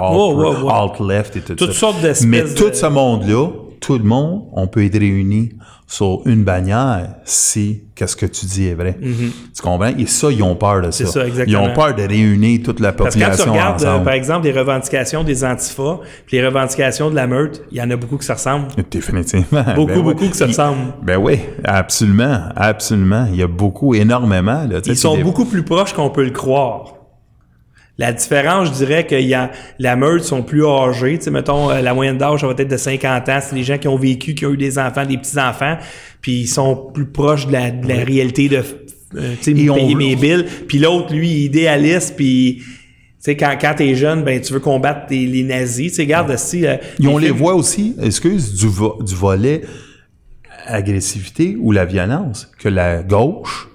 alt-left 0.70 1.36
et 1.36 1.40
tout 1.40 1.54
Toutes 1.54 1.72
ça. 1.72 1.78
sortes 1.78 2.00
d'espèces 2.00 2.26
Mais 2.26 2.42
de- 2.42 2.54
tout 2.54 2.70
ce 2.72 2.86
monde-là, 2.86 3.48
tout 3.80 3.98
le 3.98 4.04
monde, 4.04 4.44
on 4.52 4.66
peut 4.66 4.84
être 4.84 4.98
réunis 4.98 5.50
sur 5.86 6.20
une 6.24 6.44
bannière 6.44 7.16
si 7.24 7.82
qu'est-ce 7.96 8.14
que 8.14 8.26
tu 8.26 8.46
dis 8.46 8.68
est 8.68 8.74
vrai. 8.74 8.96
Tu 9.00 9.62
comprends? 9.62 9.88
Et 9.98 10.06
ça, 10.06 10.30
ils 10.30 10.42
ont 10.42 10.54
peur 10.54 10.82
de 10.82 10.90
ça. 10.92 11.02
Mm-hmm. 11.02 11.44
Ils 11.48 11.56
ont 11.56 11.74
peur 11.74 11.94
de 11.94 12.02
réunir 12.02 12.60
toute 12.62 12.78
la 12.78 12.92
Parce 12.92 13.16
que 13.16 13.20
quand 13.20 13.24
tu 13.24 13.36
population 13.38 13.52
regardes, 13.52 13.84
euh, 13.84 14.04
par 14.04 14.12
exemple, 14.12 14.46
les 14.46 14.52
revendications 14.52 15.24
des 15.24 15.44
antifas, 15.44 15.98
puis 16.26 16.36
les 16.36 16.46
revendications 16.46 17.10
de 17.10 17.16
la 17.16 17.26
meute, 17.26 17.62
il 17.72 17.78
y 17.78 17.82
en 17.82 17.90
a 17.90 17.96
beaucoup 17.96 18.18
qui 18.18 18.26
se 18.26 18.32
ressemblent. 18.32 18.68
Définitivement. 18.90 19.64
Beaucoup, 19.74 19.86
Ben 19.86 19.96
oui. 19.96 20.02
beaucoup 20.02 20.28
qui 20.28 20.38
se 20.38 20.44
ressemblent. 20.44 20.92
Ben 21.02 21.16
oui, 21.16 21.40
absolument, 21.64 22.40
absolument. 22.54 23.26
Il 23.30 23.36
y 23.36 23.42
a 23.42 23.48
beaucoup, 23.48 23.94
énormément. 23.94 24.64
Là, 24.68 24.80
Ils 24.84 24.96
sont 24.96 25.18
beaucoup 25.18 25.44
plus 25.44 25.64
proches 25.64 25.92
qu'on 25.92 26.10
peut 26.10 26.24
le 26.24 26.30
croire. 26.30 26.99
La 27.98 28.12
différence, 28.14 28.68
je 28.68 28.72
dirais 28.72 29.06
que 29.06 29.14
y 29.14 29.34
a, 29.34 29.50
la 29.78 29.94
meute 29.96 30.24
sont 30.24 30.42
plus 30.42 30.64
âgés. 30.66 31.18
Tu 31.18 31.24
sais, 31.24 31.30
mettons, 31.30 31.70
euh, 31.70 31.82
la 31.82 31.92
moyenne 31.92 32.16
d'âge, 32.16 32.40
ça 32.40 32.46
va 32.46 32.54
être 32.56 32.66
de 32.70 32.76
50 32.76 33.28
ans. 33.28 33.38
C'est 33.42 33.54
des 33.54 33.62
gens 33.64 33.76
qui 33.78 33.88
ont 33.88 33.98
vécu, 33.98 34.34
qui 34.34 34.46
ont 34.46 34.52
eu 34.52 34.56
des 34.56 34.78
enfants, 34.78 35.04
des 35.04 35.18
petits-enfants, 35.18 35.76
puis 36.22 36.40
ils 36.42 36.46
sont 36.48 36.76
plus 36.94 37.04
proches 37.06 37.46
de 37.46 37.52
la, 37.52 37.70
de 37.70 37.86
la 37.86 38.02
réalité 38.02 38.48
de, 38.48 38.56
euh, 39.16 39.34
tu 39.42 39.44
sais, 39.44 39.52
payer 39.54 39.94
mes 39.94 40.16
billes. 40.16 40.46
Puis 40.66 40.78
l'autre, 40.78 41.12
lui, 41.12 41.28
il 41.30 41.36
est 41.42 41.44
idéaliste, 41.46 42.14
puis... 42.16 42.62
Tu 42.62 43.24
sais, 43.24 43.36
quand, 43.36 43.54
quand 43.60 43.74
t'es 43.76 43.94
jeune, 43.96 44.22
ben, 44.24 44.40
tu 44.40 44.50
veux 44.54 44.60
combattre 44.60 45.08
les 45.10 45.42
nazis. 45.42 45.90
Tu 45.90 45.96
sais, 45.96 46.02
regarde, 46.04 46.34
si... 46.38 46.64
euh, 46.66 46.76
Ils 46.98 47.06
les 47.18 47.26
films- 47.26 47.36
voit 47.36 47.54
aussi, 47.54 47.94
excuse, 48.00 48.54
du, 48.54 48.66
vo- 48.66 48.98
du 49.02 49.14
volet 49.14 49.60
agressivité 50.66 51.56
ou 51.60 51.72
la 51.72 51.84
violence, 51.84 52.50
que 52.58 52.68
la 52.68 53.02
gauche 53.02 53.68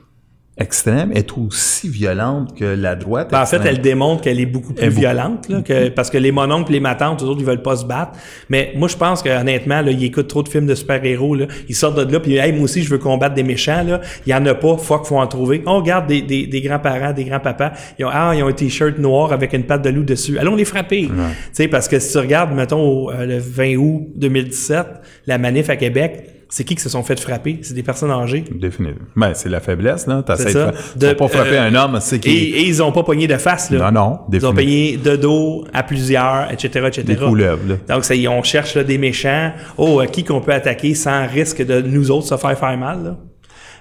extrême 0.57 1.11
est 1.13 1.37
aussi 1.37 1.89
violente 1.89 2.57
que 2.57 2.63
la 2.63 2.95
droite 2.95 3.29
Ben, 3.31 3.41
en 3.41 3.45
fait, 3.45 3.59
elle 3.65 3.81
démontre 3.81 4.21
qu'elle 4.21 4.39
est 4.39 4.45
beaucoup 4.45 4.73
plus 4.73 4.87
beaucoup- 4.87 4.99
violente, 5.01 5.49
là, 5.49 5.61
que, 5.61 5.89
parce 5.95 6.09
que 6.09 6.17
les 6.17 6.31
mononcles, 6.31 6.71
les 6.71 6.79
matantes, 6.79 7.21
eux 7.23 7.25
autres, 7.25 7.41
ils 7.41 7.45
veulent 7.45 7.61
pas 7.61 7.75
se 7.75 7.85
battre. 7.85 8.13
Mais 8.49 8.71
moi, 8.77 8.87
je 8.87 8.95
pense 8.95 9.21
que 9.21 9.27
honnêtement, 9.29 9.81
là, 9.81 9.91
ils 9.91 10.03
écoutent 10.05 10.29
trop 10.29 10.43
de 10.43 10.47
films 10.49 10.65
de 10.65 10.75
super-héros. 10.75 11.35
Là. 11.35 11.47
Ils 11.67 11.75
sortent 11.75 11.97
de 11.99 12.09
là, 12.11 12.19
puis 12.21 12.37
hey, 12.37 12.53
moi 12.53 12.63
aussi, 12.63 12.83
je 12.83 12.89
veux 12.89 12.97
combattre 12.99 13.35
des 13.35 13.43
méchants. 13.43 13.83
Là. 13.83 13.99
Il 14.25 14.29
y 14.31 14.33
en 14.33 14.45
a 14.45 14.53
pas, 14.53 14.77
fuck, 14.77 15.05
faut 15.05 15.17
en 15.17 15.27
trouver. 15.27 15.61
On 15.65 15.79
regarde 15.79 16.07
des, 16.07 16.21
des, 16.21 16.47
des 16.47 16.61
grands-parents, 16.61 17.11
des 17.11 17.25
grands-papas. 17.25 17.73
Ils 17.99 18.05
ont, 18.05 18.09
ah, 18.13 18.31
ils 18.33 18.41
ont 18.41 18.47
un 18.47 18.53
t-shirt 18.53 18.97
noir 18.97 19.33
avec 19.33 19.51
une 19.51 19.63
patte 19.63 19.83
de 19.83 19.89
loup 19.89 20.03
dessus. 20.03 20.39
Allons 20.39 20.55
les 20.55 20.65
frapper. 20.65 21.07
Tu 21.07 21.11
sais, 21.51 21.67
parce 21.67 21.89
que 21.89 21.99
si 21.99 22.13
tu 22.13 22.17
regardes, 22.17 22.53
mettons, 22.55 22.79
au, 22.81 23.11
euh, 23.11 23.25
le 23.25 23.39
20 23.39 23.75
août 23.75 24.07
2017, 24.15 24.85
la 25.27 25.37
manif 25.37 25.69
à 25.69 25.75
Québec, 25.75 26.29
c'est 26.49 26.63
qui 26.63 26.75
qui 26.75 26.81
se 26.81 26.89
sont 26.89 27.03
fait 27.03 27.19
frapper? 27.19 27.59
C'est 27.63 27.73
des 27.73 27.83
personnes 27.83 28.11
âgées? 28.11 28.45
Définitivement. 28.51 29.05
Ben, 29.15 29.33
c'est 29.33 29.49
la 29.49 29.59
faiblesse, 29.59 30.07
là. 30.07 30.21
T'essaies 30.23 30.51
C'est 30.51 30.97
de 30.97 31.07
De- 31.07 31.13
pas 31.13 31.27
frapper 31.27 31.57
euh, 31.57 31.67
un 31.69 31.75
homme, 31.75 31.97
c'est 32.01 32.17
Et, 32.17 32.19
qui? 32.19 32.29
et 32.29 32.67
ils 32.67 32.81
ont 32.83 32.91
pas 32.91 33.03
pogné 33.03 33.27
de 33.27 33.37
face, 33.37 33.71
là. 33.71 33.91
Non, 33.91 34.01
non, 34.01 34.19
Ils 34.31 34.45
ont 34.45 34.53
payé 34.53 34.97
de 34.97 35.15
dos 35.15 35.65
à 35.73 35.83
plusieurs, 35.83 36.51
etc., 36.51 36.85
etc. 36.87 37.03
Des 37.03 37.15
couleuvres, 37.15 37.61
là. 37.67 37.75
Donc, 37.95 38.03
on 38.29 38.43
cherche 38.43 38.75
là, 38.75 38.83
des 38.83 38.97
méchants. 38.97 39.51
Oh, 39.77 40.01
euh, 40.01 40.05
qui 40.05 40.23
qu'on 40.23 40.41
peut 40.41 40.53
attaquer 40.53 40.93
sans 40.95 41.27
risque 41.27 41.65
de 41.65 41.81
nous 41.81 42.11
autres 42.11 42.27
se 42.27 42.37
faire 42.37 42.57
faire 42.57 42.77
mal, 42.77 43.03
là? 43.03 43.17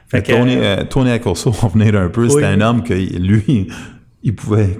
Fait 0.09 0.23
que, 0.23 0.33
Tony, 0.33 0.57
euh, 0.59 0.85
Tony 0.85 1.11
Accorso, 1.11 1.53
on 1.63 1.69
venir 1.69 1.95
un 1.97 2.09
peu, 2.09 2.29
c'était 2.29 2.43
Oui. 2.47 2.53
un 2.53 2.61
homme 2.61 2.83
que 2.83 2.95
lui, 2.95 3.69
il 4.23 4.35
pouvait 4.35 4.79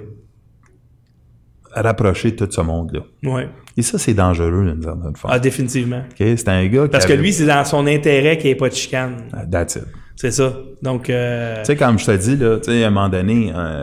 rapprocher 1.73 2.35
tout 2.35 2.47
ce 2.49 2.61
monde-là. 2.61 3.01
ouais. 3.31 3.49
Et 3.77 3.81
ça, 3.81 3.97
c'est 3.97 4.13
dangereux, 4.13 4.71
d'une 4.71 4.81
certaine 4.81 5.15
façon. 5.15 5.27
Ah, 5.29 5.39
définitivement. 5.39 5.99
OK? 6.09 6.15
C'était 6.17 6.49
un 6.51 6.65
gars 6.67 6.83
qui 6.83 6.89
Parce 6.89 7.05
que 7.05 7.13
avait- 7.13 7.21
lui, 7.21 7.33
c'est 7.33 7.45
dans 7.45 7.65
son 7.65 7.85
intérêt 7.87 8.37
qu'il 8.37 8.45
n'y 8.45 8.51
ait 8.51 8.55
pas 8.55 8.69
de 8.69 8.73
chicane. 8.73 9.23
That's 9.51 9.75
it. 9.75 9.83
C'est 10.15 10.31
ça. 10.31 10.53
Donc, 10.81 11.09
euh, 11.09 11.57
Tu 11.59 11.65
sais, 11.65 11.75
comme 11.75 11.99
je 11.99 12.05
te 12.05 12.11
dis, 12.15 12.37
là, 12.37 12.57
tu 12.57 12.71
sais, 12.71 12.83
à 12.83 12.87
un 12.87 12.89
moment 12.89 13.09
donné, 13.09 13.51
euh, 13.53 13.81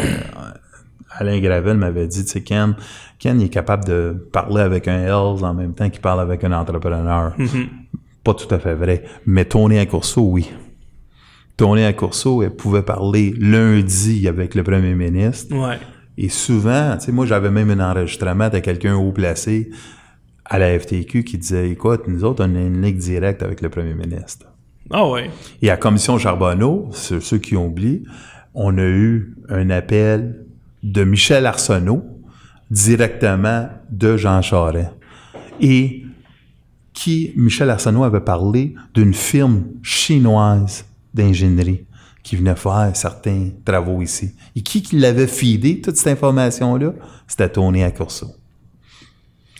Alain 1.18 1.38
Gravel 1.40 1.76
m'avait 1.76 2.06
dit, 2.06 2.24
tu 2.24 2.30
sais, 2.30 2.40
Ken, 2.42 2.74
Ken 3.18 3.38
il 3.38 3.46
est 3.46 3.50
capable 3.50 3.84
de 3.84 4.28
parler 4.32 4.62
avec 4.62 4.88
un 4.88 4.98
Hells 5.02 5.44
en 5.44 5.52
même 5.52 5.74
temps 5.74 5.90
qu'il 5.90 6.00
parle 6.00 6.20
avec 6.20 6.42
un 6.42 6.52
entrepreneur. 6.52 7.34
Mm-hmm. 7.38 7.66
Pas 8.24 8.32
tout 8.34 8.52
à 8.54 8.58
fait 8.58 8.74
vrai. 8.74 9.04
Mais 9.26 9.44
Tony 9.44 9.78
Accourceau, 9.78 10.22
oui. 10.22 10.50
Tony 11.58 11.84
Accourceau, 11.84 12.42
elle 12.42 12.56
pouvait 12.56 12.82
parler 12.82 13.34
lundi 13.38 14.26
avec 14.26 14.54
le 14.54 14.62
premier 14.62 14.94
ministre. 14.94 15.54
Ouais. 15.54 15.76
Et 16.18 16.28
souvent, 16.28 16.96
tu 16.98 17.06
sais, 17.06 17.12
moi, 17.12 17.26
j'avais 17.26 17.50
même 17.50 17.70
un 17.70 17.90
enregistrement 17.90 18.48
de 18.48 18.58
quelqu'un 18.58 18.94
haut 18.94 19.12
placé 19.12 19.70
à 20.44 20.58
la 20.58 20.78
FTQ 20.78 21.24
qui 21.24 21.38
disait, 21.38 21.70
écoute, 21.70 22.02
nous 22.06 22.24
autres, 22.24 22.44
on 22.44 22.54
a 22.54 22.60
une 22.60 22.82
ligne 22.82 22.98
directe 22.98 23.42
avec 23.42 23.62
le 23.62 23.70
premier 23.70 23.94
ministre. 23.94 24.46
Ah 24.90 25.08
ouais. 25.08 25.30
Et 25.62 25.70
à 25.70 25.76
Commission 25.76 26.18
Charbonneau, 26.18 26.90
ceux 26.92 27.38
qui 27.38 27.56
oublient, 27.56 28.04
on 28.54 28.76
a 28.76 28.84
eu 28.84 29.34
un 29.48 29.70
appel 29.70 30.44
de 30.82 31.04
Michel 31.04 31.46
Arsenault 31.46 32.04
directement 32.70 33.68
de 33.90 34.16
Jean 34.16 34.42
Charest. 34.42 34.90
Et 35.60 36.04
qui, 36.92 37.32
Michel 37.36 37.70
Arsenault 37.70 38.04
avait 38.04 38.20
parlé 38.20 38.74
d'une 38.92 39.14
firme 39.14 39.64
chinoise 39.82 40.84
d'ingénierie 41.14 41.86
qui 42.22 42.36
venait 42.36 42.54
faire 42.54 42.90
certains 42.94 43.48
travaux 43.64 44.00
ici. 44.02 44.32
Et 44.54 44.62
qui, 44.62 44.82
qui 44.82 44.98
l'avait 44.98 45.26
feedé, 45.26 45.80
toute 45.80 45.96
cette 45.96 46.12
information-là? 46.12 46.92
C'était 47.26 47.48
Tony 47.48 47.82
Accorso. 47.82 48.28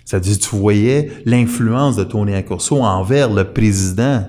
C'est-à-dire, 0.05 0.39
tu 0.39 0.57
voyais 0.57 1.11
l'influence 1.25 1.97
de 1.97 2.05
Tony 2.05 2.35
Accorso 2.35 2.83
envers 2.83 3.31
le 3.31 3.45
président 3.45 4.27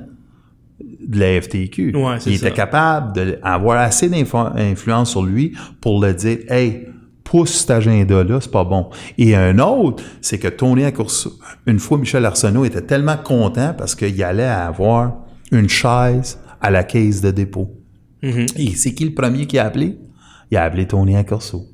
de 0.80 1.20
la 1.20 1.42
FTQ. 1.42 1.96
Ouais, 1.96 2.18
Il 2.26 2.40
ça. 2.40 2.48
était 2.48 2.56
capable 2.56 3.14
d'avoir 3.14 3.80
assez 3.80 4.10
d'influence 4.10 5.12
sur 5.12 5.24
lui 5.24 5.56
pour 5.82 6.02
le 6.02 6.14
dire, 6.14 6.40
hey, 6.50 6.88
pousse 7.24 7.52
cet 7.52 7.72
agenda-là, 7.72 8.40
c'est 8.42 8.52
pas 8.52 8.64
bon. 8.64 8.90
Et 9.18 9.36
un 9.36 9.60
autre, 9.60 10.04
c'est 10.22 10.40
que 10.40 10.48
Tony 10.48 10.86
Accorso, 10.86 11.34
une 11.66 11.80
fois 11.80 11.98
Michel 11.98 12.26
Arsenault 12.26 12.66
était 12.66 12.82
tellement 12.82 13.18
content 13.18 13.74
parce 13.78 13.96
qu'il 13.96 14.24
allait 14.24 14.44
avoir 14.44 15.16
une 15.52 15.70
chaise 15.70 16.40
à 16.62 16.72
la 16.72 16.84
caisse 16.84 17.22
de 17.22 17.32
dépôt. 17.32 17.70
Et 18.24 18.76
c'est 18.76 18.94
qui 18.94 19.06
le 19.06 19.14
premier 19.14 19.46
qui 19.46 19.60
a 19.60 19.66
appelé? 19.66 19.98
Il 20.50 20.58
a 20.58 20.64
appelé 20.64 20.88
Tony 20.88 21.16
Accorso. 21.16 21.66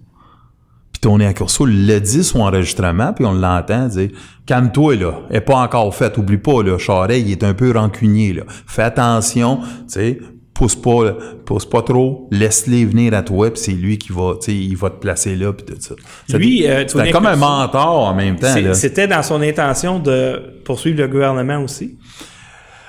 Puis 0.91 1.01
Tony 1.01 1.25
Accorso 1.25 1.65
l'a 1.65 1.99
dit 1.99 2.23
son 2.23 2.41
enregistrement, 2.41 3.13
puis 3.13 3.25
on 3.25 3.33
l'entend 3.33 3.87
dire 3.87 4.09
Calme-toi 4.45 4.95
là, 4.95 5.21
elle 5.29 5.37
est 5.37 5.41
pas 5.41 5.57
encore 5.57 5.93
faite, 5.93 6.17
oublie 6.17 6.37
pas, 6.37 6.63
là, 6.63 6.77
Charest, 6.77 7.21
il 7.25 7.31
est 7.31 7.43
un 7.43 7.53
peu 7.53 7.71
rancunier, 7.71 8.33
là. 8.33 8.43
Fais 8.65 8.81
attention, 8.81 9.57
tu 9.57 9.67
sais, 9.87 10.19
pousse 10.55 10.75
pas, 10.75 11.15
pousse 11.45 11.65
pas 11.65 11.83
trop, 11.83 12.27
laisse-les 12.31 12.85
venir 12.85 13.13
à 13.13 13.21
toi, 13.21 13.51
puis 13.51 13.61
c'est 13.61 13.71
lui 13.71 13.97
qui 13.97 14.11
va, 14.11 14.33
tu 14.41 14.51
sais, 14.51 14.57
il 14.57 14.75
va 14.75 14.89
te 14.89 14.99
placer 14.99 15.35
là, 15.35 15.53
puis 15.53 15.65
tout 15.65 15.79
ça. 15.79 16.37
Lui, 16.37 16.67
euh, 16.67 16.83
C'était 16.87 17.11
comme 17.11 17.27
un 17.27 17.35
mentor 17.35 18.07
en 18.07 18.15
même 18.15 18.37
temps. 18.37 18.53
C'était 18.73 19.07
dans 19.07 19.23
son 19.23 19.41
intention 19.41 19.99
de 19.99 20.61
poursuivre 20.65 20.99
le 20.99 21.07
gouvernement 21.07 21.59
aussi? 21.63 21.97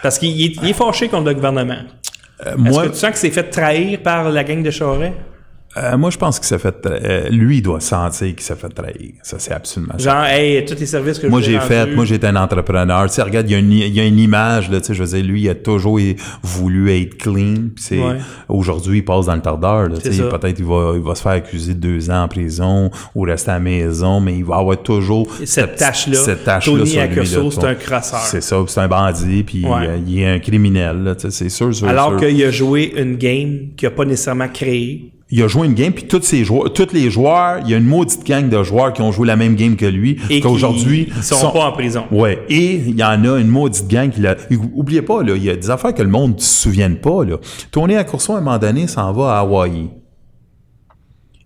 Parce 0.03 0.19
qu'il 0.19 0.41
est, 0.43 0.65
est 0.65 0.73
fâché 0.73 1.09
contre 1.09 1.27
le 1.27 1.35
gouvernement. 1.35 1.83
Euh, 2.47 2.53
Est-ce 2.53 2.57
moi, 2.59 2.83
que 2.85 2.89
tu 2.93 2.95
sens 2.99 3.11
que 3.11 3.19
c'est 3.19 3.31
fait 3.31 3.45
trahir 3.51 4.01
par 4.03 4.31
la 4.31 4.45
gang 4.45 4.63
de 4.63 4.71
Charest? 4.71 5.13
Euh, 5.77 5.97
moi, 5.97 6.11
je 6.11 6.19
pense 6.19 6.39
qu'il 6.39 6.49
s'est 6.49 6.59
fait, 6.59 6.75
tra- 6.85 6.99
euh, 7.05 7.29
lui, 7.29 7.59
il 7.59 7.63
doit 7.63 7.79
sentir 7.81 8.27
qu'il 8.29 8.41
s'est 8.41 8.57
fait 8.57 8.69
trahir. 8.71 9.13
Ça, 9.23 9.37
c'est 9.39 9.53
absolument 9.53 9.95
ça. 9.99 10.05
Genre, 10.13 10.25
hey, 10.25 10.65
tous 10.65 10.75
les 10.81 10.87
services 10.87 11.19
que 11.21 11.29
Moi, 11.29 11.41
j'ai 11.43 11.61
fait, 11.61 11.87
moi, 11.95 12.05
j'étais 12.05 12.27
un 12.27 12.37
entrepreneur. 12.37 13.07
Tu 13.07 13.15
sais, 13.15 13.23
regarde, 13.23 13.49
il 13.49 13.53
y 13.53 13.55
a 13.55 13.59
une, 13.59 13.73
il 13.73 13.95
y 13.95 14.01
a 14.01 14.05
une 14.05 14.19
image, 14.19 14.69
là, 14.71 14.81
tu 14.81 14.87
sais, 14.89 14.95
je 14.95 15.03
veux 15.05 15.09
dire, 15.17 15.25
lui, 15.25 15.43
il 15.43 15.49
a 15.49 15.55
toujours 15.55 15.99
voulu 16.43 16.91
être 17.01 17.17
clean. 17.19 17.55
Puis 17.75 17.85
c'est, 17.85 17.99
Ouais. 17.99 18.17
aujourd'hui, 18.49 18.99
il 18.99 19.05
passe 19.05 19.27
dans 19.27 19.35
le 19.37 19.43
tardeur, 19.43 19.89
là, 19.89 19.97
tu 20.03 20.13
sais, 20.13 20.23
peut-être 20.29 20.59
il 20.59 20.65
va, 20.65 20.93
il 20.97 21.03
va 21.03 21.15
se 21.15 21.23
faire 21.23 21.33
accuser 21.33 21.75
de 21.75 21.81
deux 21.81 22.11
ans 22.11 22.23
en 22.25 22.29
prison 22.29 22.91
ou 23.15 23.23
rester 23.23 23.51
à 23.51 23.55
la 23.55 23.61
maison, 23.61 24.21
mais 24.21 24.37
il 24.37 24.45
va 24.45 24.57
avoir 24.57 24.83
toujours 24.83 25.29
Cette 25.45 25.77
tâche-là. 25.77 26.17
cette 26.17 26.45
tâche-là 26.45 26.79
Tony 26.79 26.91
c'est 26.91 27.65
un 27.65 27.75
crosseur. 27.75 28.21
C'est 28.21 28.41
ça, 28.43 28.57
c'est 28.67 28.81
un 28.81 28.89
bandit, 28.89 29.43
puis 29.45 29.65
Ouais. 29.65 29.87
euh, 29.87 29.99
il 30.07 30.21
est 30.21 30.27
un 30.27 30.39
criminel, 30.41 31.03
là, 31.05 31.15
tu 31.15 31.23
sais, 31.23 31.31
c'est 31.31 31.49
sûr, 31.49 31.73
sûr, 31.75 31.89
Alors 31.89 32.17
qu'il 32.17 32.43
a 32.45 32.51
joué 32.51 32.93
une 32.97 33.17
game 33.17 33.69
qu'il 33.77 33.89
n'a 33.89 33.95
pas 33.95 34.05
nécessairement 34.05 34.49
créée. 34.49 35.13
Il 35.33 35.41
a 35.45 35.49
joué 35.49 35.67
une 35.69 35.75
game, 35.75 35.93
puis 35.93 36.09
tous 36.09 36.23
ces 36.23 36.43
joueurs, 36.45 36.73
tous 36.73 36.89
les 36.93 37.09
joueurs, 37.09 37.61
il 37.65 37.71
y 37.71 37.75
a 37.75 37.77
une 37.77 37.85
maudite 37.87 38.27
gang 38.27 38.49
de 38.49 38.63
joueurs 38.65 38.93
qui 38.93 39.01
ont 39.01 39.13
joué 39.13 39.29
la 39.29 39.37
même 39.37 39.55
game 39.55 39.77
que 39.77 39.87
lui, 39.87 40.19
Et 40.29 40.41
qu'aujourd'hui 40.41 41.07
qui 41.07 41.23
sont, 41.23 41.51
pas 41.53 41.67
en 41.69 41.73
prison. 41.73 42.05
Ouais, 42.11 42.43
et 42.49 42.75
il 42.75 42.99
y 42.99 43.05
en 43.05 43.25
a 43.25 43.39
une 43.39 43.47
maudite 43.47 43.87
gang 43.87 44.11
qui 44.11 44.21
l'a. 44.21 44.35
Oubliez 44.75 45.03
pas, 45.03 45.23
là, 45.23 45.37
il 45.37 45.45
y 45.45 45.51
a 45.51 45.55
des 45.55 45.71
affaires 45.71 45.95
que 45.95 46.03
le 46.03 46.09
monde 46.09 46.35
ne 46.35 46.41
se 46.41 46.63
souvienne 46.63 46.97
pas. 46.97 47.25
Là. 47.25 47.37
Tony 47.71 47.95
Accourson, 47.95 48.35
à 48.35 48.39
un 48.39 48.41
moment 48.41 48.59
donné, 48.59 48.89
s'en 48.89 49.13
va 49.13 49.37
à 49.37 49.39
Hawaï. 49.41 49.91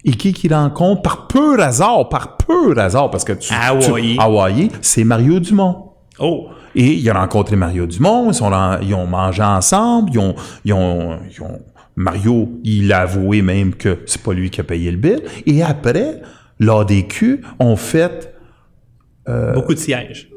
Et 0.07 0.12
qui 0.12 0.32
qu'il 0.32 0.53
rencontre 0.55 1.03
par 1.03 1.26
pur 1.28 1.61
hasard, 1.61 2.09
par 2.09 2.37
pur 2.39 2.78
hasard, 2.78 3.11
parce 3.11 3.24
que 3.24 3.32
tu. 3.32 3.53
À 3.53 3.76
tu- 3.78 3.87
Hawaï. 3.91 4.16
Hawaï, 4.18 4.68
c'est 4.80 5.05
Mario 5.05 5.41
Dumont. 5.41 5.91
Oh! 6.18 6.47
Et 6.74 6.95
il 6.95 7.09
a 7.11 7.14
rencontré 7.20 7.55
Mario 7.57 7.87
Dumont, 7.87 8.30
ils, 8.30 8.35
sont 8.35 8.51
ils 8.82 8.95
ont 8.95 9.07
mangé 9.07 9.43
ensemble, 9.43 10.11
ils 10.12 10.18
ont, 10.18 10.35
ils 10.64 10.72
ont, 10.72 11.18
ils 11.30 11.43
ont- 11.43 11.61
Mario, 11.97 12.51
il 12.64 12.92
a 12.92 13.01
avoué 13.03 13.40
même 13.42 13.74
que 13.74 13.99
c'est 14.07 14.22
pas 14.22 14.32
lui 14.32 14.51
qui 14.51 14.61
a 14.61 14.64
payé 14.64 14.90
le 14.90 14.97
bill. 14.97 15.20
Et 15.47 15.62
après, 15.62 16.20
l'ADQ 16.59 17.40
ont 17.59 17.76
fait 17.76 18.34
Beaucoup 19.55 19.74
de 19.74 19.78
sièges. 19.78 20.28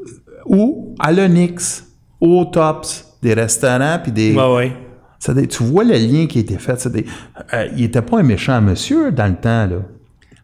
ou 0.46 0.96
à 1.00 1.12
l'Onyx, 1.12 1.86
au 2.22 2.46
Tops, 2.46 3.18
des 3.22 3.34
restaurants, 3.34 4.00
puis 4.02 4.12
des... 4.12 4.34
Ouais, 4.34 4.56
ouais. 4.56 4.72
Ça, 5.20 5.34
tu 5.34 5.64
vois 5.64 5.84
le 5.84 5.96
lien 5.96 6.28
qui 6.28 6.38
a 6.38 6.42
été 6.42 6.58
fait. 6.58 6.88
des- 6.88 7.06
euh, 7.54 7.68
il 7.76 7.86
était 7.86 8.02
pas 8.04 8.20
un 8.20 8.24
méchant 8.24 8.62
monsieur 8.62 9.12
dans 9.12 9.26
le 9.28 9.36
temps, 9.36 9.66
là. 9.66 9.78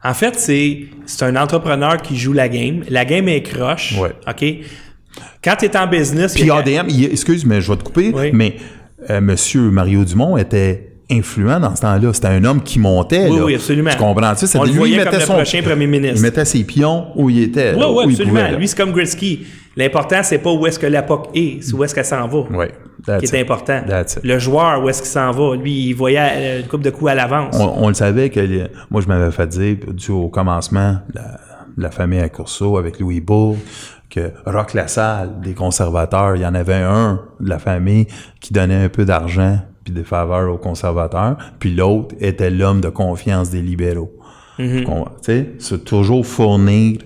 En 0.03 0.13
fait, 0.13 0.35
c'est 0.37 0.87
c'est 1.05 1.23
un 1.25 1.35
entrepreneur 1.37 2.01
qui 2.01 2.17
joue 2.17 2.33
la 2.33 2.49
game. 2.49 2.81
La 2.89 3.05
game 3.05 3.29
est 3.29 3.43
croche. 3.43 3.97
Ouais. 3.97 4.11
OK? 4.27 4.65
Quand 5.43 5.55
tu 5.57 5.65
es 5.65 5.77
en 5.77 5.87
business, 5.87 6.33
Puis 6.33 6.49
ADM, 6.49 6.87
il- 6.89 7.05
excuse, 7.05 7.45
mais 7.45 7.61
je 7.61 7.71
vais 7.71 7.77
te 7.77 7.83
couper, 7.83 8.11
Oui. 8.13 8.31
mais 8.33 8.55
euh, 9.09 9.21
monsieur 9.21 9.69
Mario 9.69 10.03
Dumont 10.03 10.35
était 10.37 10.92
influent 11.11 11.59
dans 11.59 11.75
ce 11.75 11.81
temps-là. 11.81 12.13
C'était 12.13 12.27
un 12.27 12.43
homme 12.45 12.61
qui 12.63 12.79
montait, 12.79 13.27
Oui, 13.29 13.37
là. 13.37 13.45
oui, 13.45 13.55
absolument. 13.55 13.91
Tu 13.91 13.97
comprends-tu? 13.97 14.45
On 14.57 14.63
le 14.63 14.69
lui, 14.69 14.77
voyait 14.77 14.93
il 14.95 14.97
comme 14.97 15.05
mettait 15.05 15.19
le 15.19 15.25
son- 15.25 15.33
prochain 15.33 15.61
premier 15.61 15.87
ministre. 15.87 16.17
Il 16.17 16.21
mettait 16.21 16.45
ses 16.45 16.63
pions 16.63 17.07
où 17.15 17.29
il 17.29 17.43
était. 17.43 17.73
Oui, 17.73 17.79
là, 17.79 17.91
oui, 17.91 18.03
absolument. 18.11 18.39
pouvait. 18.41 18.57
Lui, 18.57 18.67
c'est 18.67 18.77
comme 18.77 18.91
Gretzky. 18.91 19.45
L'important, 19.75 20.21
c'est 20.21 20.37
pas 20.37 20.51
où 20.51 20.67
est-ce 20.67 20.77
que 20.77 20.85
la 20.85 21.01
POC 21.01 21.29
est, 21.33 21.63
c'est 21.63 21.73
où 21.73 21.83
est-ce 21.83 21.95
qu'elle 21.95 22.05
s'en 22.05 22.27
va. 22.27 22.43
That's 23.05 23.27
Qui 23.29 23.35
est 23.35 23.41
important. 23.41 23.81
Le 24.23 24.39
joueur, 24.39 24.81
où 24.83 24.87
est-ce 24.89 25.01
qu'il 25.01 25.09
s'en 25.11 25.31
va? 25.31 25.55
Lui, 25.55 25.87
il 25.89 25.93
voyait 25.93 26.19
euh, 26.35 26.61
une 26.61 26.67
coupe 26.67 26.83
de 26.83 26.89
coups 26.91 27.11
à 27.11 27.15
l'avance. 27.15 27.55
On, 27.59 27.83
on 27.85 27.87
le 27.89 27.93
savait 27.95 28.29
que 28.29 28.39
les- 28.39 28.67
moi 28.91 29.01
je 29.01 29.07
m'avais 29.07 29.31
fait 29.31 29.47
dire 29.47 29.77
dû 29.91 30.11
au 30.11 30.29
commencement 30.29 30.99
la, 31.13 31.39
la 31.75 31.91
famille 31.91 32.19
à 32.19 32.29
Courceau 32.29 32.77
avec 32.77 32.99
Louis 32.99 33.19
Bourg 33.19 33.57
que 34.09 34.31
Roch 34.45 34.73
Lassalle 34.75 35.41
des 35.43 35.53
conservateurs, 35.53 36.35
il 36.35 36.43
y 36.43 36.45
en 36.45 36.53
avait 36.55 36.75
un 36.75 37.19
de 37.41 37.49
la 37.49 37.57
famille 37.59 38.05
qui 38.39 38.53
donnait 38.53 38.83
un 38.85 38.89
peu 38.89 39.03
d'argent 39.05 39.57
puis 39.83 39.93
des 39.93 40.03
faveurs 40.03 40.53
aux 40.53 40.57
conservateurs, 40.57 41.37
puis 41.59 41.73
l'autre 41.73 42.15
était 42.19 42.49
l'homme 42.49 42.81
de 42.81 42.89
confiance 42.89 43.49
des 43.49 43.61
libéraux. 43.61 44.11
Tu 44.57 44.85
sais, 45.31 45.49
c'est 45.59 45.83
toujours 45.83 46.25
fournir 46.25 46.99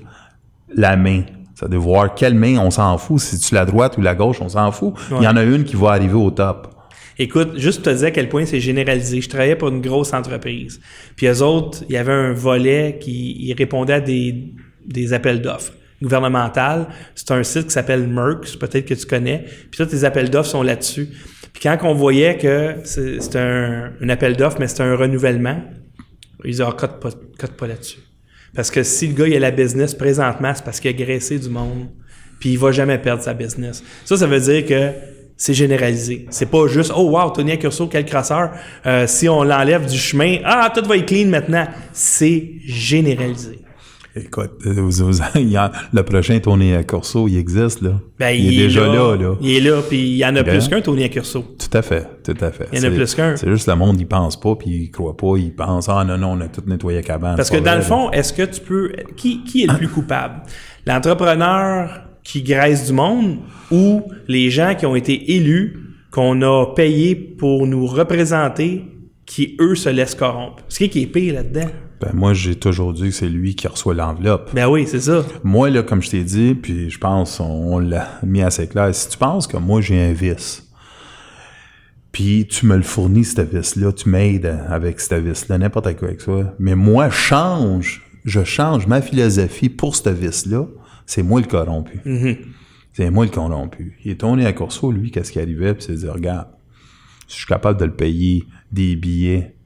la 0.75 0.97
main. 0.97 1.23
Ça 1.55 1.67
de 1.67 1.77
voir 1.77 2.13
quelle 2.13 2.35
main, 2.35 2.57
on 2.59 2.69
s'en 2.69 2.97
fout. 2.97 3.19
Si 3.19 3.39
tu 3.39 3.55
la 3.55 3.65
droite 3.65 3.97
ou 3.97 4.01
la 4.01 4.13
gauche, 4.13 4.41
on 4.41 4.49
s'en 4.49 4.71
fout. 4.71 4.93
Il 5.11 5.23
y 5.23 5.27
en 5.27 5.35
a 5.35 5.43
une 5.43 5.63
qui 5.63 5.75
va 5.75 5.91
arriver 5.91 6.13
au 6.13 6.29
top. 6.29 6.73
Écoute, 7.19 7.57
juste 7.57 7.81
te 7.81 7.89
dire 7.89 8.07
à 8.07 8.11
quel 8.11 8.29
point 8.29 8.45
c'est 8.45 8.59
généralisé. 8.59 9.21
Je 9.21 9.29
travaillais 9.29 9.55
pour 9.55 9.69
une 9.69 9.81
grosse 9.81 10.13
entreprise. 10.13 10.79
Puis 11.15 11.25
eux 11.25 11.41
autres, 11.41 11.83
il 11.89 11.95
y 11.95 11.97
avait 11.97 12.13
un 12.13 12.33
volet 12.33 12.99
qui 13.01 13.35
ils 13.39 13.53
répondaient 13.53 13.93
à 13.93 14.01
des, 14.01 14.53
des 14.85 15.13
appels 15.13 15.41
d'offres 15.41 15.73
gouvernementales. 16.01 16.87
C'est 17.15 17.31
un 17.31 17.41
site 17.41 17.65
qui 17.65 17.71
s'appelle 17.71 18.07
Merx, 18.07 18.55
peut-être 18.55 18.85
que 18.85 18.93
tu 18.93 19.05
connais. 19.07 19.45
Puis 19.71 19.77
tous 19.77 19.85
tes 19.87 20.03
appels 20.03 20.29
d'offres 20.29 20.49
sont 20.49 20.61
là-dessus. 20.61 21.09
Puis 21.53 21.63
quand 21.63 21.77
on 21.83 21.93
voyait 21.93 22.37
que 22.37 22.75
c'est 22.83 23.35
un, 23.35 23.91
un 24.01 24.09
appel 24.09 24.35
d'offres, 24.35 24.57
mais 24.59 24.67
c'est 24.67 24.81
un 24.81 24.95
renouvellement, 24.95 25.61
ils 26.43 26.51
disaient, 26.51 26.63
ah, 26.67 26.75
cote 26.77 26.99
pas, 26.99 27.09
cote 27.39 27.51
pas 27.51 27.67
là-dessus. 27.67 27.99
Parce 28.55 28.71
que 28.71 28.83
si 28.83 29.07
le 29.07 29.13
gars 29.13 29.27
il 29.27 29.35
a 29.35 29.39
la 29.39 29.51
business 29.51 29.93
présentement, 29.93 30.51
c'est 30.55 30.63
parce 30.63 30.79
qu'il 30.79 30.89
a 30.89 30.93
graissé 30.93 31.37
du 31.37 31.49
monde, 31.49 31.89
puis 32.39 32.51
il 32.51 32.59
va 32.59 32.71
jamais 32.71 32.97
perdre 32.97 33.23
sa 33.23 33.33
business. 33.33 33.83
Ça, 34.05 34.17
ça 34.17 34.27
veut 34.27 34.39
dire 34.39 34.65
que 34.65 34.91
c'est 35.35 35.53
généralisé. 35.53 36.25
C'est 36.31 36.49
pas 36.49 36.67
juste 36.67 36.91
oh 36.95 37.11
wow, 37.11 37.29
Tony 37.29 37.51
Accurso, 37.51 37.87
quel 37.87 38.05
crasseur. 38.05 38.51
Euh, 38.85 39.05
si 39.05 39.29
on 39.29 39.43
l'enlève 39.43 39.85
du 39.85 39.97
chemin, 39.97 40.37
ah 40.43 40.71
tout 40.73 40.83
va 40.85 40.97
être 40.97 41.05
clean 41.05 41.27
maintenant. 41.27 41.67
C'est 41.93 42.53
généralisé. 42.65 43.59
Écoute, 44.25 44.51
le 44.65 46.01
prochain 46.01 46.39
Tony 46.39 46.73
Corso, 46.85 47.27
il 47.27 47.37
existe, 47.37 47.81
là. 47.81 47.99
Ben, 48.19 48.29
il, 48.31 48.53
est 48.53 48.63
déjà 48.67 48.87
là, 48.87 49.15
là. 49.15 49.35
Il 49.41 49.51
est 49.51 49.59
là, 49.59 49.81
puis 49.87 49.99
il 49.99 50.17
y 50.17 50.25
en 50.25 50.35
a 50.35 50.41
Ok. 50.41 50.47
plus 50.47 50.67
qu'un 50.67 50.81
Tony 50.81 51.03
Accurso. 51.03 51.43
Tout 51.57 51.77
à 51.77 51.81
fait, 51.81 52.07
tout 52.23 52.35
à 52.39 52.51
fait. 52.51 52.67
Il 52.73 52.79
y 52.79 52.81
en 52.81 52.87
a 52.87 52.91
plus 52.91 53.13
qu'un. 53.15 53.35
C'est 53.35 53.49
juste 53.49 53.67
le 53.67 53.75
monde, 53.75 53.99
il 53.99 54.07
pense 54.07 54.39
pas, 54.39 54.55
puis 54.55 54.69
il 54.69 54.91
croit 54.91 55.15
pas, 55.15 55.37
il 55.37 55.53
pense, 55.53 55.89
ah 55.89 56.03
non, 56.03 56.17
non, 56.17 56.31
on 56.33 56.41
a 56.41 56.47
tout 56.47 56.63
nettoyé 56.65 56.97
la 56.97 57.03
cabane. 57.03 57.35
Parce 57.35 57.49
que 57.49 57.57
dans 57.57 57.75
le 57.75 57.81
fond, 57.81 58.11
est-ce 58.11 58.33
que 58.33 58.43
tu 58.43 58.61
peux. 58.61 58.91
Qui, 59.15 59.43
qui 59.43 59.63
est 59.63 59.67
le 59.67 59.77
plus 59.77 59.89
coupable? 59.89 60.41
L'entrepreneur 60.85 62.01
qui 62.23 62.43
graisse 62.43 62.87
du 62.87 62.93
monde 62.93 63.37
ou 63.71 64.03
les 64.27 64.49
gens 64.49 64.75
qui 64.75 64.85
ont 64.85 64.95
été 64.95 65.35
élus, 65.35 65.79
qu'on 66.11 66.41
a 66.41 66.73
payés 66.73 67.15
pour 67.15 67.67
nous 67.67 67.85
représenter, 67.85 68.83
qui 69.25 69.55
eux 69.59 69.75
se 69.75 69.89
laissent 69.89 70.15
corrompre? 70.15 70.63
Ce 70.67 70.83
qui 70.85 71.03
est 71.03 71.07
pire 71.07 71.35
là-dedans? 71.35 71.69
Ben 71.99 72.11
moi, 72.13 72.33
j'ai 72.33 72.55
toujours 72.55 72.93
dit 72.93 73.09
que 73.09 73.11
c'est 73.11 73.29
lui 73.29 73.55
qui 73.55 73.67
reçoit 73.67 73.95
l'enveloppe. 73.95 74.51
Ben 74.53 74.67
oui, 74.67 74.85
c'est 74.87 74.99
ça. 74.99 75.25
Moi, 75.43 75.69
là, 75.69 75.81
comme 75.81 76.01
je 76.01 76.11
t'ai 76.11 76.23
dit, 76.23 76.53
puis 76.53 76.89
je 76.89 76.99
pense, 76.99 77.39
on, 77.39 77.45
on 77.45 77.79
l'a 77.79 78.19
mis 78.23 78.41
assez 78.43 78.67
clair, 78.67 78.93
si 78.93 79.09
tu 79.09 79.17
penses 79.17 79.47
que 79.47 79.57
moi, 79.57 79.81
j'ai 79.81 79.99
un 79.99 80.13
vice, 80.13 80.67
puis 82.11 82.47
tu 82.47 82.65
me 82.65 82.75
le 82.75 82.83
fournis, 82.83 83.25
ce 83.25 83.41
vice-là, 83.41 83.91
tu 83.91 84.09
m'aides 84.09 84.59
avec 84.69 84.99
ce 84.99 85.15
vice-là, 85.15 85.57
n'importe 85.57 85.95
quoi 85.97 86.09
avec 86.09 86.21
ça, 86.21 86.55
mais 86.59 86.75
moi, 86.75 87.09
change, 87.09 88.03
je 88.25 88.43
change 88.43 88.85
ma 88.87 89.01
philosophie 89.01 89.69
pour 89.69 89.95
ce 89.95 90.09
vice-là, 90.09 90.67
c'est 91.05 91.23
moi 91.23 91.41
le 91.41 91.47
corrompu. 91.47 91.99
C'est 92.93 93.09
moi 93.09 93.25
le 93.25 93.31
corrompu. 93.31 93.99
Il 94.03 94.11
est 94.11 94.15
tourné 94.15 94.45
à 94.45 94.53
Corso, 94.53 94.91
lui, 94.91 95.11
qu'est-ce 95.11 95.31
qui 95.31 95.39
arrivait, 95.39 95.73
puis 95.73 95.83
c'est 95.83 95.93
de 95.93 95.97
dire, 95.97 96.13
regarde, 96.13 96.47
si 97.27 97.35
je 97.35 97.39
suis 97.39 97.47
capable 97.47 97.79
de 97.79 97.85
le 97.85 97.93
payer 97.93 98.43
des 98.71 98.95
billets 98.95 99.56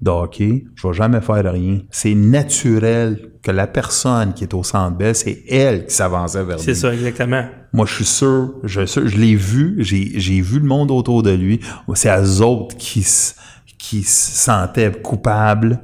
de 0.00 0.10
hockey, 0.10 0.64
je 0.74 0.88
vais 0.88 0.94
jamais 0.94 1.20
faire 1.20 1.52
rien. 1.52 1.80
C'est 1.90 2.14
naturel 2.14 3.32
que 3.42 3.50
la 3.50 3.66
personne 3.66 4.32
qui 4.32 4.44
est 4.44 4.54
au 4.54 4.62
centre 4.62 4.96
belle, 4.96 5.14
c'est 5.14 5.42
elle 5.48 5.86
qui 5.86 5.94
s'avançait 5.94 6.44
vers 6.44 6.56
lui. 6.56 6.64
C'est 6.64 6.74
ça, 6.74 6.92
exactement. 6.92 7.44
Moi, 7.72 7.86
je 7.86 7.94
suis 7.94 8.04
sûr, 8.04 8.54
je, 8.64 8.84
je 8.86 9.16
l'ai 9.16 9.34
vu, 9.34 9.76
j'ai, 9.78 10.18
j'ai 10.18 10.40
vu 10.40 10.58
le 10.58 10.66
monde 10.66 10.90
autour 10.90 11.22
de 11.22 11.30
lui. 11.30 11.60
C'est 11.94 12.10
eux 12.18 12.42
autres 12.42 12.76
qui, 12.76 13.06
qui 13.78 14.02
se 14.02 14.38
sentaient 14.38 14.92
coupables 14.92 15.80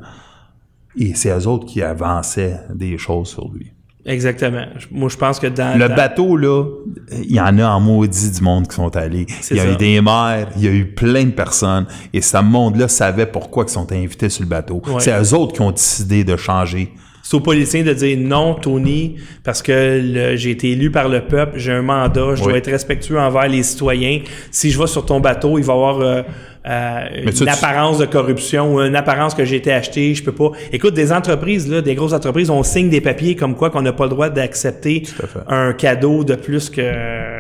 et 0.96 1.14
c'est 1.14 1.30
eux 1.30 1.46
autres 1.46 1.66
qui 1.66 1.82
avançaient 1.82 2.60
des 2.74 2.98
choses 2.98 3.28
sur 3.28 3.50
lui. 3.52 3.72
Exactement. 4.07 4.66
Moi, 4.92 5.09
je 5.09 5.16
pense 5.16 5.40
que 5.40 5.48
dans... 5.48 5.76
Le 5.78 5.88
dans- 5.88 5.94
bateau, 5.94 6.36
là, 6.36 6.64
il 7.12 7.32
y 7.34 7.40
en 7.40 7.59
a 7.59 7.66
en 7.66 7.80
maudit 7.80 8.30
du 8.30 8.40
monde 8.42 8.68
qui 8.68 8.76
sont 8.76 8.94
allés. 8.96 9.26
Il 9.50 9.57
y 9.57 9.61
a 9.61 9.64
ça. 9.64 9.72
eu 9.72 9.76
des 9.76 10.00
maires, 10.00 10.48
il 10.57 10.64
y 10.64 10.68
a 10.68 10.70
eu 10.70 10.86
plein 10.86 11.24
de 11.24 11.30
personnes. 11.30 11.86
Et 12.12 12.20
ce 12.20 12.36
monde-là 12.40 12.86
savait 12.88 13.26
pourquoi 13.26 13.64
ils 13.66 13.72
sont 13.72 13.90
invités 13.92 14.28
sur 14.28 14.44
le 14.44 14.48
bateau. 14.48 14.80
Ouais. 14.86 15.00
C'est 15.00 15.12
eux 15.20 15.34
autres 15.34 15.54
qui 15.54 15.61
ont 15.61 15.72
décidé 15.72 16.22
de 16.22 16.36
changer. 16.36 16.92
C'est 17.22 17.34
aux 17.36 17.40
policiers 17.40 17.82
de 17.82 17.92
dire 17.92 18.16
non, 18.20 18.54
Tony, 18.54 19.16
parce 19.42 19.61
que 19.61 20.32
j'ai 20.36 20.52
été 20.52 20.70
élu 20.70 20.92
par 20.92 21.09
le 21.09 21.22
peuple, 21.26 21.59
j'ai 21.59 21.72
un 21.72 21.82
mandat, 21.82 22.36
je 22.36 22.42
Oui. 22.42 22.50
dois 22.50 22.59
être 22.59 22.70
respectueux 22.70 23.18
envers 23.18 23.48
les 23.48 23.64
citoyens. 23.64 24.20
Si 24.52 24.70
je 24.70 24.78
vais 24.78 24.86
sur 24.86 25.04
ton 25.04 25.18
bateau, 25.18 25.59
il 25.59 25.64
va 25.64 25.72
y 25.72 25.76
avoir 25.76 26.00
euh, 26.00 26.22
euh, 26.68 27.00
une 27.24 27.30
tu- 27.32 27.48
apparence 27.48 27.98
de 27.98 28.06
corruption 28.06 28.74
ou 28.74 28.80
une 28.80 28.96
apparence 28.96 29.34
que 29.34 29.44
j'ai 29.44 29.56
été 29.56 29.72
acheté, 29.72 30.14
je 30.14 30.22
peux 30.24 30.32
pas. 30.32 30.50
Écoute, 30.72 30.94
des 30.94 31.12
entreprises, 31.12 31.70
là, 31.70 31.80
des 31.82 31.94
grosses 31.94 32.12
entreprises, 32.12 32.50
on 32.50 32.62
signe 32.62 32.88
des 32.90 33.00
papiers 33.00 33.36
comme 33.36 33.54
quoi 33.54 33.70
qu'on 33.70 33.82
n'a 33.82 33.92
pas 33.92 34.04
le 34.04 34.10
droit 34.10 34.28
d'accepter 34.30 35.04
un 35.48 35.72
cadeau 35.72 36.24
de 36.24 36.34
plus 36.34 36.68
que, 36.70 36.82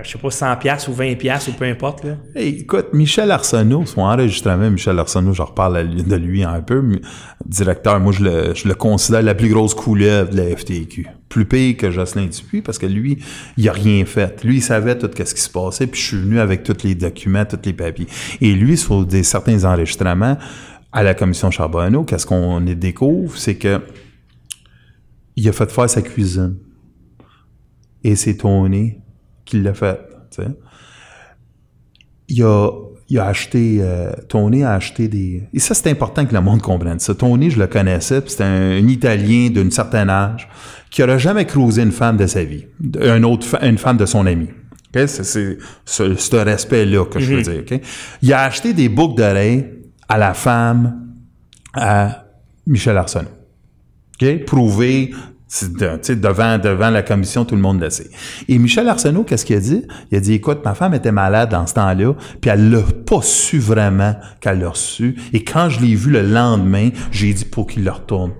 je 0.02 0.10
sais 0.10 0.18
pas, 0.18 0.30
100 0.30 0.56
pièces 0.56 0.88
ou 0.88 0.92
20 0.92 1.16
pièces 1.16 1.48
ou 1.48 1.52
peu 1.52 1.64
importe. 1.64 2.04
Là. 2.04 2.12
Hey, 2.34 2.60
écoute, 2.60 2.86
Michel 2.92 3.30
Arsenault, 3.30 3.84
son 3.86 4.02
enregistrement, 4.02 4.70
Michel 4.70 4.98
Arsenault, 4.98 5.32
je 5.32 5.42
reparle 5.42 5.80
lui- 5.80 6.02
de 6.02 6.16
lui 6.16 6.44
un 6.44 6.60
peu, 6.60 6.80
mais 6.82 7.00
directeur, 7.44 7.98
moi 8.00 8.12
je 8.12 8.22
le, 8.22 8.54
je 8.54 8.68
le 8.68 8.74
considère 8.74 9.22
la 9.22 9.34
plus 9.34 9.48
grosse 9.48 9.74
couleuvre 9.74 10.30
de 10.30 10.36
la 10.36 10.56
FTQ. 10.56 11.06
Plus 11.28 11.44
pire 11.44 11.76
que 11.76 11.90
Jocelyn 11.90 12.26
Dupuis, 12.26 12.62
parce 12.62 12.78
que 12.78 12.86
lui, 12.86 13.18
il 13.56 13.68
a 13.68 13.72
rien 13.72 14.04
fait. 14.04 14.44
Lui, 14.44 14.56
il 14.56 14.62
savait 14.62 14.96
tout 14.96 15.10
ce 15.12 15.34
qui 15.34 15.40
se 15.40 15.50
passait, 15.50 15.86
puis 15.86 16.00
je 16.00 16.06
suis 16.06 16.16
venu 16.18 16.38
avec 16.38 16.62
tous 16.62 16.84
les 16.84 16.94
documents, 16.94 17.44
tous 17.44 17.58
les 17.64 17.72
papiers. 17.72 18.06
Et 18.40 18.52
lui, 18.52 18.76
sur 18.76 19.04
des, 19.04 19.22
certains 19.22 19.64
enregistrements, 19.64 20.38
à 20.92 21.02
la 21.02 21.14
commission 21.14 21.50
Charbonneau, 21.50 22.04
qu'est-ce 22.04 22.26
qu'on 22.26 22.60
découvre, 22.60 23.36
c'est 23.36 23.56
que 23.56 23.80
il 25.36 25.46
a 25.48 25.52
fait 25.52 25.70
faire 25.70 25.90
sa 25.90 26.00
cuisine. 26.00 26.56
Et 28.02 28.16
c'est 28.16 28.36
Tony 28.36 28.94
qui 29.44 29.60
l'a 29.60 29.74
fait. 29.74 30.00
il 32.28 32.42
a, 32.42 32.70
il 33.08 33.18
a 33.18 33.26
acheté, 33.26 33.78
euh, 33.80 34.12
Tony 34.28 34.64
a 34.64 34.72
acheté 34.72 35.08
des... 35.08 35.44
Et 35.54 35.60
ça, 35.60 35.74
c'est 35.74 35.90
important 35.90 36.26
que 36.26 36.34
le 36.34 36.40
monde 36.40 36.60
comprenne 36.60 36.98
ça. 36.98 37.14
Tony, 37.14 37.50
je 37.50 37.58
le 37.58 37.66
connaissais, 37.66 38.20
puis 38.20 38.30
c'était 38.30 38.44
un, 38.44 38.72
un 38.72 38.88
Italien 38.88 39.50
d'un 39.50 39.70
certain 39.70 40.08
âge 40.08 40.48
qui 40.90 41.00
n'aurait 41.02 41.18
jamais 41.18 41.44
cruisé 41.44 41.82
une 41.82 41.92
femme 41.92 42.16
de 42.16 42.26
sa 42.26 42.42
vie, 42.42 42.66
un 43.00 43.22
autre, 43.22 43.62
une 43.62 43.78
femme 43.78 43.96
de 43.96 44.06
son 44.06 44.26
ami. 44.26 44.48
C'est, 44.94 45.24
ce, 45.24 45.58
ce 45.84 46.36
respect-là 46.36 47.04
que 47.04 47.20
je 47.20 47.34
veux 47.34 47.42
dire. 47.42 47.60
ok? 47.70 47.80
Il 48.22 48.32
a 48.32 48.44
acheté 48.44 48.72
des 48.72 48.88
boucles 48.88 49.16
d'oreilles 49.16 49.66
à 50.08 50.16
la 50.16 50.32
femme 50.32 51.12
à 51.74 52.24
Michel 52.66 52.96
Arsenault. 52.96 53.28
Prouvé, 54.46 55.12
de- 55.62 56.14
devant, 56.14 56.58
devant 56.58 56.90
la 56.90 57.02
commission, 57.02 57.44
tout 57.44 57.54
le 57.54 57.60
monde 57.60 57.80
le 57.80 57.88
sait. 57.90 58.10
Et 58.48 58.58
Michel 58.58 58.88
Arsenault, 58.88 59.22
qu'est-ce 59.24 59.44
qu'il 59.44 59.56
a 59.56 59.60
dit? 59.60 59.84
Il 60.10 60.18
a 60.18 60.20
dit, 60.20 60.32
écoute, 60.34 60.58
ma 60.64 60.74
femme 60.74 60.94
était 60.94 61.12
malade 61.12 61.50
dans 61.50 61.66
ce 61.66 61.74
temps-là, 61.74 62.14
puis 62.40 62.50
elle 62.50 62.70
l'a 62.70 62.82
pas 63.06 63.22
su 63.22 63.58
vraiment 63.58 64.16
qu'elle 64.40 64.58
l'a 64.58 64.70
reçu. 64.70 65.14
Et 65.32 65.44
quand 65.44 65.68
je 65.68 65.80
l'ai 65.80 65.94
vu 65.94 66.10
le 66.10 66.22
lendemain, 66.22 66.90
j'ai 67.12 67.32
dit 67.32 67.44
pour 67.44 67.66
qu'il 67.68 67.84
le 67.84 67.90
retourne. 67.92 68.32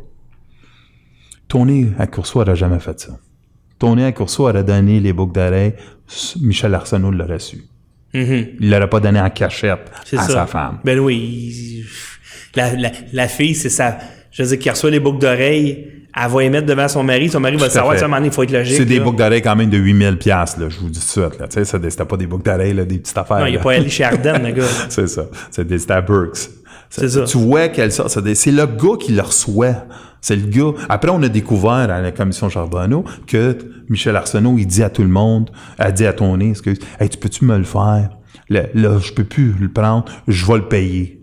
Tony 1.48 1.88
à 1.98 2.06
Coursois 2.06 2.44
n'aurait 2.44 2.56
jamais 2.56 2.80
fait 2.80 2.98
ça. 2.98 3.18
Tony 3.78 4.04
à 4.04 4.12
Coursois 4.12 4.50
aurait 4.50 4.64
donné 4.64 5.00
les 5.00 5.12
boucles 5.12 5.34
d'oreilles, 5.34 5.74
Michel 6.40 6.74
Arsenault 6.74 7.10
l'aurait 7.10 7.38
su. 7.38 7.62
Mhm. 8.14 8.46
Il 8.60 8.70
l'aurait 8.70 8.88
pas 8.88 9.00
donné 9.00 9.20
en 9.20 9.30
cachette 9.30 9.90
à 10.12 10.16
ça. 10.22 10.26
sa 10.28 10.46
femme. 10.46 10.78
Ben 10.84 10.98
oui. 10.98 11.84
La, 12.54 12.74
la, 12.74 12.90
la 13.12 13.28
fille, 13.28 13.54
c'est 13.54 13.68
ça. 13.68 13.98
Je 14.32 14.42
veux 14.42 14.48
dire, 14.48 14.58
qui 14.58 14.70
reçoit 14.70 14.90
les 14.90 15.00
boucles 15.00 15.18
d'oreilles, 15.20 15.95
elle 16.16 16.30
va 16.30 16.40
les 16.40 16.50
mettre 16.50 16.66
devant 16.66 16.88
son 16.88 17.02
mari. 17.02 17.28
Son 17.28 17.40
mari 17.40 17.56
va 17.56 17.66
à 17.66 17.70
savoir, 17.70 17.92
tu 17.92 17.98
sais, 17.98 18.04
à 18.04 18.06
un 18.06 18.08
moment 18.08 18.18
donné, 18.18 18.28
il 18.28 18.32
faut 18.32 18.42
être 18.42 18.52
logique. 18.52 18.76
C'est 18.76 18.86
des 18.86 18.98
là. 18.98 19.04
boucles 19.04 19.18
d'oreilles 19.18 19.42
quand 19.42 19.56
même 19.56 19.68
de 19.68 19.76
8000 19.76 20.16
pièces 20.18 20.56
là, 20.56 20.68
je 20.68 20.78
vous 20.78 20.88
dis 20.88 20.98
tout 20.98 21.20
de 21.20 21.28
suite. 21.28 21.38
Là. 21.38 21.48
Tu 21.48 21.54
sais, 21.54 21.64
ça, 21.64 21.78
C'était 21.82 22.04
pas 22.04 22.16
des 22.16 22.26
boucles 22.26 22.44
d'oreilles, 22.44 22.72
là, 22.72 22.84
des 22.84 22.98
petites 22.98 23.18
affaires. 23.18 23.40
Non, 23.40 23.46
il 23.46 23.52
n'est 23.52 23.60
pas 23.60 23.72
allé 23.72 23.88
chez 23.88 24.04
Ardennes, 24.04 24.42
le 24.42 24.52
gars. 24.52 24.64
C'est 24.88 25.08
ça. 25.08 25.26
C'est 25.50 25.66
des 25.66 25.78
c'était 25.78 25.92
à 25.92 26.00
Burks. 26.00 26.48
C'est 26.88 27.08
ça. 27.08 27.24
Tu 27.24 27.36
vois 27.36 27.68
qu'elle 27.68 27.92
sort. 27.92 28.08
C'est 28.08 28.50
le 28.50 28.66
gars 28.66 28.96
qui 28.98 29.12
le 29.12 29.22
reçoit. 29.22 29.84
C'est 30.20 30.36
le 30.36 30.46
gars. 30.46 30.72
Après, 30.88 31.10
on 31.10 31.22
a 31.22 31.28
découvert 31.28 31.70
à 31.72 32.00
la 32.00 32.12
commission 32.12 32.48
Charbonneau 32.48 33.04
que 33.26 33.58
Michel 33.88 34.16
Arsenault, 34.16 34.56
il 34.58 34.66
dit 34.66 34.82
à 34.82 34.90
tout 34.90 35.02
le 35.02 35.08
monde, 35.08 35.50
a 35.78 35.92
dit 35.92 36.06
à 36.06 36.12
Tony, 36.12 36.50
excuse, 36.50 36.78
hey, 36.98 37.08
tu 37.08 37.18
peux-tu 37.18 37.44
me 37.44 37.58
le 37.58 37.64
faire? 37.64 38.10
Là, 38.48 38.62
là, 38.74 38.98
je 38.98 39.12
peux 39.12 39.24
plus 39.24 39.54
le 39.60 39.68
prendre. 39.68 40.06
Je 40.26 40.46
vais 40.46 40.56
le 40.56 40.68
payer. 40.68 41.20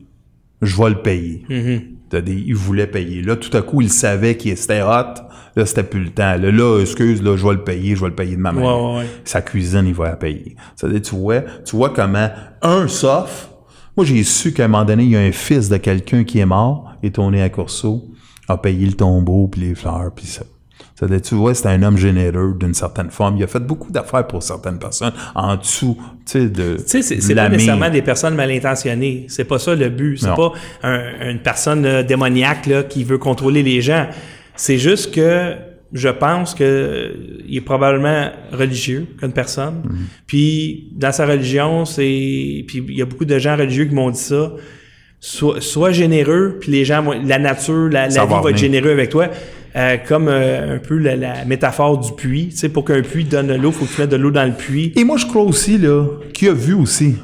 Je 0.61 0.81
vais 0.81 0.89
le 0.89 1.01
payer. 1.01 1.45
Mm-hmm. 1.49 1.92
T'as 2.13 2.21
des- 2.21 2.43
il 2.45 2.53
voulait 2.53 2.85
payer. 2.85 3.23
Là, 3.23 3.35
tout 3.35 3.55
à 3.57 3.63
coup, 3.63 3.81
il 3.81 3.89
savait 3.89 4.37
qu'il 4.37 4.51
était 4.51 4.83
hot. 4.83 5.15
Là, 5.55 5.65
c'était 5.65 5.81
plus 5.81 6.03
le 6.03 6.09
temps. 6.11 6.35
Là, 6.35 6.51
là, 6.51 6.79
excuse, 6.79 7.23
là, 7.23 7.35
je 7.35 7.43
vais 7.43 7.53
le 7.53 7.63
payer, 7.63 7.95
je 7.95 8.01
vais 8.01 8.09
le 8.09 8.15
payer 8.15 8.35
de 8.35 8.41
ma 8.41 8.51
main. 8.51 8.61
Ouais, 8.61 8.97
ouais. 8.99 9.05
Sa 9.25 9.41
cuisine, 9.41 9.85
il 9.87 9.95
va 9.95 10.09
la 10.09 10.15
payer. 10.15 10.55
C'est-à-dire, 10.75 11.01
tu 11.01 11.15
vois, 11.15 11.41
tu 11.65 11.75
vois 11.75 11.89
comment 11.89 12.29
un 12.61 12.87
sauf. 12.87 13.49
Moi, 13.97 14.05
j'ai 14.05 14.21
su 14.23 14.53
qu'à 14.53 14.65
un 14.65 14.67
moment 14.67 14.85
donné, 14.85 15.03
il 15.05 15.09
y 15.09 15.15
a 15.15 15.21
un 15.21 15.31
fils 15.31 15.69
de 15.69 15.77
quelqu'un 15.77 16.23
qui 16.23 16.37
est 16.37 16.45
mort, 16.45 16.91
et 17.01 17.09
tourné 17.11 17.41
à 17.41 17.49
Corso, 17.49 18.03
a 18.47 18.57
payé 18.57 18.85
le 18.85 18.93
tombeau, 18.93 19.47
puis 19.47 19.61
les 19.61 19.73
fleurs, 19.75 20.11
puis 20.15 20.27
ça. 20.27 20.43
C'est-à-dire, 20.95 21.21
tu 21.21 21.35
vois, 21.35 21.55
c'est 21.55 21.67
un 21.67 21.81
homme 21.81 21.97
généreux 21.97 22.55
d'une 22.59 22.73
certaine 22.73 23.09
forme. 23.09 23.37
Il 23.37 23.43
a 23.43 23.47
fait 23.47 23.59
beaucoup 23.59 23.91
d'affaires 23.91 24.27
pour 24.27 24.43
certaines 24.43 24.77
personnes 24.77 25.13
en 25.33 25.55
dessous, 25.55 25.97
tu 26.25 26.31
sais, 26.31 26.49
de. 26.49 26.77
Tu 26.77 27.01
sais, 27.01 27.01
c'est, 27.01 27.35
pas 27.35 27.49
nécessairement 27.49 27.89
des 27.89 28.01
personnes 28.01 28.35
mal 28.35 28.51
intentionnées. 28.51 29.25
C'est 29.27 29.45
pas 29.45 29.59
ça 29.59 29.73
le 29.73 29.89
but. 29.89 30.17
C'est 30.17 30.27
pas 30.27 30.51
un- 30.83 31.31
une 31.31 31.39
personne 31.39 31.85
euh, 31.85 32.03
démoniaque 32.03 32.67
là, 32.67 32.83
qui 32.83 33.03
veut 33.03 33.17
contrôler 33.17 33.63
les 33.63 33.81
gens. 33.81 34.07
C'est 34.55 34.77
juste 34.77 35.13
que 35.13 35.55
je 35.93 36.09
pense 36.09 36.53
que 36.53 36.63
euh, 36.63 37.41
il 37.47 37.57
est 37.57 37.61
probablement 37.61 38.29
religieux 38.51 39.07
comme 39.19 39.31
personne. 39.31 39.81
Mm-hmm. 39.85 40.23
Puis 40.27 40.89
dans 40.95 41.11
sa 41.11 41.25
religion, 41.25 41.85
c'est 41.85 42.63
puis 42.67 42.83
il 42.87 42.97
y 42.97 43.01
a 43.01 43.05
beaucoup 43.05 43.25
de 43.25 43.39
gens 43.39 43.55
religieux 43.57 43.85
qui 43.85 43.95
m'ont 43.95 44.11
dit 44.11 44.19
ça. 44.19 44.53
Sois, 45.25 45.61
sois 45.61 45.93
généreux, 45.93 46.57
puis 46.59 46.69
les 46.69 46.83
gens, 46.83 47.01
vont- 47.01 47.13
la 47.25 47.39
nature, 47.39 47.87
la, 47.89 48.09
vie 48.25 48.33
va 48.43 48.49
être 48.49 48.57
généreux 48.57 48.91
avec 48.91 49.09
toi. 49.09 49.29
Euh, 49.77 49.95
comme 50.05 50.27
euh, 50.27 50.75
un 50.75 50.79
peu 50.79 50.97
la, 50.97 51.15
la 51.15 51.45
métaphore 51.45 51.97
du 51.97 52.11
puits. 52.11 52.49
Tu 52.51 52.57
sais, 52.57 52.67
pour 52.69 52.83
qu'un 52.83 53.01
puits 53.01 53.23
donne 53.23 53.47
de 53.47 53.53
l'eau, 53.53 53.71
faut 53.71 53.85
que 53.85 53.93
tu 53.95 54.01
mettes 54.01 54.09
de 54.11 54.17
l'eau 54.17 54.31
dans 54.31 54.43
le 54.45 54.51
puits. 54.51 54.91
Et 54.97 55.05
moi, 55.05 55.15
je 55.17 55.25
crois 55.25 55.43
aussi, 55.43 55.77
là, 55.77 56.05
qu'il 56.33 56.49
a 56.49 56.53
vu 56.53 56.73
aussi. 56.73 57.15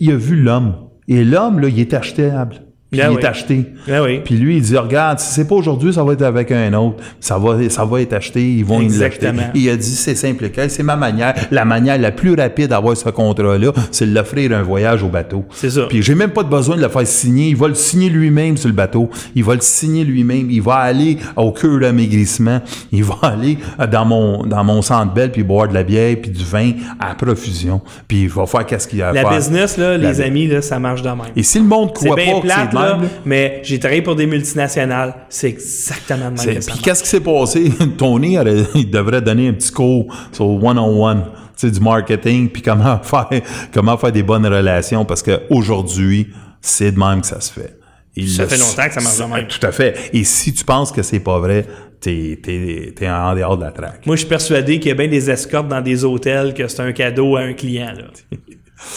Il 0.00 0.10
a 0.10 0.16
vu 0.16 0.34
l'homme. 0.34 0.74
Et 1.06 1.22
l'homme, 1.24 1.60
là, 1.60 1.68
il 1.68 1.78
est 1.78 1.94
achetable. 1.94 2.56
Puis 2.94 3.02
Ah 3.02 3.10
il 3.10 3.16
oui. 3.16 3.22
est 3.22 3.26
acheté. 3.26 3.66
Ah 3.90 4.02
oui. 4.02 4.20
Puis 4.24 4.36
lui, 4.36 4.56
il 4.56 4.62
dit, 4.62 4.76
regarde, 4.76 5.18
si 5.18 5.32
c'est 5.34 5.46
pas 5.48 5.54
aujourd'hui, 5.54 5.92
ça 5.92 6.02
va 6.04 6.12
être 6.12 6.22
avec 6.22 6.50
un 6.52 6.72
autre. 6.74 6.96
Ça 7.20 7.38
va, 7.38 7.56
ça 7.68 7.84
va 7.84 8.00
être 8.00 8.12
acheté, 8.12 8.42
ils 8.42 8.64
vont 8.64 8.80
l'acheter. 8.80 9.30
Il 9.54 9.68
a 9.68 9.76
dit, 9.76 9.84
c'est 9.94 10.14
simple, 10.14 10.48
c'est 10.68 10.82
ma 10.82 10.96
manière. 10.96 11.34
La 11.50 11.64
manière 11.64 11.98
la 11.98 12.10
plus 12.12 12.34
rapide 12.34 12.68
d'avoir 12.68 12.96
ce 12.96 13.08
contrat-là, 13.08 13.72
c'est 13.90 14.06
de 14.06 14.14
l'offrir 14.14 14.52
un 14.52 14.62
voyage 14.62 15.02
au 15.02 15.08
bateau. 15.08 15.44
C'est 15.52 15.70
ça. 15.70 15.82
Puis 15.88 16.02
j'ai 16.02 16.14
même 16.14 16.30
pas 16.30 16.42
de 16.42 16.48
besoin 16.48 16.76
de 16.76 16.82
le 16.82 16.88
faire 16.88 17.06
signer. 17.06 17.48
Il 17.48 17.56
va 17.56 17.68
le 17.68 17.74
signer 17.74 18.08
lui-même 18.08 18.56
sur 18.56 18.68
le 18.68 18.74
bateau. 18.74 19.10
Il 19.34 19.44
va 19.44 19.54
le 19.54 19.60
signer 19.60 20.04
lui-même. 20.04 20.50
Il 20.50 20.62
va 20.62 20.74
aller 20.76 21.18
au 21.36 21.52
cœur 21.52 21.78
d'amaigrissement. 21.80 22.60
Il 22.92 23.04
va 23.04 23.14
aller 23.22 23.58
dans 23.90 24.04
mon, 24.04 24.44
dans 24.46 24.64
mon 24.64 24.82
centre 24.82 25.12
belle 25.12 25.32
puis 25.32 25.42
boire 25.42 25.68
de 25.68 25.74
la 25.74 25.82
bière 25.82 26.16
puis 26.20 26.30
du 26.30 26.44
vin 26.44 26.72
à 27.00 27.14
profusion. 27.14 27.80
Puis 28.08 28.22
il 28.22 28.28
va 28.28 28.46
faire 28.46 28.66
qu'est-ce 28.66 28.86
qu'il 28.88 29.02
a 29.02 29.08
à 29.08 29.12
La 29.12 29.22
faire. 29.22 29.36
business, 29.36 29.76
là, 29.76 29.96
les 29.96 30.12
La- 30.12 30.24
amis, 30.24 30.46
là, 30.46 30.62
ça 30.62 30.78
marche 30.78 31.02
de 31.02 31.08
même. 31.08 31.18
Et 31.36 31.42
si 31.42 31.58
le 31.58 31.64
monde 31.64 31.92
croit 31.92 32.16
pas 32.16 32.22
que 32.22 32.48
c'est 32.48 32.70
de 32.70 32.74
là, 32.84 32.98
mais 33.24 33.60
j'ai 33.62 33.78
travaillé 33.78 34.02
pour 34.02 34.16
des 34.16 34.26
multinationales. 34.26 35.14
C'est 35.28 35.48
exactement 35.48 36.30
de 36.30 36.46
même 36.46 36.60
Puis 36.60 36.78
qu'est-ce 36.82 37.02
qui 37.02 37.08
s'est 37.08 37.20
passé? 37.20 37.72
Tony, 37.98 38.36
il 38.74 38.90
devrait 38.90 39.22
donner 39.22 39.48
un 39.48 39.52
petit 39.52 39.72
cours 39.72 40.14
sur 40.32 40.46
one-on-one, 40.46 41.24
tu 41.56 41.66
sais, 41.66 41.70
du 41.70 41.80
marketing, 41.80 42.48
puis 42.48 42.62
comment 42.62 42.98
faire, 43.02 43.28
comment 43.72 43.96
faire 43.96 44.12
des 44.12 44.22
bonnes 44.22 44.46
relations, 44.46 45.04
parce 45.04 45.22
qu'aujourd'hui, 45.22 46.28
c'est 46.60 46.92
de 46.92 46.98
même 46.98 47.20
que 47.20 47.26
ça 47.26 47.40
se 47.40 47.52
fait. 47.52 47.78
ça 48.26 48.46
fait 48.46 48.58
longtemps 48.58 48.88
que 48.88 48.94
ça 48.94 49.00
marche 49.00 49.18
de 49.18 49.34
même. 49.34 49.48
Tout 49.48 49.66
à 49.66 49.72
fait. 49.72 50.10
Et 50.12 50.24
si 50.24 50.52
tu 50.52 50.64
penses 50.64 50.92
que 50.92 51.02
c'est 51.02 51.20
pas 51.20 51.38
vrai, 51.38 51.66
t'es, 52.00 52.38
t'es, 52.94 53.08
en 53.08 53.34
dehors 53.34 53.56
de 53.56 53.64
la 53.64 53.72
traque. 53.72 54.06
Moi, 54.06 54.16
je 54.16 54.20
suis 54.20 54.28
persuadé 54.28 54.78
qu'il 54.78 54.88
y 54.88 54.92
a 54.92 54.94
bien 54.94 55.08
des 55.08 55.30
escortes 55.30 55.68
dans 55.68 55.80
des 55.80 56.04
hôtels 56.04 56.54
que 56.54 56.68
c'est 56.68 56.82
un 56.82 56.92
cadeau 56.92 57.36
à 57.36 57.40
un 57.40 57.52
client. 57.52 57.92
Là. 57.96 58.38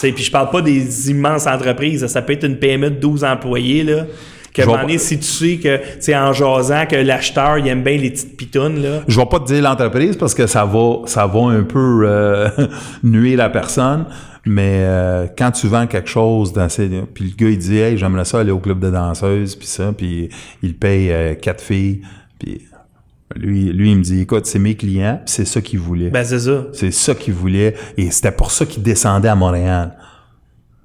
Puis 0.00 0.24
je 0.24 0.30
parle 0.30 0.50
pas 0.50 0.62
des 0.62 1.10
immenses 1.10 1.46
entreprises. 1.46 2.06
Ça 2.06 2.22
peut 2.22 2.34
être 2.34 2.44
une 2.44 2.58
PME 2.58 2.90
de 2.90 2.96
12 2.96 3.24
employés. 3.24 3.84
Là, 3.84 4.04
que 4.52 4.94
un 4.94 4.98
si 4.98 5.18
tu 5.18 5.24
sais 5.24 5.56
que 5.56 5.80
c'est 6.00 6.16
en 6.16 6.32
jasant 6.32 6.86
que 6.86 6.96
l'acheteur 6.96 7.58
il 7.58 7.68
aime 7.68 7.82
bien 7.82 7.96
les 7.96 8.10
petites 8.10 8.36
pitounes 8.36 8.82
là. 8.82 9.02
Je 9.06 9.18
vais 9.18 9.26
pas 9.26 9.40
te 9.40 9.46
dire 9.46 9.62
l'entreprise 9.62 10.16
parce 10.16 10.34
que 10.34 10.46
ça 10.46 10.64
va 10.64 11.00
ça 11.06 11.26
va 11.26 11.40
un 11.40 11.62
peu 11.62 12.02
euh, 12.04 12.48
nuire 13.02 13.38
la 13.38 13.50
personne, 13.50 14.06
mais 14.44 14.82
euh, 14.84 15.26
quand 15.36 15.50
tu 15.50 15.68
vends 15.68 15.86
quelque 15.86 16.08
chose 16.08 16.52
dans 16.52 16.68
ces 16.68 16.88
puis 17.14 17.24
le 17.24 17.36
gars 17.36 17.50
il 17.50 17.58
dit 17.58 17.78
hey 17.78 17.98
j'aimerais 17.98 18.24
ça 18.24 18.40
aller 18.40 18.52
au 18.52 18.58
club 18.58 18.80
de 18.80 18.90
danseuses 18.90 19.54
puis 19.56 19.66
ça 19.66 19.92
puis 19.96 20.28
il 20.62 20.74
paye 20.74 21.10
euh, 21.10 21.34
quatre 21.34 21.62
filles 21.62 22.02
puis 22.38 22.62
lui, 23.38 23.72
lui, 23.72 23.92
il 23.92 23.98
me 23.98 24.02
dit, 24.02 24.20
écoute, 24.20 24.46
c'est 24.46 24.58
mes 24.58 24.74
clients, 24.74 25.22
c'est 25.26 25.44
ça 25.44 25.60
qu'il 25.60 25.78
voulait. 25.78 26.10
Ben, 26.10 26.24
c'est 26.24 26.40
ça. 26.40 26.66
C'est 26.72 26.90
ça 26.90 27.14
qu'il 27.14 27.34
voulait. 27.34 27.74
Et 27.96 28.10
c'était 28.10 28.32
pour 28.32 28.50
ça 28.50 28.66
qu'il 28.66 28.82
descendait 28.82 29.28
à 29.28 29.34
Montréal. 29.34 29.96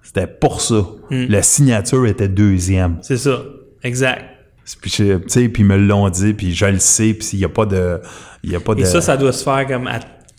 C'était 0.02 0.28
pour 0.28 0.62
ça. 0.62 0.86
Hmm. 1.10 1.26
La 1.30 1.42
signature 1.42 2.06
était 2.06 2.28
deuxième. 2.28 2.98
C'est 3.02 3.18
ça. 3.18 3.44
Exact. 3.84 4.24
Puis, 4.82 4.92
tu 4.92 5.20
sais, 5.28 5.50
puis 5.50 5.64
ils 5.64 5.66
me 5.66 5.78
l'ont 5.78 6.10
dit, 6.10 6.34
puis 6.34 6.54
je 6.54 6.66
le 6.66 6.80
sais, 6.80 7.14
puis 7.14 7.28
il 7.34 7.40
n'y 7.40 7.46
a 7.46 7.50
pas 7.50 7.66
de... 7.66 8.00
Y 8.44 8.56
a 8.56 8.60
pas 8.60 8.76
de... 8.76 8.82
Et 8.82 8.86
ça, 8.86 9.02
ça 9.02 9.18
doit 9.18 9.34
se 9.34 9.44
faire 9.44 9.68
comme 9.68 9.90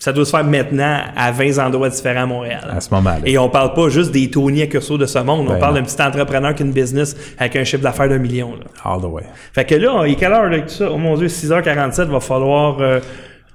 ça 0.04 0.12
doit 0.12 0.26
se 0.26 0.32
faire 0.32 0.44
maintenant 0.44 0.98
à 1.16 1.32
20 1.32 1.56
endroits 1.64 1.88
différents 1.88 2.24
à 2.24 2.26
Montréal. 2.26 2.70
À 2.70 2.78
ce 2.78 2.92
moment-là. 2.92 3.20
Et 3.24 3.38
on 3.38 3.48
parle 3.48 3.72
pas 3.72 3.88
juste 3.88 4.12
des 4.12 4.30
Tony 4.30 4.60
à 4.60 4.66
Curso 4.66 4.98
de 4.98 5.06
ce 5.06 5.18
monde. 5.20 5.46
on 5.48 5.52
ben 5.54 5.58
parle 5.58 5.76
d'un 5.76 5.82
petit 5.82 5.96
entrepreneur 6.02 6.54
qui 6.54 6.62
a 6.62 6.66
une 6.66 6.72
business 6.72 7.16
avec 7.38 7.56
un 7.56 7.64
chiffre 7.64 7.82
d'affaires 7.82 8.10
d'un 8.10 8.18
million. 8.18 8.50
Là. 8.54 8.64
All 8.84 9.00
the 9.00 9.06
way. 9.06 9.22
Fait 9.54 9.64
que 9.64 9.76
là, 9.76 10.02
il 10.04 10.12
est 10.12 10.16
quelle 10.16 10.34
heure 10.34 10.50
là, 10.50 10.60
tout 10.60 10.68
ça? 10.68 10.90
Oh 10.92 10.98
mon 10.98 11.16
Dieu, 11.16 11.28
6h47, 11.28 12.02
va 12.08 12.20
falloir 12.20 12.80
euh, 12.80 13.00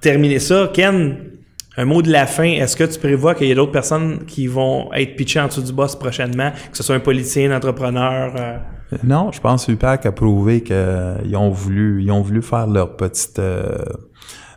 terminer 0.01 0.39
ça. 0.39 0.71
Ken, 0.73 1.17
un 1.77 1.85
mot 1.85 2.01
de 2.01 2.11
la 2.11 2.25
fin. 2.25 2.49
Est-ce 2.49 2.75
que 2.75 2.85
tu 2.85 2.97
prévois 2.97 3.35
qu'il 3.35 3.47
y 3.47 3.51
a 3.51 3.55
d'autres 3.55 3.71
personnes 3.71 4.25
qui 4.25 4.47
vont 4.47 4.91
être 4.93 5.15
pitchées 5.15 5.41
en 5.41 5.49
dessous 5.49 5.61
du 5.61 5.71
boss 5.71 5.95
prochainement, 5.95 6.49
que 6.71 6.77
ce 6.77 6.81
soit 6.81 6.95
un 6.95 6.99
politicien, 6.99 7.51
un 7.51 7.57
entrepreneur? 7.57 8.33
Euh? 8.35 8.57
Non, 9.03 9.31
je 9.31 9.39
pense 9.39 9.67
que 9.67 9.71
UPAC 9.73 10.07
a 10.07 10.11
prouvé 10.11 10.63
qu'ils 10.63 11.35
ont 11.35 11.51
voulu, 11.51 12.01
ils 12.01 12.11
ont 12.11 12.21
voulu 12.21 12.41
faire 12.41 12.65
leur 12.65 12.97
petite... 12.97 13.37
Euh, 13.37 13.77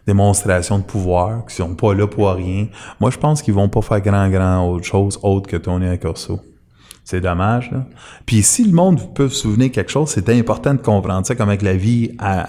démonstration 0.06 0.78
de 0.78 0.84
pouvoir, 0.84 1.46
qui 1.46 1.54
sont 1.54 1.74
pas 1.74 1.94
là 1.94 2.06
pour 2.06 2.30
rien. 2.30 2.66
Moi, 3.00 3.10
je 3.10 3.18
pense 3.18 3.42
qu'ils 3.42 3.54
vont 3.54 3.68
pas 3.68 3.82
faire 3.82 4.00
grand, 4.00 4.28
grand 4.28 4.68
autre 4.68 4.84
chose 4.84 5.18
autre 5.22 5.48
que 5.48 5.56
Tony 5.56 5.86
Accorso. 5.86 6.40
C'est 7.04 7.20
dommage, 7.20 7.70
là. 7.72 7.84
Puis 8.26 8.42
si 8.42 8.64
le 8.64 8.72
monde 8.72 9.12
peut 9.14 9.28
se 9.28 9.42
souvenir 9.42 9.72
quelque 9.72 9.90
chose, 9.90 10.10
c'est 10.10 10.28
important 10.28 10.74
de 10.74 10.80
comprendre 10.80 11.26
ça 11.26 11.34
comme 11.34 11.48
avec 11.48 11.62
la 11.62 11.74
vie. 11.74 12.12
À, 12.18 12.48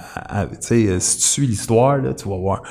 tu 0.52 0.58
sais, 0.60 1.00
si 1.00 1.18
tu 1.18 1.24
suis 1.24 1.48
l'histoire, 1.48 1.98
là, 1.98 2.14
tu 2.14 2.30
vas 2.30 2.38
voir. 2.38 2.62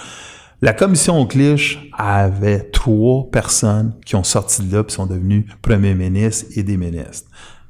La 0.60 0.72
commission 0.72 1.26
Clich 1.26 1.90
avait 1.98 2.70
trois 2.70 3.28
personnes 3.32 3.94
qui 4.06 4.14
ont 4.14 4.22
sorti 4.22 4.62
de 4.62 4.76
là 4.76 4.84
et 4.86 4.92
sont 4.92 5.06
devenus 5.06 5.44
premiers 5.60 5.94
ministres 5.94 6.52
et 6.54 6.62
des 6.62 6.76
ministres. 6.76 7.28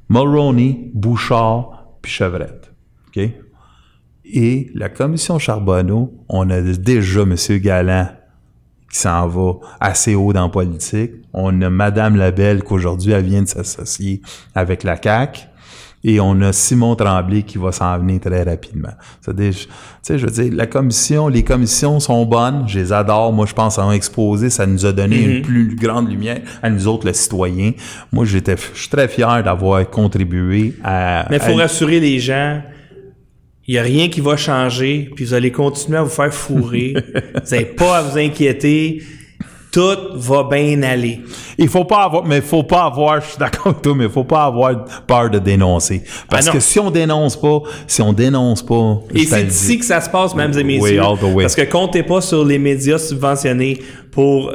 Mulroney, 0.09 0.91
Bouchard, 0.93 1.87
puis 2.03 2.11
Chevrette. 2.11 2.71
OK? 3.07 3.31
Et 4.35 4.71
la 4.73 4.89
commission 4.89 5.37
Charbonneau, 5.37 6.11
on 6.27 6.49
a 6.49 6.59
déjà 6.59 7.21
M. 7.21 7.35
Galland 7.59 8.07
qui 8.91 8.97
s'en 8.97 9.27
va 9.27 9.53
assez 9.79 10.15
haut 10.15 10.33
dans 10.33 10.43
la 10.43 10.49
politique. 10.49 11.11
On 11.33 11.61
a 11.61 11.69
Madame 11.69 12.15
Labelle 12.15 12.63
qu'aujourd'hui, 12.63 13.11
elle 13.11 13.25
vient 13.25 13.43
de 13.43 13.47
s'associer 13.47 14.23
avec 14.55 14.83
la 14.83 14.99
CAQ. 15.01 15.41
Et 16.03 16.19
on 16.19 16.41
a 16.41 16.51
Simon 16.51 16.95
Tremblay 16.95 17.43
qui 17.43 17.59
va 17.59 17.71
s'en 17.71 17.97
venir 17.99 18.19
très 18.19 18.41
rapidement. 18.41 18.89
Tu 19.23 19.53
sais, 20.01 20.17
je 20.17 20.25
veux 20.25 20.31
dire, 20.31 20.51
la 20.51 20.65
commission, 20.65 21.27
les 21.27 21.43
commissions 21.43 21.99
sont 21.99 22.25
bonnes, 22.25 22.67
je 22.67 22.79
les 22.79 22.91
adore. 22.91 23.31
Moi, 23.31 23.45
je 23.45 23.53
pense 23.53 23.77
à 23.77 23.83
un 23.83 23.91
exposé, 23.91 24.49
ça 24.49 24.65
nous 24.65 24.85
a 24.85 24.91
donné 24.91 25.21
une 25.21 25.31
mm-hmm. 25.37 25.41
plus 25.43 25.75
grande 25.75 26.09
lumière 26.09 26.41
à 26.61 26.71
nous 26.71 26.87
autres, 26.87 27.05
les 27.05 27.13
citoyens. 27.13 27.71
Moi, 28.11 28.25
j'étais, 28.25 28.57
je 28.57 28.79
suis 28.79 28.89
très 28.89 29.07
fier 29.07 29.43
d'avoir 29.43 29.87
contribué 29.89 30.73
à... 30.83 31.27
Mais 31.29 31.37
il 31.37 31.41
faut 31.41 31.55
rassurer 31.55 31.99
les 31.99 32.19
gens 32.19 32.61
il 33.67 33.75
n'y 33.75 33.77
a 33.77 33.83
rien 33.83 34.09
qui 34.09 34.19
va 34.19 34.35
changer, 34.35 35.09
puis 35.15 35.23
vous 35.25 35.33
allez 35.33 35.51
continuer 35.51 35.97
à 35.97 36.03
vous 36.03 36.09
faire 36.09 36.33
fourrer. 36.33 36.95
vous 37.15 37.51
n'avez 37.51 37.65
pas 37.65 37.97
à 37.97 38.01
vous 38.01 38.17
inquiéter. 38.17 39.01
Tout 39.71 39.97
va 40.13 40.43
bien 40.43 40.83
aller. 40.83 41.21
Il 41.57 41.67
faut 41.67 41.85
pas 41.85 42.03
avoir, 42.03 42.23
mais 42.25 42.41
faut 42.41 42.61
pas 42.61 42.83
avoir, 42.83 43.21
je 43.21 43.29
suis 43.29 43.37
d'accord 43.39 43.67
avec 43.67 43.81
toi, 43.81 43.95
mais 43.95 44.03
il 44.03 44.09
faut 44.11 44.23
pas 44.23 44.43
avoir 44.43 44.85
peur 45.07 45.31
de 45.31 45.39
dénoncer. 45.39 46.03
Parce 46.29 46.47
ah 46.47 46.51
que 46.51 46.59
si 46.59 46.77
on 46.79 46.91
dénonce 46.91 47.35
pas, 47.35 47.61
si 47.87 48.03
on 48.03 48.13
dénonce 48.13 48.63
pas. 48.63 48.99
Et 49.15 49.25
c'est 49.25 49.47
ici 49.47 49.79
que 49.79 49.85
ça 49.85 49.99
se 49.99 50.11
passe, 50.11 50.35
mesdames 50.35 50.59
et 50.59 50.63
messieurs. 50.63 51.01
Parce 51.39 51.55
que 51.55 51.63
comptez 51.63 52.03
pas 52.03 52.21
sur 52.21 52.45
les 52.45 52.59
médias 52.59 52.99
subventionnés 52.99 53.81
pour, 54.11 54.53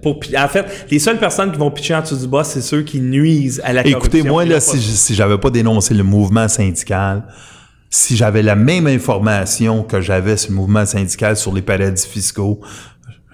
pour, 0.00 0.20
en 0.38 0.48
fait, 0.48 0.86
les 0.90 0.98
seules 0.98 1.18
personnes 1.18 1.52
qui 1.52 1.58
vont 1.58 1.70
pitcher 1.70 1.96
en 1.96 2.00
dessous 2.00 2.16
du 2.16 2.26
bas, 2.26 2.44
c'est 2.44 2.62
ceux 2.62 2.80
qui 2.82 3.00
nuisent 3.00 3.60
à 3.64 3.74
la 3.74 3.82
corruption. 3.82 3.98
Écoutez, 3.98 4.22
moi, 4.22 4.46
là, 4.46 4.60
si, 4.60 4.78
si 4.80 5.14
j'avais 5.14 5.36
pas 5.36 5.50
dénoncé 5.50 5.92
le 5.92 6.04
mouvement 6.04 6.48
syndical, 6.48 7.24
si 7.94 8.16
j'avais 8.16 8.42
la 8.42 8.56
même 8.56 8.88
information 8.88 9.84
que 9.84 10.00
j'avais 10.00 10.36
sur 10.36 10.50
mouvement 10.50 10.84
syndical 10.84 11.36
sur 11.36 11.54
les 11.54 11.62
paradis 11.62 12.08
fiscaux, 12.08 12.60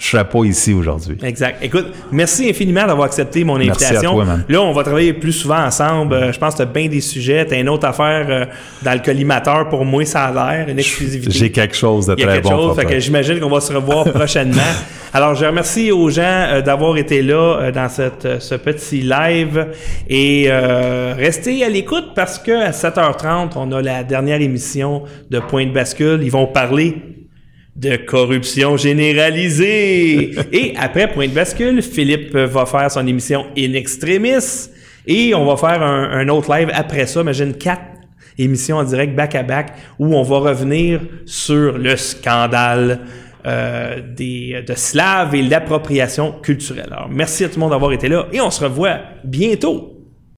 je 0.01 0.07
serais 0.09 0.25
pas 0.25 0.45
ici 0.45 0.73
aujourd'hui. 0.73 1.19
Exact. 1.23 1.59
Écoute, 1.63 1.89
merci 2.11 2.49
infiniment 2.49 2.87
d'avoir 2.87 3.07
accepté 3.07 3.45
mon 3.45 3.57
invitation. 3.57 4.17
Merci 4.17 4.33
à 4.33 4.35
toi, 4.37 4.45
Là, 4.49 4.63
on 4.63 4.73
va 4.73 4.83
travailler 4.83 5.13
plus 5.13 5.33
souvent 5.33 5.63
ensemble. 5.63 6.15
Euh, 6.15 6.33
je 6.33 6.39
pense 6.39 6.55
que 6.55 6.57
tu 6.57 6.63
as 6.63 6.73
bien 6.73 6.89
des 6.89 7.03
sujets. 7.03 7.45
Tu 7.47 7.53
as 7.53 7.59
une 7.59 7.69
autre 7.69 7.87
affaire 7.87 8.27
euh, 8.31 8.47
dans 8.83 8.95
le 8.95 9.01
collimateur 9.01 9.69
pour 9.69 9.85
moi, 9.85 10.07
ça 10.07 10.25
a 10.25 10.33
l'air, 10.33 10.69
une 10.71 10.79
exclusivité. 10.79 11.31
J'ai 11.31 11.53
quelque 11.53 11.77
chose 11.77 12.07
de 12.07 12.15
Il 12.17 12.21
y 12.21 12.23
a 12.23 12.27
très 12.29 12.41
quelque 12.41 12.51
bon. 12.51 12.69
Chose, 12.69 12.77
fait 12.77 12.87
que 12.87 12.99
j'imagine 12.99 13.41
qu'on 13.41 13.51
va 13.51 13.61
se 13.61 13.75
revoir 13.75 14.05
prochainement. 14.13 14.61
Alors, 15.13 15.35
je 15.35 15.45
remercie 15.45 15.93
aux 15.93 16.09
gens 16.09 16.23
euh, 16.25 16.63
d'avoir 16.63 16.97
été 16.97 17.21
là 17.21 17.71
dans 17.71 17.91
cette, 17.91 18.41
ce 18.41 18.55
petit 18.55 19.03
live 19.03 19.67
et 20.09 20.49
restez 21.19 21.63
à 21.63 21.69
l'écoute 21.69 22.15
parce 22.15 22.39
que 22.39 22.53
à 22.53 22.71
7h30, 22.71 23.51
on 23.57 23.71
a 23.73 23.83
la 23.83 24.03
dernière 24.03 24.41
émission 24.41 25.03
de 25.29 25.41
Point 25.41 25.67
de 25.67 25.73
bascule. 25.73 26.21
Ils 26.23 26.31
vont 26.31 26.47
parler 26.47 27.20
de 27.81 27.97
corruption 27.97 28.77
généralisée. 28.77 30.33
et 30.53 30.75
après 30.77 31.11
Point 31.11 31.29
de 31.29 31.33
bascule, 31.33 31.83
Philippe 31.83 32.37
va 32.37 32.67
faire 32.67 32.91
son 32.91 33.07
émission 33.07 33.47
In 33.57 33.73
Extremis 33.73 34.69
et 35.07 35.35
on 35.35 35.47
va 35.47 35.57
faire 35.57 35.83
un, 35.83 36.29
autre 36.29 36.55
live 36.55 36.71
après 36.75 37.07
ça. 37.07 37.23
Imagine 37.23 37.55
quatre 37.55 37.81
émissions 38.39 38.77
en 38.77 38.85
direct 38.85 39.15
back-à-back 39.15 39.73
où 39.99 40.15
on 40.15 40.23
va 40.23 40.39
revenir 40.39 41.01
sur 41.25 41.79
le 41.79 41.97
scandale 41.97 43.01
euh, 43.47 44.01
des, 44.15 44.63
de 44.67 44.75
Slaves 44.75 45.35
et 45.35 45.43
l'appropriation 45.43 46.33
culturelle. 46.43 46.91
Alors, 46.93 47.09
merci 47.11 47.45
à 47.45 47.49
tout 47.49 47.55
le 47.55 47.61
monde 47.61 47.71
d'avoir 47.71 47.93
été 47.93 48.09
là 48.09 48.27
et 48.33 48.41
on 48.43 48.51
se 48.51 48.63
revoit 48.63 48.99
bientôt. 49.25 50.00